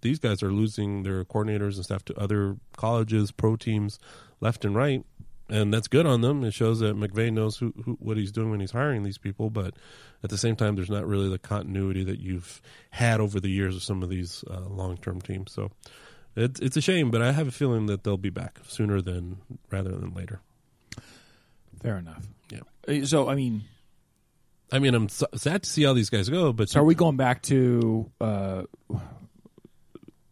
These 0.00 0.18
guys 0.18 0.42
are 0.42 0.50
losing 0.50 1.02
their 1.02 1.24
coordinators 1.24 1.76
and 1.76 1.84
staff 1.84 2.04
to 2.06 2.18
other 2.18 2.56
colleges, 2.76 3.30
pro 3.32 3.56
teams, 3.56 3.98
left 4.40 4.64
and 4.64 4.74
right, 4.74 5.04
and 5.50 5.72
that's 5.72 5.88
good 5.88 6.06
on 6.06 6.22
them. 6.22 6.42
It 6.44 6.54
shows 6.54 6.80
that 6.80 6.96
McVay 6.96 7.30
knows 7.32 7.56
who, 7.58 7.74
who 7.84 7.92
what 8.00 8.16
he's 8.16 8.32
doing 8.32 8.50
when 8.50 8.60
he's 8.60 8.70
hiring 8.70 9.02
these 9.02 9.18
people, 9.18 9.50
but 9.50 9.74
at 10.24 10.30
the 10.30 10.38
same 10.38 10.56
time, 10.56 10.74
there's 10.76 10.88
not 10.90 11.06
really 11.06 11.28
the 11.28 11.38
continuity 11.38 12.04
that 12.04 12.18
you've 12.20 12.62
had 12.90 13.20
over 13.20 13.38
the 13.38 13.50
years 13.50 13.76
of 13.76 13.82
some 13.82 14.02
of 14.02 14.08
these 14.08 14.44
uh, 14.50 14.60
long 14.60 14.96
term 14.96 15.20
teams. 15.20 15.52
So 15.52 15.70
it's 16.34 16.60
it's 16.60 16.76
a 16.78 16.80
shame, 16.80 17.10
but 17.10 17.20
I 17.20 17.32
have 17.32 17.48
a 17.48 17.52
feeling 17.52 17.86
that 17.86 18.04
they'll 18.04 18.16
be 18.16 18.30
back 18.30 18.60
sooner 18.66 19.02
than 19.02 19.36
rather 19.70 19.90
than 19.90 20.14
later. 20.14 20.40
Fair 21.82 21.98
enough. 21.98 22.26
Yeah. 22.50 22.60
Uh, 22.88 23.04
So 23.04 23.28
I 23.28 23.34
mean, 23.34 23.64
I 24.72 24.78
mean, 24.78 24.94
I'm 24.94 25.04
s- 25.04 25.22
sad 25.34 25.62
to 25.64 25.68
see 25.70 25.82
how 25.84 25.92
these 25.92 26.08
guys 26.10 26.28
go, 26.30 26.52
but 26.52 26.68
so 26.70 26.80
are 26.80 26.84
we 26.84 26.94
going 26.94 27.16
back 27.16 27.42
to 27.42 28.10
uh, 28.20 28.62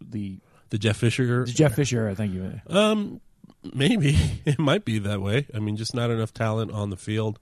the, 0.00 0.38
the 0.70 0.79
Jeff 0.79 0.96
Fisher, 0.96 1.44
the 1.44 1.53
Jeff 1.53 1.74
Fisher? 1.74 1.98
era, 2.00 2.14
Thank 2.14 2.33
you. 2.35 2.61
Um, 2.68 3.20
maybe 3.74 4.16
it 4.44 4.59
might 4.59 4.85
be 4.85 4.98
that 5.00 5.20
way. 5.20 5.46
I 5.55 5.59
mean, 5.59 5.76
just 5.76 5.94
not 5.94 6.11
enough 6.11 6.33
talent 6.33 6.70
on 6.72 6.90
the 6.90 6.96
field. 6.96 7.38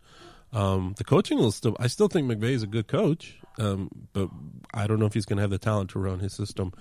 Um, 0.53 0.95
the 0.97 1.05
coaching 1.05 1.39
will 1.39 1.53
still. 1.53 1.77
I 1.79 1.87
still 1.89 2.09
think 2.09 2.31
McVay 2.31 2.51
is 2.53 2.63
a 2.63 2.67
good 2.67 2.89
coach, 2.89 3.37
um, 3.59 3.91
but 4.13 4.29
I 4.73 4.87
don't 4.87 4.99
know 4.99 5.07
if 5.07 5.13
he's 5.15 5.27
going 5.27 5.37
to 5.37 5.43
have 5.43 5.51
the 5.51 5.59
talent 5.59 5.91
to 5.91 5.99
run 5.99 6.21
his 6.21 6.33
system 6.35 6.73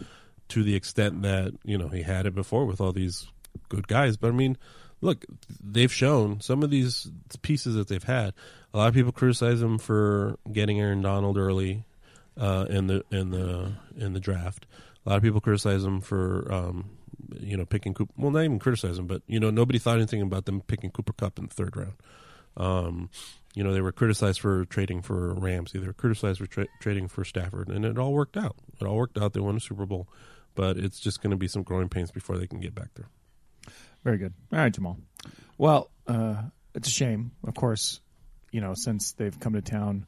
to 0.50 0.64
the 0.64 0.74
extent 0.76 1.22
that 1.24 1.54
you 1.66 1.78
know 1.78 1.90
he 1.90 2.02
had 2.02 2.26
it 2.26 2.34
before 2.34 2.66
with 2.66 2.80
all 2.80 2.94
these 2.94 3.28
good 3.68 3.88
guys. 3.90 4.16
But 4.16 4.30
I 4.30 4.32
mean, 4.32 4.58
look, 5.02 5.26
they've 5.64 5.92
shown 5.92 6.42
some 6.42 6.64
of 6.64 6.70
these 6.70 7.10
pieces 7.42 7.76
that 7.76 7.88
they've 7.88 8.04
had. 8.04 8.34
A 8.74 8.78
lot 8.78 8.88
of 8.88 8.94
people 8.94 9.12
criticize 9.12 9.60
them 9.60 9.78
for 9.78 10.38
getting 10.52 10.80
Aaron 10.80 11.02
Donald 11.02 11.38
early 11.38 11.86
uh, 12.40 12.66
in 12.70 12.88
the 12.88 13.04
in 13.12 13.32
the 13.32 13.74
in 13.98 14.14
the 14.14 14.20
draft. 14.20 14.66
A 15.06 15.10
lot 15.10 15.18
of 15.18 15.24
people 15.24 15.42
criticize 15.42 15.84
them 15.84 16.02
for 16.02 16.52
um, 16.52 16.90
you 17.40 17.58
know 17.58 17.66
picking 17.66 17.94
Cooper. 17.94 18.14
Well, 18.18 18.32
not 18.32 18.44
even 18.44 18.60
criticize 18.60 18.98
them, 18.98 19.08
but 19.08 19.22
you 19.28 19.40
know 19.40 19.50
nobody 19.50 19.80
thought 19.80 19.98
anything 19.98 20.22
about 20.22 20.46
them 20.46 20.62
picking 20.62 20.92
Cooper 20.92 21.14
Kupp 21.14 21.40
in 21.40 21.48
the 21.48 21.54
third 21.54 21.76
round. 21.76 21.94
Um, 22.58 23.10
you 23.54 23.64
know 23.64 23.74
they 23.74 23.82
were 23.82 23.92
criticized 23.92 24.40
for 24.40 24.66
trading 24.66 25.02
for 25.02 25.34
Ramsey. 25.34 25.80
They 25.80 25.88
were 25.88 25.94
criticized 25.94 26.40
for 26.40 26.48
tra- 26.48 26.68
trading 26.82 27.08
for 27.08 27.24
Stafford, 27.24 27.70
and 27.70 27.86
it 27.86 27.98
all 27.98 28.14
worked 28.14 28.38
out. 28.38 28.56
It 28.80 28.86
all 28.86 28.96
worked 28.96 29.18
out. 29.18 29.34
They 29.34 29.40
won 29.40 29.58
a 29.58 29.60
Super 29.60 29.86
Bowl, 29.86 30.08
but 30.56 30.78
it's 30.78 31.00
just 31.00 31.22
going 31.22 31.32
to 31.32 31.38
be 31.38 31.48
some 31.48 31.64
growing 31.64 31.90
pains 31.90 32.12
before 32.12 32.38
they 32.38 32.48
can 32.48 32.60
get 32.60 32.76
back 32.76 32.90
there. 32.96 33.08
Very 34.08 34.20
good. 34.20 34.34
All 34.54 34.60
right, 34.60 34.72
Jamaal. 34.74 34.96
Well, 35.58 35.92
uh, 36.08 36.44
it's 36.74 36.88
a 36.88 36.92
shame, 36.92 37.32
of 37.46 37.56
course. 37.56 38.00
You 38.54 38.62
know, 38.62 38.74
since 38.74 39.12
they've 39.12 39.38
come 39.38 39.52
to 39.52 39.62
town, 39.62 40.08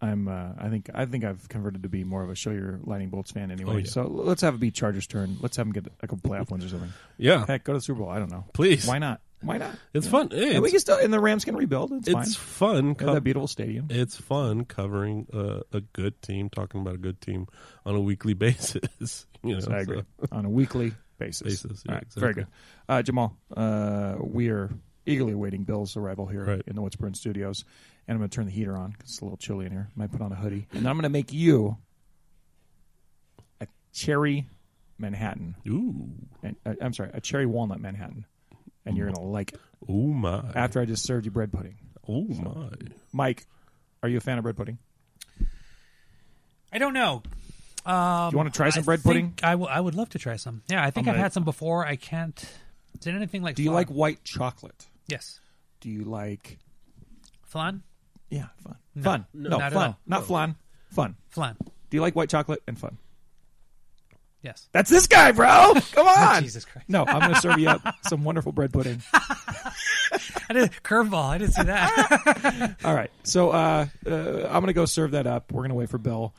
I'm. 0.00 0.26
Uh, 0.26 0.48
I 0.58 0.68
think. 0.68 0.90
I 0.92 1.06
think 1.06 1.22
I've 1.24 1.48
converted 1.48 1.84
to 1.84 1.88
be 1.88 2.02
more 2.02 2.24
of 2.24 2.30
a 2.30 2.34
show 2.34 2.50
your 2.50 2.80
lightning 2.82 3.08
bolts 3.10 3.30
fan 3.30 3.52
anyway. 3.52 3.72
Oh, 3.72 3.76
yeah. 3.76 3.84
So 3.86 4.02
let's 4.08 4.42
have 4.42 4.54
it 4.54 4.60
be 4.60 4.72
Chargers' 4.72 5.06
turn. 5.06 5.36
Let's 5.40 5.56
have 5.58 5.66
them 5.66 5.72
get 5.72 5.86
a 6.02 6.08
couple 6.08 6.28
playoff 6.28 6.50
wins 6.50 6.64
or 6.64 6.70
something. 6.70 6.92
Yeah, 7.18 7.46
Heck, 7.46 7.62
go 7.62 7.72
to 7.72 7.78
the 7.78 7.82
Super 7.84 8.00
Bowl. 8.00 8.08
I 8.08 8.18
don't 8.18 8.32
know. 8.32 8.46
please. 8.52 8.84
Why 8.84 8.98
not? 8.98 9.20
Why 9.42 9.58
not? 9.58 9.76
It's 9.94 10.08
fun. 10.08 10.30
Hey, 10.32 10.54
And 10.54 10.62
we 10.64 10.70
can 10.72 10.80
still, 10.80 10.98
and 10.98 11.12
the 11.12 11.20
Rams 11.20 11.44
can 11.44 11.54
rebuild. 11.54 11.92
It's, 11.92 12.08
it's 12.08 12.34
fun. 12.34 12.96
Have 12.98 13.14
that 13.14 13.22
beautiful 13.22 13.46
stadium. 13.46 13.86
it's 13.90 14.16
fun 14.16 14.64
covering 14.64 15.28
a, 15.32 15.60
a 15.72 15.80
good 15.80 16.20
team, 16.20 16.50
talking 16.50 16.80
about 16.80 16.94
a 16.96 16.98
good 16.98 17.20
team 17.20 17.46
on 17.86 17.94
a 17.94 18.00
weekly 18.00 18.34
basis. 18.34 19.26
you 19.44 19.54
know, 19.54 19.60
So 19.60 19.70
I 19.72 19.78
agree 19.78 20.02
so- 20.20 20.28
on 20.32 20.44
a 20.44 20.50
weekly 20.50 20.92
basis. 21.20 21.62
Basis, 21.62 21.82
yeah, 21.86 21.92
All 21.92 21.98
right, 21.98 22.06
very 22.14 22.34
good. 22.34 22.46
Uh, 22.88 23.02
Jamaal, 23.04 23.32
uh, 23.56 24.16
we 24.20 24.48
are 24.48 24.70
eagerly 25.06 25.32
awaiting 25.32 25.62
Bill's 25.62 25.96
arrival 25.96 26.26
here 26.26 26.44
Right. 26.44 26.62
in 26.66 26.74
the 26.74 26.82
What's 26.82 26.96
Bruin 26.96 27.14
Studios, 27.14 27.64
and 28.08 28.16
I'm 28.16 28.18
going 28.20 28.28
to 28.30 28.34
turn 28.34 28.46
the 28.46 28.50
heater 28.52 28.76
on 28.76 28.90
because 28.90 29.10
it's 29.10 29.20
a 29.20 29.24
little 29.24 29.36
chilly 29.38 29.66
in 29.66 29.72
here. 29.72 29.88
I 29.88 29.98
might 29.98 30.10
put 30.12 30.20
on 30.20 30.32
a 30.32 30.34
hoodie, 30.34 30.66
and 30.72 30.88
I'm 30.88 30.96
going 30.96 31.04
to 31.04 31.08
make 31.08 31.32
you 31.32 31.76
a 33.60 33.66
cherry 33.92 34.48
Manhattan. 34.98 35.54
Ooh, 35.68 36.10
And, 36.42 36.56
uh, 36.66 36.74
I'm 36.80 36.92
sorry, 36.92 37.10
a 37.14 37.20
cherry 37.20 37.46
walnut 37.46 37.80
Manhattan, 37.80 38.26
and 38.84 38.96
you're 38.96 39.06
going 39.06 39.16
to 39.16 39.22
like 39.22 39.52
it 39.52 39.60
oh 39.88 40.08
my, 40.08 40.42
after 40.54 40.80
I 40.80 40.84
just 40.84 41.04
served 41.04 41.24
you 41.24 41.30
bread 41.30 41.52
pudding. 41.52 41.76
oh 42.08 42.24
my. 42.24 42.68
Mike, 43.12 43.46
are 44.02 44.08
you 44.08 44.18
a 44.18 44.20
fan 44.20 44.36
of 44.38 44.42
bread 44.42 44.56
pudding? 44.56 44.78
I 46.72 46.78
don't 46.78 46.94
know. 46.94 47.22
Um, 47.86 48.30
you 48.32 48.36
wanna 48.36 48.50
try 48.50 48.70
some 48.70 48.82
I 48.82 48.84
bread 48.84 49.02
pudding? 49.02 49.34
I 49.42 49.54
will- 49.54 49.68
would 49.84 49.94
love 49.94 50.10
to 50.10 50.18
try 50.18 50.36
some. 50.36 50.62
Yeah, 50.68 50.82
I 50.84 50.90
think 50.90 51.06
I'm 51.06 51.10
I've 51.10 51.14
gonna- 51.14 51.22
had 51.22 51.32
some 51.32 51.44
before. 51.44 51.86
I 51.86 51.96
can't. 51.96 52.38
Is 53.00 53.06
it 53.06 53.14
anything 53.14 53.42
like? 53.42 53.56
Do 53.56 53.62
you 53.62 53.70
flan? 53.70 53.74
like 53.76 53.88
white 53.88 54.24
chocolate? 54.24 54.86
Yes, 55.08 55.40
Do 55.80 55.88
you 55.90 56.04
like 56.04 56.58
flan. 57.44 57.82
yeah 58.28 58.46
fun 58.62 58.76
No. 58.94 59.02
fun 59.02 59.26
No, 59.34 59.48
no, 59.50 59.56
not 59.58 59.66
at 59.66 59.72
fun 59.72 59.86
all. 59.88 59.98
not 60.06 60.24
flan 60.26 60.56
fun? 60.90 61.16
Flan. 61.30 61.56
Do 61.60 61.96
you 61.96 62.00
like 62.00 62.14
white 62.14 62.28
chocolate 62.28 62.62
and 62.68 62.78
fun? 62.78 62.98
Yes. 64.42 64.68
That's 64.72 64.88
this 64.88 65.06
guy, 65.06 65.32
bro. 65.32 65.74
Come 65.92 66.06
on. 66.18 66.42
Jesus 66.42 66.64
Christ. 66.64 66.88
No, 66.88 67.04
I'm 67.04 67.20
going 67.20 67.34
to 67.34 67.40
serve 67.42 67.58
you 67.58 67.68
up 67.68 67.82
some 68.08 68.24
wonderful 68.24 68.52
bread 68.52 68.72
pudding. 68.72 69.02
I 69.12 70.52
did 70.52 70.70
curveball. 70.82 71.28
I 71.30 71.36
didn't 71.38 71.52
see 71.54 71.62
that. 71.64 72.76
All 72.84 72.94
right. 72.94 73.10
So 73.22 73.50
uh, 73.50 73.86
uh, 74.06 74.10
I'm 74.46 74.52
going 74.60 74.66
to 74.68 74.72
go 74.72 74.86
serve 74.86 75.10
that 75.10 75.26
up. 75.26 75.52
We're 75.52 75.60
going 75.62 75.68
to 75.70 75.74
wait 75.74 75.90
for 75.90 75.98
Bill, 75.98 76.32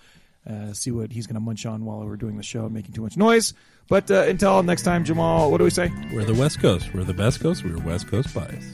uh, 0.49 0.73
see 0.73 0.91
what 0.91 1.11
he's 1.11 1.27
going 1.27 1.35
to 1.35 1.41
munch 1.41 1.65
on 1.65 1.85
while 1.85 1.99
we're 1.99 2.15
doing 2.15 2.37
the 2.37 2.43
show 2.43 2.67
making 2.69 2.93
too 2.93 3.01
much 3.01 3.17
noise. 3.17 3.53
But 3.87 4.09
uh, 4.09 4.25
until 4.27 4.63
next 4.63 4.83
time, 4.83 5.03
Jamaal, 5.03 5.51
what 5.51 5.57
do 5.57 5.63
we 5.63 5.69
say? 5.69 5.91
We're 6.13 6.23
the 6.23 6.33
West 6.33 6.59
Coast. 6.59 6.93
We're 6.93 7.03
the 7.03 7.13
best 7.13 7.41
coast. 7.41 7.63
We're 7.63 7.77
West 7.79 8.07
Coast 8.07 8.33
bias. 8.33 8.65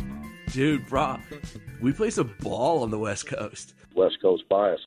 Dude, 0.51 0.87
bro, 0.87 1.17
we 1.81 1.91
play 1.91 2.09
some 2.09 2.33
ball 2.39 2.83
on 2.83 2.91
the 2.91 2.99
West 2.99 3.27
Coast. 3.27 3.73
West 3.95 4.17
Coast 4.21 4.43
bias. 4.47 4.79